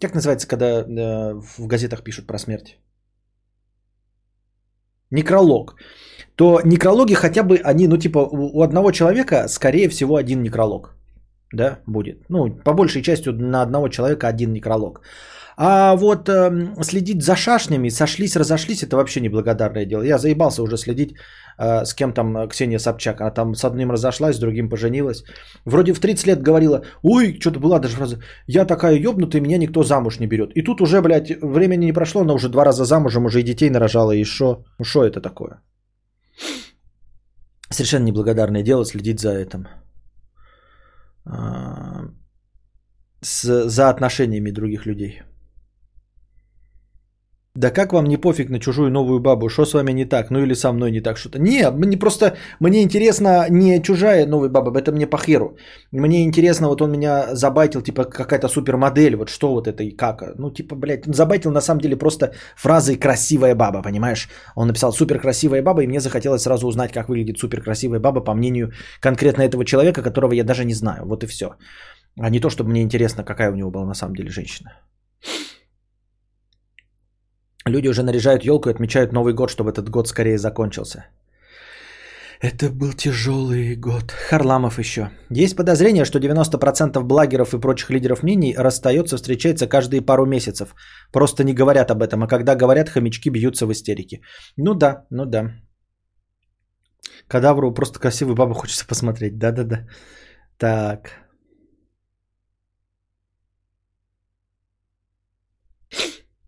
Как 0.00 0.14
называется, 0.14 0.46
когда 0.48 0.66
э, 0.66 1.34
в 1.58 1.66
газетах 1.66 2.02
пишут 2.04 2.26
про 2.26 2.38
смерть? 2.38 2.78
Некролог. 5.10 5.76
То 6.36 6.60
некрологи 6.64 7.14
хотя 7.14 7.42
бы 7.42 7.56
они, 7.64 7.88
ну 7.88 7.96
типа 7.96 8.28
у 8.30 8.62
одного 8.62 8.92
человека, 8.92 9.48
скорее 9.48 9.88
всего, 9.88 10.16
один 10.16 10.42
некролог. 10.42 10.95
Да, 11.56 11.78
будет. 11.86 12.16
Ну, 12.28 12.50
по 12.64 12.74
большей 12.74 13.02
части 13.02 13.30
на 13.30 13.62
одного 13.62 13.88
человека 13.88 14.28
один 14.28 14.52
некролог. 14.52 15.00
А 15.58 15.96
вот 15.96 16.28
э, 16.28 16.82
следить 16.82 17.22
за 17.22 17.34
шашнями, 17.34 17.88
сошлись, 17.88 18.36
разошлись, 18.36 18.82
это 18.82 18.96
вообще 18.96 19.20
неблагодарное 19.20 19.86
дело. 19.86 20.02
Я 20.02 20.18
заебался 20.18 20.62
уже 20.62 20.76
следить, 20.76 21.14
э, 21.58 21.84
с 21.84 21.94
кем 21.94 22.12
там 22.12 22.36
э, 22.36 22.48
Ксения 22.48 22.78
Собчак. 22.78 23.20
Она 23.20 23.30
там 23.30 23.54
с 23.54 23.64
одним 23.64 23.90
разошлась, 23.90 24.36
с 24.36 24.38
другим 24.38 24.68
поженилась. 24.68 25.24
Вроде 25.64 25.94
в 25.94 26.00
30 26.00 26.26
лет 26.26 26.42
говорила, 26.42 26.82
ой, 27.02 27.38
что-то 27.40 27.58
была 27.58 27.78
даже 27.78 27.96
фраза, 27.96 28.18
я 28.46 28.66
такая 28.66 28.98
ёбнутая, 28.98 29.40
меня 29.40 29.58
никто 29.58 29.82
замуж 29.82 30.20
не 30.20 30.26
берет. 30.26 30.50
И 30.54 30.62
тут 30.62 30.80
уже, 30.80 31.00
блядь, 31.00 31.30
времени 31.42 31.86
не 31.86 31.92
прошло, 31.94 32.20
она 32.20 32.34
уже 32.34 32.50
два 32.50 32.64
раза 32.64 32.84
замужем, 32.84 33.24
уже 33.24 33.40
и 33.40 33.44
детей 33.44 33.70
нарожала, 33.70 34.12
и 34.12 34.24
шо? 34.24 34.64
Шо 34.82 35.04
это 35.04 35.22
такое? 35.22 35.62
Совершенно 37.70 38.04
неблагодарное 38.04 38.62
дело 38.62 38.84
следить 38.84 39.20
за 39.20 39.30
этим. 39.30 39.66
А, 41.26 42.04
с, 43.20 43.68
за 43.68 43.90
отношениями 43.90 44.50
других 44.50 44.86
людей. 44.86 45.22
Да 47.56 47.70
как 47.70 47.92
вам 47.92 48.04
не 48.04 48.18
пофиг 48.18 48.50
на 48.50 48.60
чужую 48.60 48.90
новую 48.90 49.20
бабу? 49.20 49.48
Что 49.48 49.64
с 49.64 49.72
вами 49.74 49.92
не 49.92 50.04
так? 50.04 50.30
Ну 50.30 50.40
или 50.40 50.54
со 50.54 50.72
мной 50.72 50.90
не 50.90 51.00
так 51.00 51.16
что-то? 51.16 51.38
Не, 51.38 51.70
мне 51.70 51.96
просто, 51.96 52.36
мне 52.60 52.82
интересно 52.82 53.46
не 53.50 53.82
чужая 53.82 54.26
новая 54.26 54.50
баба, 54.50 54.78
это 54.78 54.92
мне 54.92 55.06
по 55.06 55.18
херу. 55.18 55.56
Мне 55.92 56.24
интересно, 56.24 56.68
вот 56.68 56.82
он 56.82 56.90
меня 56.90 57.34
забайтил, 57.34 57.80
типа 57.80 58.04
какая-то 58.04 58.48
супермодель, 58.48 59.16
вот 59.16 59.28
что 59.30 59.54
вот 59.54 59.66
это 59.68 59.82
и 59.82 59.96
как. 59.96 60.22
Ну 60.38 60.50
типа, 60.50 60.76
блядь, 60.76 61.06
забайтил 61.06 61.50
на 61.50 61.60
самом 61.60 61.80
деле 61.80 61.96
просто 61.96 62.34
фразой 62.56 62.96
«красивая 62.96 63.54
баба», 63.54 63.82
понимаешь? 63.82 64.28
Он 64.54 64.66
написал 64.66 64.92
«супер 64.92 65.18
красивая 65.18 65.62
баба», 65.62 65.82
и 65.82 65.86
мне 65.86 66.00
захотелось 66.00 66.42
сразу 66.42 66.66
узнать, 66.68 66.92
как 66.92 67.08
выглядит 67.08 67.38
супер 67.38 67.62
красивая 67.62 68.00
баба 68.00 68.20
по 68.20 68.34
мнению 68.34 68.72
конкретно 69.00 69.42
этого 69.42 69.64
человека, 69.64 70.02
которого 70.02 70.34
я 70.34 70.44
даже 70.44 70.64
не 70.64 70.74
знаю. 70.74 71.06
Вот 71.06 71.24
и 71.24 71.26
все. 71.26 71.46
А 72.20 72.30
не 72.30 72.40
то, 72.40 72.50
чтобы 72.50 72.70
мне 72.70 72.82
интересно, 72.82 73.24
какая 73.24 73.50
у 73.50 73.56
него 73.56 73.70
была 73.70 73.86
на 73.86 73.94
самом 73.94 74.14
деле 74.14 74.30
женщина. 74.30 74.70
Люди 77.66 77.88
уже 77.88 78.02
наряжают 78.02 78.44
елку 78.44 78.68
и 78.68 78.72
отмечают 78.72 79.12
Новый 79.12 79.34
год, 79.34 79.50
чтобы 79.50 79.70
этот 79.70 79.90
год 79.90 80.08
скорее 80.08 80.38
закончился. 80.38 81.06
Это 82.40 82.70
был 82.70 82.92
тяжелый 82.92 83.76
год. 83.76 84.12
Харламов 84.12 84.78
еще. 84.78 85.10
Есть 85.30 85.56
подозрение, 85.56 86.04
что 86.04 86.18
90% 86.18 87.02
благеров 87.02 87.54
и 87.54 87.60
прочих 87.60 87.90
лидеров 87.90 88.22
мнений 88.22 88.54
расстается, 88.56 89.16
встречается 89.16 89.66
каждые 89.66 90.02
пару 90.02 90.26
месяцев. 90.26 90.74
Просто 91.12 91.44
не 91.44 91.54
говорят 91.54 91.90
об 91.90 92.02
этом, 92.02 92.22
а 92.22 92.28
когда 92.28 92.54
говорят, 92.54 92.88
хомячки 92.88 93.30
бьются 93.30 93.66
в 93.66 93.72
истерике. 93.72 94.20
Ну 94.56 94.74
да, 94.74 95.06
ну 95.10 95.24
да. 95.24 95.52
Кадавру 97.28 97.74
просто 97.74 97.98
красивую 97.98 98.36
бабу 98.36 98.54
хочется 98.54 98.86
посмотреть. 98.86 99.38
Да-да-да. 99.38 99.86
Так. 100.58 101.25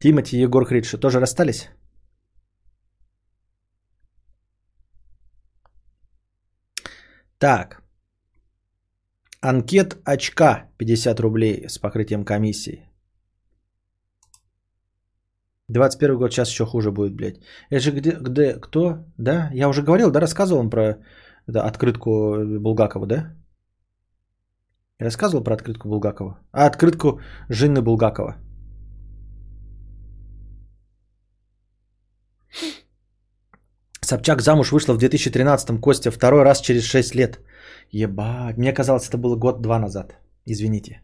Тимати 0.01 0.36
и 0.36 0.42
Егор 0.42 0.66
Крид, 0.66 1.01
тоже 1.01 1.20
расстались? 1.20 1.68
Так. 7.38 7.82
Анкет 9.40 9.96
очка 10.05 10.70
50 10.78 11.20
рублей 11.20 11.68
с 11.68 11.78
покрытием 11.78 12.24
комиссии. 12.24 12.88
21 15.68 16.16
год 16.16 16.32
сейчас 16.32 16.51
еще 16.51 16.64
хуже 16.64 16.90
будет, 16.90 17.14
блядь. 17.14 17.40
Это 17.70 17.80
же 17.80 17.90
где, 17.92 18.16
где, 18.20 18.55
кто? 18.61 19.05
Да? 19.18 19.51
Я 19.53 19.68
уже 19.68 19.82
говорил, 19.82 20.11
да, 20.11 20.20
рассказывал 20.20 20.70
про 20.70 20.99
это, 21.46 21.62
открытку 21.66 22.11
Булгакова, 22.61 23.07
да? 23.07 23.36
Я 24.99 25.07
рассказывал 25.07 25.44
про 25.44 25.55
открытку 25.55 25.88
Булгакова. 25.88 26.38
А 26.53 26.66
открытку 26.66 27.20
Жены 27.49 27.82
Булгакова. 27.82 28.47
Собчак 34.09 34.40
замуж 34.40 34.72
вышла 34.72 34.94
в 34.94 34.98
2013-м, 34.98 35.78
Костя, 35.80 36.11
второй 36.11 36.42
раз 36.42 36.61
через 36.61 36.84
6 36.84 37.14
лет. 37.14 37.40
Ебать, 37.92 38.56
мне 38.56 38.72
казалось, 38.72 39.09
это 39.09 39.18
было 39.18 39.36
год-два 39.36 39.78
назад. 39.78 40.16
Извините. 40.46 41.02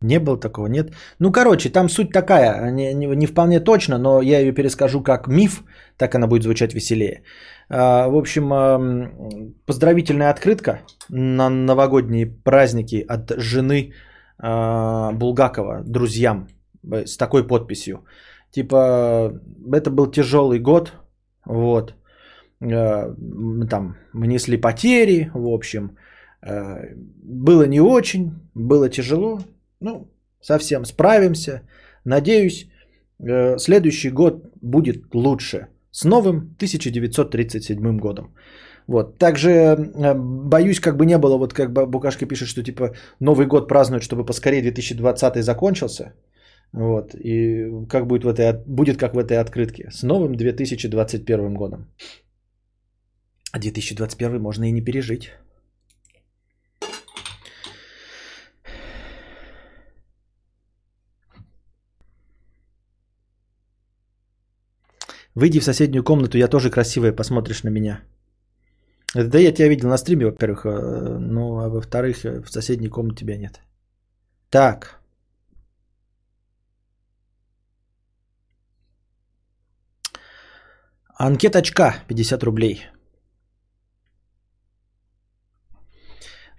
Не 0.00 0.18
было 0.18 0.40
такого, 0.40 0.68
нет? 0.68 0.92
Ну, 1.18 1.30
короче, 1.32 1.68
там 1.68 1.88
суть 1.90 2.10
такая, 2.12 2.70
не, 2.70 2.94
не, 2.94 3.06
не 3.16 3.26
вполне 3.26 3.60
точно, 3.60 3.98
но 3.98 4.22
я 4.22 4.40
ее 4.40 4.52
перескажу 4.52 5.02
как 5.02 5.26
миф, 5.26 5.62
так 5.98 6.14
она 6.14 6.26
будет 6.26 6.42
звучать 6.42 6.74
веселее. 6.74 7.22
А, 7.68 8.08
в 8.08 8.16
общем, 8.16 8.48
поздравительная 9.66 10.30
открытка 10.30 10.80
на 11.10 11.50
новогодние 11.50 12.26
праздники 12.26 13.04
от 13.08 13.30
жены 13.36 13.92
а, 14.38 15.12
Булгакова 15.12 15.82
друзьям 15.84 16.46
с 16.92 17.16
такой 17.16 17.46
подписью. 17.46 18.04
Типа, 18.50 19.40
это 19.72 19.90
был 19.90 20.10
тяжелый 20.10 20.58
год, 20.58 20.92
вот, 21.44 21.94
там 22.60 23.96
внесли 24.12 24.56
потери, 24.56 25.30
в 25.34 25.46
общем, 25.48 25.96
было 27.22 27.66
не 27.66 27.80
очень, 27.80 28.32
было 28.54 28.88
тяжело, 28.88 29.40
ну, 29.80 30.08
совсем 30.40 30.84
справимся. 30.84 31.60
Надеюсь, 32.04 32.68
э, 33.18 33.58
следующий 33.58 34.10
год 34.10 34.34
будет 34.62 35.14
лучше. 35.14 35.66
С 35.90 36.04
новым 36.04 36.36
1937 36.58 37.98
годом. 37.98 38.34
Вот. 38.86 39.18
Также 39.18 39.50
э, 39.50 40.14
боюсь, 40.14 40.80
как 40.80 40.96
бы 40.96 41.06
не 41.06 41.18
было, 41.18 41.38
вот 41.38 41.52
как 41.52 41.72
Букашка 41.72 42.26
пишет, 42.26 42.48
что 42.48 42.62
типа 42.62 42.94
Новый 43.20 43.46
год 43.46 43.68
празднуют, 43.68 44.02
чтобы 44.02 44.24
поскорее 44.24 44.62
2020 44.62 45.42
закончился. 45.42 46.12
Вот. 46.72 47.14
И 47.14 47.70
как 47.88 48.06
будет, 48.06 48.24
в 48.24 48.28
этой, 48.28 48.52
будет 48.66 48.98
как 48.98 49.14
в 49.14 49.18
этой 49.18 49.38
открытке. 49.38 49.90
С 49.90 50.02
новым 50.02 50.36
2021 50.36 51.54
годом. 51.54 51.86
А 53.52 53.58
2021 53.58 54.40
можно 54.40 54.64
и 54.68 54.72
не 54.72 54.82
пережить. 54.82 55.32
Выйди 65.36 65.60
в 65.60 65.64
соседнюю 65.64 66.02
комнату, 66.02 66.38
я 66.38 66.48
тоже 66.48 66.70
красивая, 66.70 67.12
посмотришь 67.12 67.62
на 67.62 67.68
меня. 67.68 68.00
Да 69.14 69.38
я 69.38 69.52
тебя 69.52 69.68
видел 69.68 69.88
на 69.88 69.98
стриме, 69.98 70.26
во-первых, 70.26 70.64
э, 70.64 71.18
ну 71.20 71.58
а 71.58 71.68
во-вторых, 71.68 72.24
э, 72.24 72.40
в 72.40 72.50
соседней 72.50 72.88
комнате 72.88 73.20
тебя 73.20 73.36
нет. 73.36 73.60
Так. 74.50 75.00
Анкеточка 81.18 82.04
50 82.08 82.42
рублей. 82.44 82.86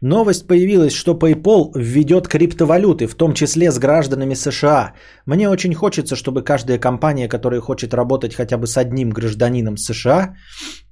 Новость 0.01 0.47
появилась, 0.47 0.93
что 0.93 1.13
PayPal 1.13 1.71
введет 1.75 2.27
криптовалюты, 2.27 3.05
в 3.05 3.13
том 3.15 3.33
числе 3.33 3.71
с 3.71 3.77
гражданами 3.77 4.33
США. 4.33 4.93
Мне 5.27 5.47
очень 5.47 5.75
хочется, 5.75 6.15
чтобы 6.15 6.43
каждая 6.43 6.79
компания, 6.79 7.27
которая 7.29 7.61
хочет 7.61 7.93
работать 7.93 8.33
хотя 8.33 8.57
бы 8.57 8.65
с 8.65 8.77
одним 8.77 9.11
гражданином 9.11 9.77
США, 9.77 10.35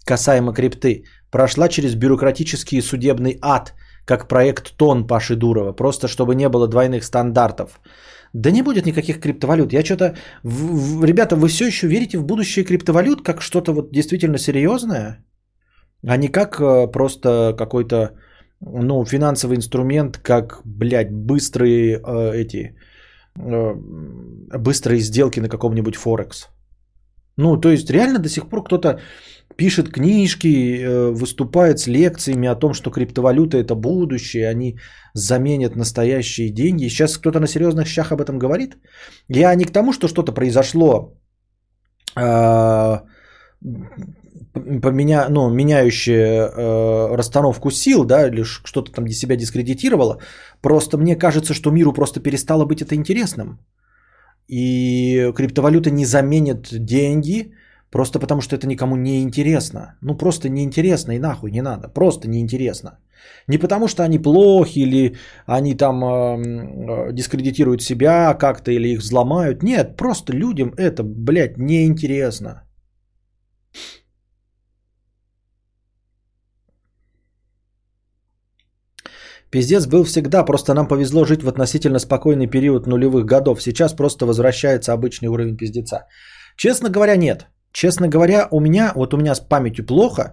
касаемо 0.06 0.54
крипты, 0.54 1.06
прошла 1.32 1.68
через 1.68 1.96
бюрократический 1.96 2.82
судебный 2.84 3.40
ад, 3.42 3.74
как 4.06 4.28
проект 4.28 4.78
ТОН 4.78 5.08
Паши 5.08 5.36
Дурова, 5.36 5.72
просто 5.74 6.08
чтобы 6.08 6.36
не 6.36 6.50
было 6.50 6.68
двойных 6.68 7.04
стандартов. 7.04 7.80
Да 8.36 8.52
не 8.52 8.64
будет 8.64 8.86
никаких 8.86 9.20
криптовалют. 9.20 9.74
Я 9.74 9.84
что-то... 9.84 10.16
Ребята, 10.44 11.36
вы 11.36 11.48
все 11.48 11.68
еще 11.68 11.88
верите 11.88 12.18
в 12.18 12.26
будущее 12.26 12.66
криптовалют 12.66 13.22
как 13.22 13.42
что-то 13.42 13.74
вот 13.74 13.92
действительно 13.94 14.38
серьезное? 14.38 15.24
А 16.08 16.18
не 16.18 16.28
как 16.28 16.60
э, 16.60 16.92
просто 16.92 17.56
какой-то 17.58 18.10
ну, 18.60 19.06
финансовый 19.06 19.56
инструмент, 19.56 20.18
как, 20.18 20.62
блядь, 20.66 21.12
быстрые 21.12 21.96
э, 21.96 22.34
эти, 22.34 22.76
э, 23.40 23.74
быстрые 24.60 25.00
сделки 25.00 25.40
на 25.40 25.48
каком-нибудь 25.48 25.96
Форекс. 25.96 26.50
Ну, 27.38 27.58
то 27.58 27.70
есть 27.70 27.90
реально 27.90 28.20
до 28.20 28.30
сих 28.30 28.48
пор 28.50 28.64
кто-то 28.64 29.00
пишет 29.56 29.92
книжки, 29.92 30.48
э, 30.48 31.12
выступает 31.12 31.80
с 31.80 31.88
лекциями 31.88 32.48
о 32.48 32.56
том, 32.56 32.74
что 32.74 32.92
криптовалюта 32.92 33.58
это 33.58 33.76
будущее, 33.76 34.50
они 34.50 34.80
заменят 35.14 35.76
настоящие 35.76 36.50
деньги. 36.50 36.90
Сейчас 36.90 37.18
кто-то 37.18 37.40
на 37.40 37.48
серьезных 37.48 37.88
щах 37.88 38.12
об 38.12 38.22
этом 38.22 38.40
говорит. 38.40 38.78
Я 39.30 39.56
не 39.56 39.66
к 39.66 39.72
тому, 39.72 39.94
что 39.94 40.08
что-то 40.08 40.32
произошло 40.32 41.18
э, 42.18 43.00
поменя, 44.82 45.28
ну, 45.30 45.50
меняющее 45.50 46.50
э, 46.50 47.16
расстановку 47.16 47.72
сил, 47.72 48.06
да, 48.06 48.28
или 48.28 48.44
что-то 48.44 48.92
там 48.92 49.08
себя 49.10 49.36
дискредитировало. 49.36 50.20
Просто 50.62 50.98
мне 50.98 51.16
кажется, 51.16 51.54
что 51.54 51.72
миру 51.72 51.94
просто 51.94 52.20
перестало 52.20 52.66
быть 52.66 52.82
это 52.82 52.96
интересным. 52.96 53.60
И 54.48 55.32
криптовалюта 55.36 55.92
не 55.92 56.06
заменит 56.06 56.68
деньги, 56.72 57.54
просто 57.92 58.20
потому 58.20 58.42
что 58.42 58.56
это 58.56 58.68
никому 58.68 58.96
не 58.96 59.22
интересно. 59.22 59.96
Ну, 60.02 60.18
просто 60.18 60.50
неинтересно 60.50 61.14
и 61.14 61.20
нахуй 61.20 61.52
не 61.52 61.62
надо. 61.62 61.88
Просто 61.88 62.28
неинтересно. 62.28 62.98
Не 63.48 63.58
потому 63.58 63.88
что 63.88 64.04
они 64.04 64.20
плохи 64.20 64.80
или 64.80 65.16
они 65.48 65.76
там 65.76 66.04
э, 66.04 67.12
дискредитируют 67.14 67.82
себя 67.82 68.34
как-то 68.34 68.72
или 68.72 68.90
их 68.90 69.00
взломают. 69.00 69.64
Нет, 69.64 69.98
просто 69.98 70.34
людям 70.34 70.74
это, 70.78 71.04
блядь, 71.04 71.58
неинтересно. 71.58 72.65
Пиздец 79.52 79.88
был 79.88 80.04
всегда, 80.04 80.44
просто 80.44 80.74
нам 80.74 80.88
повезло 80.88 81.26
жить 81.26 81.44
в 81.44 81.48
относительно 81.48 82.00
спокойный 82.00 82.48
период 82.48 82.88
нулевых 82.88 83.26
годов. 83.26 83.62
Сейчас 83.62 83.94
просто 83.94 84.26
возвращается 84.26 84.94
обычный 84.94 85.30
уровень 85.30 85.58
пиздеца. 85.58 86.08
Честно 86.58 86.90
говоря, 86.90 87.16
нет. 87.16 87.48
Честно 87.72 88.08
говоря, 88.08 88.48
у 88.52 88.60
меня, 88.60 88.92
вот 88.96 89.14
у 89.14 89.18
меня 89.18 89.36
с 89.36 89.40
памятью 89.40 89.86
плохо, 89.86 90.24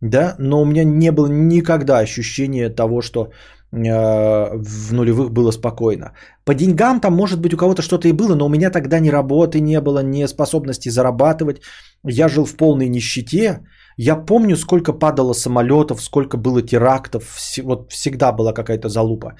да, 0.00 0.34
но 0.38 0.60
у 0.60 0.64
меня 0.64 0.84
не 0.84 1.12
было 1.12 1.28
никогда 1.28 1.98
ощущения 1.98 2.68
того, 2.70 3.00
что 3.02 3.20
э, 3.20 3.28
в 3.72 4.92
нулевых 4.92 5.30
было 5.30 5.52
спокойно. 5.52 6.12
По 6.44 6.54
деньгам 6.54 7.00
там, 7.00 7.14
может 7.14 7.40
быть, 7.40 7.54
у 7.54 7.56
кого-то 7.56 7.82
что-то 7.82 8.08
и 8.08 8.12
было, 8.12 8.34
но 8.34 8.46
у 8.46 8.48
меня 8.48 8.70
тогда 8.70 8.98
ни 8.98 9.10
работы 9.10 9.60
не 9.60 9.80
было, 9.80 10.02
ни 10.02 10.26
способности 10.26 10.88
зарабатывать. 10.90 11.60
Я 12.04 12.28
жил 12.28 12.44
в 12.44 12.56
полной 12.56 12.88
нищете, 12.88 13.60
я 14.02 14.16
помню, 14.16 14.56
сколько 14.56 14.98
падало 14.98 15.34
самолетов, 15.34 16.00
сколько 16.00 16.38
было 16.38 16.62
терактов, 16.62 17.22
вот 17.62 17.92
всегда 17.92 18.32
была 18.32 18.54
какая-то 18.54 18.88
залупа. 18.88 19.36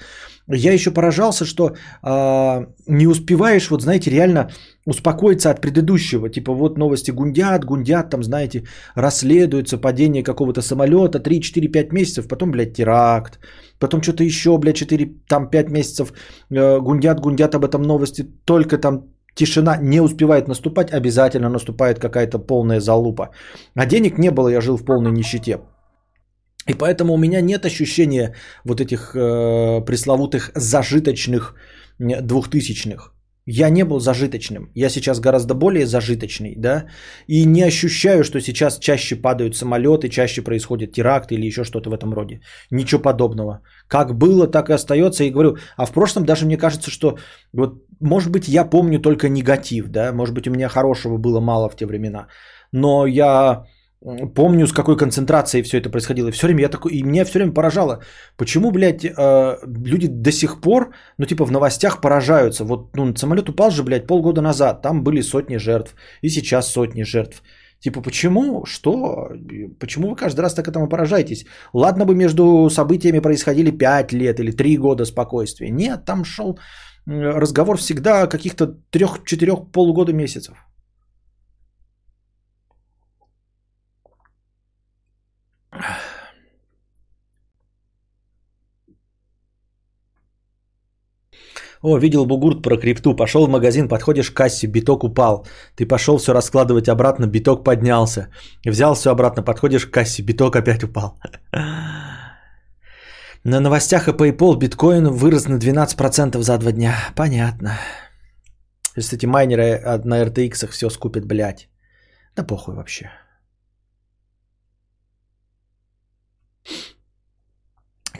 Я 0.47 0.73
еще 0.73 0.91
поражался, 0.91 1.45
что 1.45 1.63
э, 1.65 2.65
не 2.87 3.07
успеваешь, 3.07 3.69
вот 3.69 3.81
знаете, 3.81 4.11
реально 4.11 4.51
успокоиться 4.85 5.49
от 5.49 5.61
предыдущего. 5.61 6.29
Типа 6.29 6.53
вот 6.53 6.77
новости 6.77 7.11
гундят, 7.11 7.65
гундят, 7.65 8.09
там, 8.11 8.23
знаете, 8.23 8.63
расследуется 8.95 9.79
падение 9.79 10.23
какого-то 10.23 10.61
самолета 10.61 11.19
3, 11.19 11.41
4, 11.41 11.67
5 11.67 11.93
месяцев, 11.93 12.27
потом, 12.27 12.51
блядь, 12.51 12.75
теракт, 12.75 13.39
потом 13.79 14.03
что-то 14.03 14.23
еще, 14.23 14.57
блядь, 14.59 14.75
4, 14.75 15.11
там 15.27 15.49
5 15.49 15.69
месяцев 15.71 16.13
э, 16.51 16.79
гундят, 16.79 17.19
гундят 17.19 17.55
об 17.55 17.65
этом 17.65 17.81
новости, 17.81 18.27
только 18.45 18.77
там 18.77 19.05
тишина 19.35 19.77
не 19.77 20.01
успевает 20.01 20.47
наступать, 20.47 20.93
обязательно 20.93 21.49
наступает 21.49 21.99
какая-то 21.99 22.39
полная 22.39 22.79
залупа. 22.79 23.29
А 23.75 23.85
денег 23.85 24.17
не 24.17 24.31
было, 24.31 24.49
я 24.49 24.61
жил 24.61 24.77
в 24.77 24.85
полной 24.85 25.11
нищете. 25.11 25.59
И 26.69 26.73
поэтому 26.73 27.13
у 27.13 27.17
меня 27.17 27.41
нет 27.41 27.65
ощущения 27.65 28.35
вот 28.65 28.81
этих 28.81 29.15
э, 29.15 29.81
пресловутых 29.85 30.51
зажиточных 30.55 31.55
двухтысячных. 31.99 33.13
Я 33.47 33.69
не 33.69 33.83
был 33.83 33.99
зажиточным. 33.99 34.69
Я 34.75 34.89
сейчас 34.89 35.19
гораздо 35.19 35.55
более 35.55 35.85
зажиточный, 35.85 36.55
да, 36.55 36.85
и 37.27 37.45
не 37.45 37.63
ощущаю, 37.63 38.23
что 38.23 38.39
сейчас 38.39 38.77
чаще 38.77 39.15
падают 39.15 39.55
самолеты, 39.55 40.09
чаще 40.09 40.43
происходят 40.43 40.91
теракты 40.91 41.35
или 41.35 41.47
еще 41.47 41.63
что-то 41.63 41.89
в 41.89 41.93
этом 41.93 42.13
роде. 42.13 42.41
Ничего 42.71 43.01
подобного. 43.01 43.61
Как 43.87 44.15
было, 44.15 44.47
так 44.47 44.69
и 44.69 44.73
остается. 44.73 45.23
И 45.23 45.31
говорю, 45.31 45.57
а 45.75 45.85
в 45.85 45.91
прошлом 45.91 46.23
даже 46.25 46.45
мне 46.45 46.57
кажется, 46.57 46.91
что 46.91 47.17
вот, 47.51 47.83
может 47.99 48.31
быть, 48.31 48.47
я 48.47 48.63
помню 48.63 48.99
только 48.99 49.27
негатив, 49.27 49.87
да, 49.89 50.13
может 50.13 50.35
быть, 50.35 50.47
у 50.47 50.51
меня 50.51 50.69
хорошего 50.69 51.17
было 51.17 51.39
мало 51.39 51.67
в 51.69 51.75
те 51.75 51.85
времена. 51.85 52.27
Но 52.71 53.07
я 53.07 53.65
помню, 54.35 54.67
с 54.67 54.73
какой 54.73 54.97
концентрацией 54.97 55.63
все 55.63 55.77
это 55.77 55.89
происходило. 55.89 56.29
И 56.29 56.31
все 56.31 56.47
время 56.47 56.61
я 56.61 56.69
такой, 56.69 56.91
и 56.91 57.03
меня 57.03 57.25
все 57.25 57.39
время 57.39 57.53
поражало, 57.53 58.01
почему, 58.37 58.71
блядь, 58.71 59.05
э, 59.05 59.57
люди 59.65 60.07
до 60.07 60.31
сих 60.31 60.61
пор, 60.61 60.93
ну, 61.17 61.25
типа, 61.25 61.45
в 61.45 61.51
новостях 61.51 62.01
поражаются. 62.01 62.63
Вот, 62.63 62.95
ну, 62.95 63.15
самолет 63.15 63.49
упал 63.49 63.71
же, 63.71 63.83
блядь, 63.83 64.07
полгода 64.07 64.41
назад, 64.41 64.81
там 64.81 65.03
были 65.03 65.21
сотни 65.21 65.57
жертв, 65.57 65.95
и 66.23 66.29
сейчас 66.29 66.71
сотни 66.71 67.03
жертв. 67.03 67.43
Типа, 67.79 68.01
почему? 68.01 68.65
Что? 68.65 69.31
Почему 69.79 70.09
вы 70.09 70.15
каждый 70.15 70.41
раз 70.41 70.53
так 70.53 70.67
этому 70.67 70.87
поражаетесь? 70.87 71.45
Ладно 71.73 72.05
бы 72.05 72.15
между 72.15 72.69
событиями 72.69 73.19
происходили 73.19 73.71
5 73.71 74.13
лет 74.13 74.39
или 74.39 74.51
3 74.51 74.77
года 74.77 75.05
спокойствия. 75.05 75.69
Нет, 75.69 76.05
там 76.05 76.23
шел 76.23 76.59
разговор 77.07 77.77
всегда 77.77 78.21
о 78.21 78.27
каких-то 78.27 78.75
3-4 78.91 79.71
полугода 79.71 80.13
месяцев. 80.13 80.55
О, 91.81 91.97
видел 91.97 92.25
бугурт 92.25 92.61
про 92.61 92.77
крипту. 92.77 93.15
Пошел 93.15 93.47
в 93.47 93.49
магазин, 93.49 93.87
подходишь 93.87 94.31
к 94.31 94.37
кассе, 94.37 94.67
биток 94.67 95.03
упал. 95.03 95.47
Ты 95.75 95.87
пошел 95.87 96.17
все 96.17 96.33
раскладывать 96.33 96.89
обратно, 96.89 97.27
биток 97.27 97.63
поднялся. 97.63 98.27
Взял 98.65 98.93
все 98.93 99.09
обратно, 99.09 99.43
подходишь 99.43 99.85
к 99.85 99.91
кассе, 99.91 100.23
биток 100.23 100.55
опять 100.55 100.83
упал. 100.83 101.19
На 103.43 103.59
новостях 103.59 104.07
и 104.07 104.11
PayPal 104.11 104.55
биткоин 104.57 105.07
вырос 105.07 105.47
на 105.47 105.57
12% 105.57 106.43
за 106.43 106.57
два 106.59 106.71
дня. 106.71 106.93
Понятно. 107.15 107.79
Эти 108.95 109.25
майнеры 109.25 109.81
на 110.05 110.21
RTX 110.21 110.67
все 110.67 110.89
скупят, 110.91 111.25
блядь. 111.25 111.67
Да 112.35 112.43
похуй 112.43 112.75
вообще. 112.75 113.09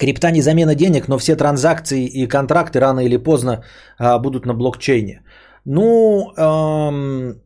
Крипта 0.02 0.32
не 0.32 0.42
замена 0.42 0.74
денег, 0.76 1.08
но 1.08 1.20
все 1.20 1.36
транзакции 1.36 2.08
и 2.08 2.28
контракты 2.28 2.80
рано 2.80 3.02
или 3.02 3.18
поздно 3.18 3.64
а, 4.00 4.18
будут 4.18 4.46
на 4.46 4.56
блокчейне. 4.56 5.22
Ну, 5.66 6.34
эм, 6.38 7.40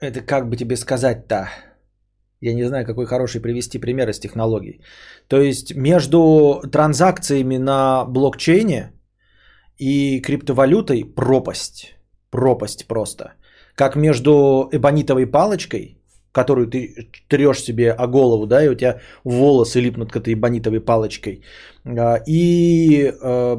это 0.00 0.20
как 0.20 0.48
бы 0.48 0.56
тебе 0.56 0.76
сказать-то? 0.76 1.48
Я 2.40 2.54
не 2.54 2.62
знаю, 2.68 2.86
какой 2.86 3.06
хороший 3.06 3.40
привести 3.40 3.80
пример 3.80 4.08
из 4.10 4.20
технологий. 4.20 4.80
То 5.26 5.40
есть 5.40 5.74
между 5.74 6.62
транзакциями 6.72 7.58
на 7.58 8.04
блокчейне 8.04 8.92
и 9.76 10.22
криптовалютой 10.22 11.04
пропасть. 11.16 11.96
Пропасть 12.30 12.86
просто. 12.86 13.32
Как 13.74 13.96
между 13.96 14.68
эбонитовой 14.72 15.26
палочкой 15.26 15.99
которую 16.32 16.66
ты 16.66 17.10
трешь 17.28 17.62
себе 17.62 17.92
о 17.92 18.06
голову, 18.06 18.46
да, 18.46 18.64
и 18.64 18.68
у 18.68 18.74
тебя 18.74 19.00
волосы 19.24 19.80
липнут 19.80 20.12
к 20.12 20.16
этой 20.16 20.34
бонитовой 20.34 20.80
палочкой. 20.80 21.42
А, 21.84 22.18
и 22.26 23.12
э, 23.22 23.56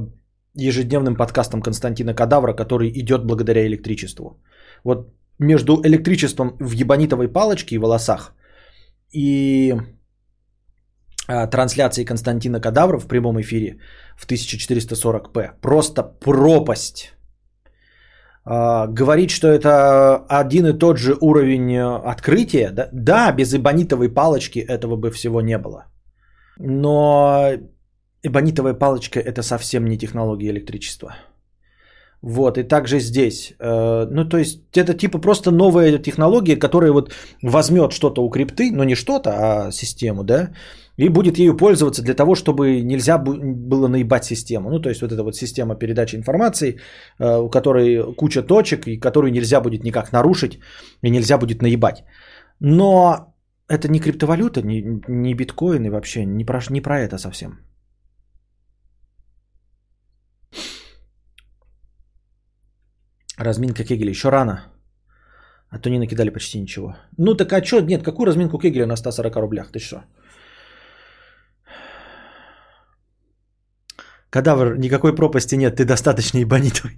ежедневным 0.55 1.15
подкастом 1.15 1.61
Константина 1.61 2.13
Кадавра, 2.13 2.53
который 2.53 2.89
идет 2.89 3.26
благодаря 3.26 3.65
электричеству. 3.65 4.39
Вот 4.84 5.13
между 5.39 5.82
электричеством 5.84 6.55
в 6.59 6.72
ебанитовой 6.72 7.28
палочке 7.28 7.76
и 7.76 7.80
волосах 7.80 8.34
и 9.13 9.76
а, 11.28 11.47
трансляцией 11.47 12.05
Константина 12.05 12.59
Кадавра 12.61 12.99
в 12.99 13.07
прямом 13.07 13.39
эфире 13.41 13.80
в 14.17 14.28
1440p. 14.28 15.61
Просто 15.61 16.03
пропасть. 16.03 17.13
А, 18.43 18.87
говорить, 18.87 19.29
что 19.29 19.47
это 19.47 20.17
один 20.27 20.65
и 20.65 20.73
тот 20.73 20.97
же 20.97 21.15
уровень 21.21 21.73
э, 21.73 22.11
открытия, 22.11 22.71
да, 22.71 22.89
да, 22.91 23.31
без 23.31 23.53
эбонитовой 23.53 24.09
палочки 24.09 24.59
этого 24.59 24.95
бы 24.95 25.11
всего 25.11 25.41
не 25.41 25.57
было. 25.57 25.85
Но 26.57 27.51
эбонитовая 28.23 28.73
палочка 28.73 29.19
это 29.19 29.43
совсем 29.43 29.85
не 29.85 29.97
технология 29.97 30.49
электричества. 30.49 31.15
Вот, 32.23 32.57
и 32.57 32.63
также 32.63 32.99
здесь. 32.99 33.53
Э, 33.59 34.07
ну, 34.09 34.25
то 34.29 34.37
есть, 34.37 34.61
это 34.75 34.95
типа 34.95 35.19
просто 35.19 35.51
новая 35.51 35.99
технология, 35.99 36.55
которая 36.55 36.91
вот 36.91 37.13
возьмет 37.43 37.91
что-то 37.93 38.23
у 38.23 38.29
крипты, 38.29 38.71
ну 38.71 38.83
не 38.83 38.95
что-то, 38.95 39.29
а 39.29 39.71
систему, 39.71 40.23
да, 40.23 40.49
и 41.06 41.10
будет 41.10 41.39
ею 41.39 41.58
пользоваться 41.58 42.04
для 42.04 42.14
того, 42.14 42.36
чтобы 42.36 42.82
нельзя 42.82 43.18
было 43.18 43.88
наебать 43.88 44.26
систему. 44.26 44.70
Ну, 44.70 44.80
то 44.80 44.89
есть 44.89 45.02
вот 45.02 45.12
эта 45.12 45.24
вот 45.24 45.36
система 45.36 45.76
передачи 45.76 46.16
информации, 46.16 46.78
э, 47.20 47.39
у 47.39 47.49
которой 47.49 48.16
куча 48.16 48.43
точек, 48.43 48.88
и 48.88 48.99
которую 48.99 49.32
нельзя 49.32 49.62
будет 49.62 49.84
никак 49.84 50.12
нарушить, 50.12 50.60
и 51.04 51.10
нельзя 51.10 51.38
будет 51.38 51.62
наебать. 51.62 52.04
Но 52.60 53.34
это 53.68 53.88
не 53.88 53.99
криптовалюта, 53.99 54.62
не, 54.62 55.02
не 55.08 55.34
биткоин, 55.34 55.86
и 55.86 55.89
вообще 55.89 56.26
не 56.26 56.45
про, 56.45 56.60
не 56.70 56.82
про 56.82 56.99
это 56.99 57.18
совсем. 57.18 57.60
Разминка 63.38 63.84
Кегеля 63.84 64.10
еще 64.10 64.30
рано. 64.30 64.62
А 65.72 65.80
то 65.80 65.89
не 65.89 65.99
накидали 65.99 66.30
почти 66.30 66.60
ничего. 66.60 66.95
Ну 67.18 67.34
так 67.34 67.54
а 67.54 67.66
что? 67.66 67.82
Нет, 67.82 68.04
какую 68.04 68.28
разминку 68.28 68.60
Кегеля 68.60 68.86
на 68.86 68.95
140 68.95 69.36
рублях? 69.38 69.72
Ты 69.72 69.80
что? 69.80 70.04
Кадавр, 74.32 74.77
никакой 74.77 75.13
пропасти 75.13 75.55
нет, 75.55 75.75
ты 75.75 75.86
достаточно 75.86 76.39
ебанитовый. 76.39 76.95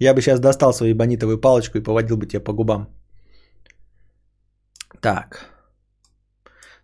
Я 0.00 0.14
бы 0.14 0.20
сейчас 0.20 0.40
достал 0.40 0.72
свою 0.72 0.94
ебанитовую 0.94 1.40
палочку 1.40 1.78
и 1.78 1.82
поводил 1.82 2.16
бы 2.16 2.26
тебя 2.26 2.40
по 2.40 2.52
губам. 2.52 2.88
Так. 5.00 5.50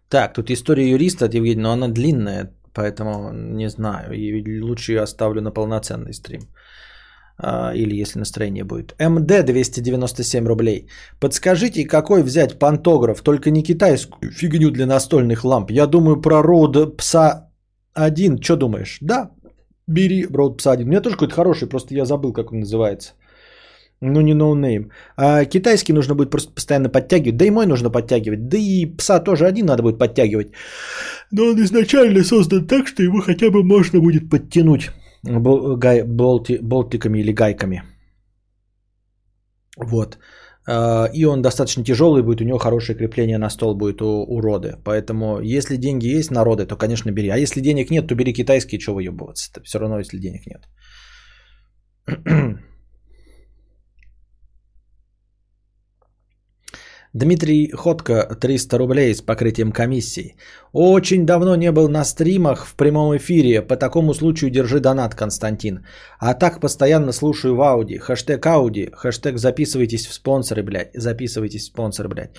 Так, 0.09 0.35
тут 0.35 0.51
история 0.51 0.91
юриста 0.91 1.25
от 1.25 1.35
Евгения, 1.35 1.63
но 1.63 1.73
она 1.73 1.89
длинная, 1.89 2.53
поэтому 2.75 3.33
не 3.33 3.71
знаю. 3.71 4.13
И 4.13 4.61
лучше 4.61 4.93
ее 4.93 5.03
оставлю 5.03 5.41
на 5.41 5.51
полноценный 5.51 6.13
стрим. 6.13 6.43
А, 7.43 7.73
или 7.75 8.03
если 8.03 8.19
настроение 8.19 8.65
будет. 8.65 8.95
МД 8.99 9.45
297 9.45 10.47
рублей. 10.47 10.89
Подскажите, 11.21 11.87
какой 11.87 12.23
взять 12.23 12.59
пантограф, 12.59 13.23
только 13.23 13.51
не 13.51 13.63
китайскую 13.63 14.31
фигню 14.31 14.71
для 14.71 14.87
настольных 14.87 15.45
ламп. 15.45 15.71
Я 15.71 15.87
думаю 15.87 16.21
про 16.21 16.43
Rode 16.43 16.97
PSA 16.97 17.45
1. 17.95 18.43
Что 18.43 18.57
думаешь? 18.57 18.99
Да, 19.01 19.31
бери 19.87 20.27
Rode 20.27 20.57
PSA 20.57 20.73
1. 20.73 20.87
У 20.87 20.91
меня 20.91 21.01
тоже 21.01 21.17
какой-то 21.17 21.35
хороший, 21.35 21.69
просто 21.69 21.95
я 21.95 22.05
забыл, 22.05 22.33
как 22.33 22.53
он 22.53 22.61
называется. 22.61 23.13
Ну, 24.03 24.21
не 24.21 24.35
no 24.35 24.49
name. 24.49 24.83
Ну 24.83 24.91
а 25.17 25.45
китайский 25.45 25.93
нужно 25.93 26.15
будет 26.15 26.31
просто 26.31 26.53
постоянно 26.53 26.89
подтягивать. 26.89 27.37
Да 27.37 27.45
и 27.45 27.51
мой 27.51 27.67
нужно 27.67 27.91
подтягивать. 27.91 28.49
Да 28.49 28.57
и 28.57 28.87
PSA 28.87 29.21
тоже 29.21 29.47
один 29.47 29.67
надо 29.67 29.83
будет 29.83 29.99
подтягивать. 29.99 30.53
Но 31.31 31.45
он 31.45 31.63
изначально 31.63 32.25
создан 32.25 32.67
так, 32.67 32.89
что 32.89 33.03
его 33.03 33.21
хотя 33.21 33.51
бы 33.51 33.63
можно 33.63 34.01
будет 34.01 34.31
подтянуть 34.31 34.91
болтиками 35.23 37.19
или 37.21 37.33
гайками. 37.33 37.83
Вот. 39.77 40.19
А, 40.69 41.09
и 41.13 41.25
он 41.25 41.43
достаточно 41.43 41.85
тяжелый 41.85 42.23
будет, 42.23 42.41
у 42.41 42.45
него 42.45 42.59
хорошее 42.59 42.99
крепление 42.99 43.39
на 43.39 43.51
стол 43.51 43.75
будет 43.75 44.03
у, 44.03 44.25
у 44.29 44.41
роды. 44.41 44.77
Поэтому, 44.85 45.41
если 45.41 45.77
деньги 45.77 46.07
есть 46.07 46.31
на 46.31 46.45
роды, 46.45 46.67
то, 46.67 46.77
конечно, 46.77 47.11
бери. 47.11 47.29
А 47.29 47.37
если 47.37 47.61
денег 47.61 47.91
нет, 47.91 48.07
то 48.07 48.15
бери 48.15 48.33
китайский, 48.33 48.79
что 48.79 48.95
выебываться. 48.95 49.51
Это 49.53 49.65
все 49.65 49.79
равно, 49.79 49.99
если 49.99 50.19
денег 50.19 50.47
нет. 50.47 50.69
Дмитрий 57.13 57.73
Ходко, 57.73 58.37
300 58.41 58.79
рублей 58.79 59.15
с 59.15 59.21
покрытием 59.21 59.73
комиссии. 59.73 60.37
Очень 60.73 61.27
давно 61.27 61.57
не 61.57 61.73
был 61.73 61.89
на 61.89 62.05
стримах 62.05 62.65
в 62.65 62.75
прямом 62.77 63.17
эфире. 63.17 63.63
По 63.63 63.77
такому 63.77 64.15
случаю 64.15 64.51
держи 64.51 64.79
донат, 64.79 65.17
Константин. 65.17 65.85
А 66.21 66.35
так 66.35 66.61
постоянно 66.61 67.11
слушаю 67.13 67.57
в 67.57 67.63
Ауди. 67.63 67.99
Хэштег 67.99 68.47
Ауди. 68.47 68.91
Хэштег 68.93 69.39
записывайтесь 69.39 70.07
в 70.07 70.13
спонсоры, 70.13 70.63
блядь. 70.63 70.91
Записывайтесь 70.95 71.63
в 71.63 71.67
спонсоры, 71.67 72.09
блядь. 72.09 72.31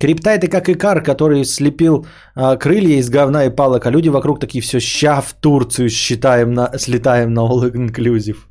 Крипта 0.00 0.30
это 0.30 0.48
как 0.48 0.68
Икар, 0.68 1.00
который 1.00 1.44
слепил 1.44 2.04
а, 2.34 2.56
крылья 2.56 2.98
из 2.98 3.08
говна 3.10 3.44
и 3.44 3.50
палок. 3.50 3.86
А 3.86 3.90
люди 3.90 4.08
вокруг 4.08 4.40
такие 4.40 4.62
все 4.62 4.80
ща 4.80 5.20
в 5.20 5.32
Турцию 5.32 5.90
считаем 5.90 6.54
на, 6.54 6.76
слетаем 6.76 7.34
на 7.34 7.40
All 7.40 7.70
Inclusive. 7.70 8.47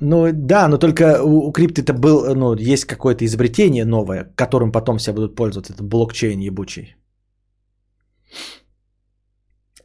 Ну 0.00 0.32
да, 0.32 0.68
но 0.68 0.78
только 0.78 1.22
у, 1.22 1.48
у 1.48 1.52
крипты 1.52 1.82
это 1.82 1.92
был, 1.92 2.34
ну, 2.34 2.54
есть 2.54 2.86
какое-то 2.86 3.24
изобретение 3.24 3.84
новое, 3.84 4.32
которым 4.34 4.72
потом 4.72 4.98
все 4.98 5.12
будут 5.12 5.36
пользоваться. 5.36 5.72
Это 5.72 5.82
блокчейн 5.84 6.40
ебучий. 6.40 6.96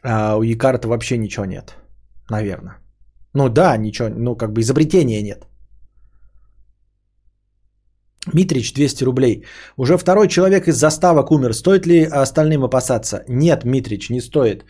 А 0.04 0.38
у 0.38 0.44
Якарта 0.44 0.88
вообще 0.88 1.18
ничего 1.18 1.46
нет. 1.46 1.76
Наверное. 2.30 2.78
Ну 3.34 3.50
да, 3.50 3.78
ничего, 3.78 4.10
ну 4.10 4.36
как 4.36 4.54
бы 4.54 4.62
изобретения 4.62 5.22
нет. 5.22 5.48
Митрич 8.34 8.74
200 8.74 9.04
рублей. 9.04 9.46
Уже 9.78 9.98
второй 9.98 10.28
человек 10.28 10.68
из 10.68 10.76
заставок 10.76 11.32
умер. 11.32 11.54
Стоит 11.54 11.86
ли 11.86 12.04
остальным 12.04 12.64
опасаться? 12.64 13.24
Нет, 13.28 13.66
Митрич, 13.66 14.10
не 14.10 14.22
стоит. 14.22 14.66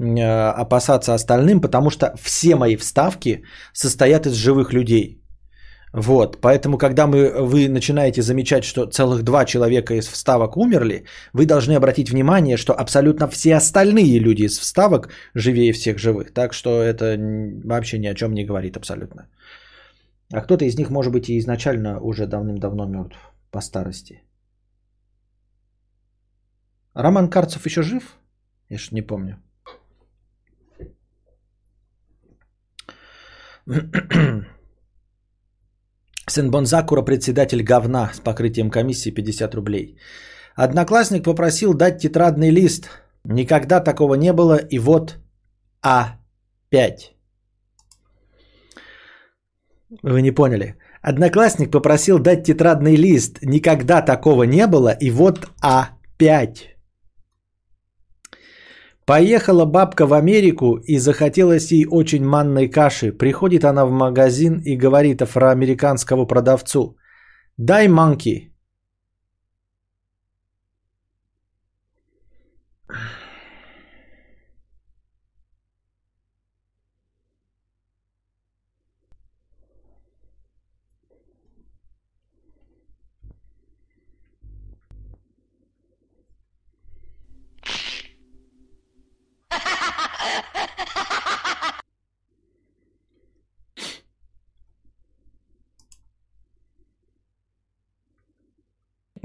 Э, 0.00 0.62
опасаться 0.62 1.14
остальным, 1.14 1.60
потому 1.60 1.90
что 1.90 2.14
все 2.20 2.56
мои 2.56 2.76
вставки 2.76 3.44
состоят 3.72 4.26
из 4.26 4.32
живых 4.32 4.72
людей. 4.72 5.20
Вот, 5.92 6.40
поэтому, 6.40 6.78
когда 6.78 7.06
мы, 7.06 7.32
вы 7.46 7.68
начинаете 7.68 8.22
замечать, 8.22 8.64
что 8.64 8.86
целых 8.86 9.22
два 9.24 9.44
человека 9.44 9.94
из 9.94 10.06
вставок 10.06 10.56
умерли, 10.56 11.04
вы 11.32 11.46
должны 11.46 11.74
обратить 11.76 12.10
внимание, 12.10 12.56
что 12.56 12.72
абсолютно 12.72 13.26
все 13.28 13.56
остальные 13.56 14.20
люди 14.20 14.44
из 14.44 14.58
вставок 14.58 15.08
живее 15.34 15.72
всех 15.72 15.98
живых. 15.98 16.32
Так 16.32 16.52
что 16.52 16.80
это 16.80 17.16
вообще 17.64 17.98
ни 17.98 18.06
о 18.06 18.14
чем 18.14 18.34
не 18.34 18.44
говорит 18.44 18.76
абсолютно. 18.76 19.26
А 20.32 20.40
кто-то 20.42 20.64
из 20.64 20.78
них, 20.78 20.90
может 20.90 21.12
быть, 21.12 21.28
и 21.28 21.38
изначально 21.38 22.00
уже 22.00 22.26
давным-давно 22.26 22.86
мертв 22.86 23.18
по 23.50 23.60
старости. 23.60 24.22
Роман 26.94 27.28
Карцев 27.30 27.66
еще 27.66 27.82
жив? 27.82 28.16
Я 28.68 28.78
ж 28.78 28.92
не 28.92 29.02
помню. 29.02 29.36
Сенбон 36.26 36.66
Закура, 36.66 37.02
председатель 37.02 37.62
говна 37.62 38.10
с 38.12 38.20
покрытием 38.20 38.70
комиссии 38.70 39.10
50 39.10 39.54
рублей. 39.54 39.96
Одноклассник 40.56 41.24
попросил 41.24 41.74
дать 41.74 41.98
тетрадный 41.98 42.50
лист. 42.50 42.88
Никогда 43.24 43.80
такого 43.80 44.14
не 44.14 44.32
было. 44.32 44.56
И 44.56 44.78
вот 44.78 45.18
А5. 45.84 47.14
Вы 50.02 50.22
не 50.22 50.32
поняли. 50.32 50.76
Одноклассник 51.02 51.70
попросил 51.70 52.18
дать 52.18 52.44
тетрадный 52.44 52.96
лист. 52.96 53.38
Никогда 53.42 54.02
такого 54.02 54.44
не 54.44 54.66
было. 54.66 54.90
И 55.00 55.10
вот 55.10 55.48
А5. 55.62 56.79
Поехала 59.10 59.64
бабка 59.64 60.06
в 60.06 60.12
Америку 60.12 60.76
и 60.86 60.98
захотелось 60.98 61.72
ей 61.72 61.84
очень 61.90 62.24
манной 62.24 62.68
каши. 62.68 63.10
Приходит 63.10 63.64
она 63.64 63.84
в 63.84 63.90
магазин 63.90 64.60
и 64.64 64.76
говорит 64.76 65.20
афроамериканскому 65.20 66.28
продавцу. 66.28 66.96
Дай 67.56 67.88
манки. 67.88 68.49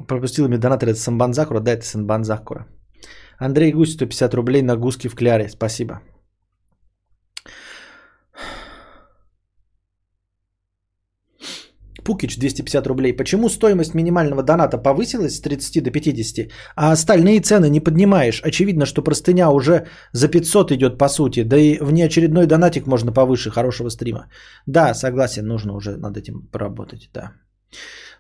Пропустил 0.07 0.47
мне 0.47 0.57
донатор 0.57 0.89
это 0.89 0.99
Самбанзакура. 0.99 1.59
Да, 1.59 1.71
это 1.71 1.85
Самбанзакура. 1.85 2.67
Андрей 3.39 3.73
Гусь, 3.73 3.93
150 3.93 4.33
рублей 4.33 4.61
на 4.61 4.77
гуски 4.77 5.09
в 5.09 5.15
кляре. 5.15 5.49
Спасибо. 5.49 6.01
Пукич 12.05 12.37
250 12.37 12.87
рублей. 12.87 13.13
Почему 13.13 13.49
стоимость 13.49 13.95
минимального 13.95 14.43
доната 14.43 14.77
повысилась 14.77 15.35
с 15.35 15.41
30 15.41 15.83
до 15.83 15.91
50, 15.91 16.51
а 16.75 16.91
остальные 16.91 17.41
цены 17.41 17.69
не 17.69 17.79
поднимаешь? 17.79 18.41
Очевидно, 18.43 18.85
что 18.85 19.01
простыня 19.01 19.49
уже 19.49 19.87
за 20.13 20.27
500 20.27 20.71
идет 20.71 20.97
по 20.97 21.09
сути, 21.09 21.43
да 21.43 21.57
и 21.57 21.79
внеочередной 21.81 22.45
донатик 22.45 22.85
можно 22.85 23.11
повыше 23.11 23.49
хорошего 23.49 23.89
стрима. 23.89 24.27
Да, 24.67 24.93
согласен, 24.93 25.47
нужно 25.47 25.75
уже 25.75 25.97
над 25.97 26.17
этим 26.17 26.47
поработать, 26.51 27.09
да. 27.13 27.31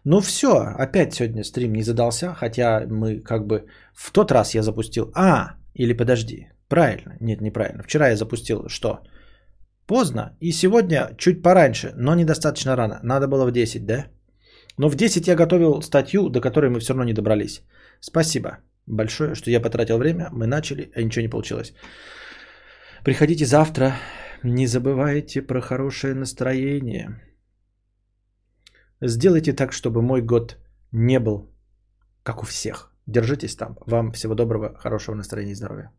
Ну 0.03 0.21
все, 0.21 0.47
опять 0.77 1.13
сегодня 1.13 1.43
стрим 1.43 1.73
не 1.73 1.83
задался, 1.83 2.33
хотя 2.33 2.85
мы 2.87 3.19
как 3.19 3.47
бы 3.47 3.65
в 3.93 4.11
тот 4.11 4.31
раз 4.31 4.55
я 4.55 4.61
запустил... 4.61 5.11
А, 5.15 5.55
или 5.73 5.93
подожди, 5.93 6.47
правильно, 6.67 7.17
нет, 7.19 7.41
неправильно. 7.41 7.83
Вчера 7.83 8.09
я 8.09 8.15
запустил 8.15 8.69
что? 8.69 8.99
Поздно, 9.87 10.37
и 10.39 10.51
сегодня 10.51 11.09
чуть 11.17 11.41
пораньше, 11.41 11.93
но 11.95 12.15
недостаточно 12.15 12.75
рано. 12.75 12.99
Надо 13.03 13.27
было 13.27 13.45
в 13.45 13.51
10, 13.51 13.85
да? 13.85 14.05
Но 14.77 14.89
в 14.89 14.95
10 14.95 15.27
я 15.27 15.35
готовил 15.35 15.81
статью, 15.81 16.29
до 16.29 16.41
которой 16.41 16.69
мы 16.69 16.79
все 16.79 16.93
равно 16.93 17.03
не 17.03 17.13
добрались. 17.13 17.61
Спасибо 17.99 18.57
большое, 18.87 19.35
что 19.35 19.49
я 19.49 19.59
потратил 19.59 19.97
время, 19.97 20.29
мы 20.31 20.47
начали, 20.47 20.91
а 20.95 21.01
ничего 21.01 21.21
не 21.23 21.29
получилось. 21.29 21.73
Приходите 23.03 23.45
завтра, 23.45 23.93
не 24.43 24.67
забывайте 24.67 25.41
про 25.41 25.61
хорошее 25.61 26.13
настроение. 26.13 27.21
Сделайте 29.01 29.53
так, 29.53 29.73
чтобы 29.73 30.01
мой 30.01 30.21
год 30.21 30.57
не 30.91 31.19
был 31.19 31.49
как 32.23 32.41
у 32.41 32.45
всех. 32.45 32.91
Держитесь 33.07 33.55
там. 33.55 33.77
Вам 33.85 34.11
всего 34.11 34.35
доброго, 34.35 34.73
хорошего 34.77 35.15
настроения 35.15 35.51
и 35.51 35.55
здоровья. 35.55 35.91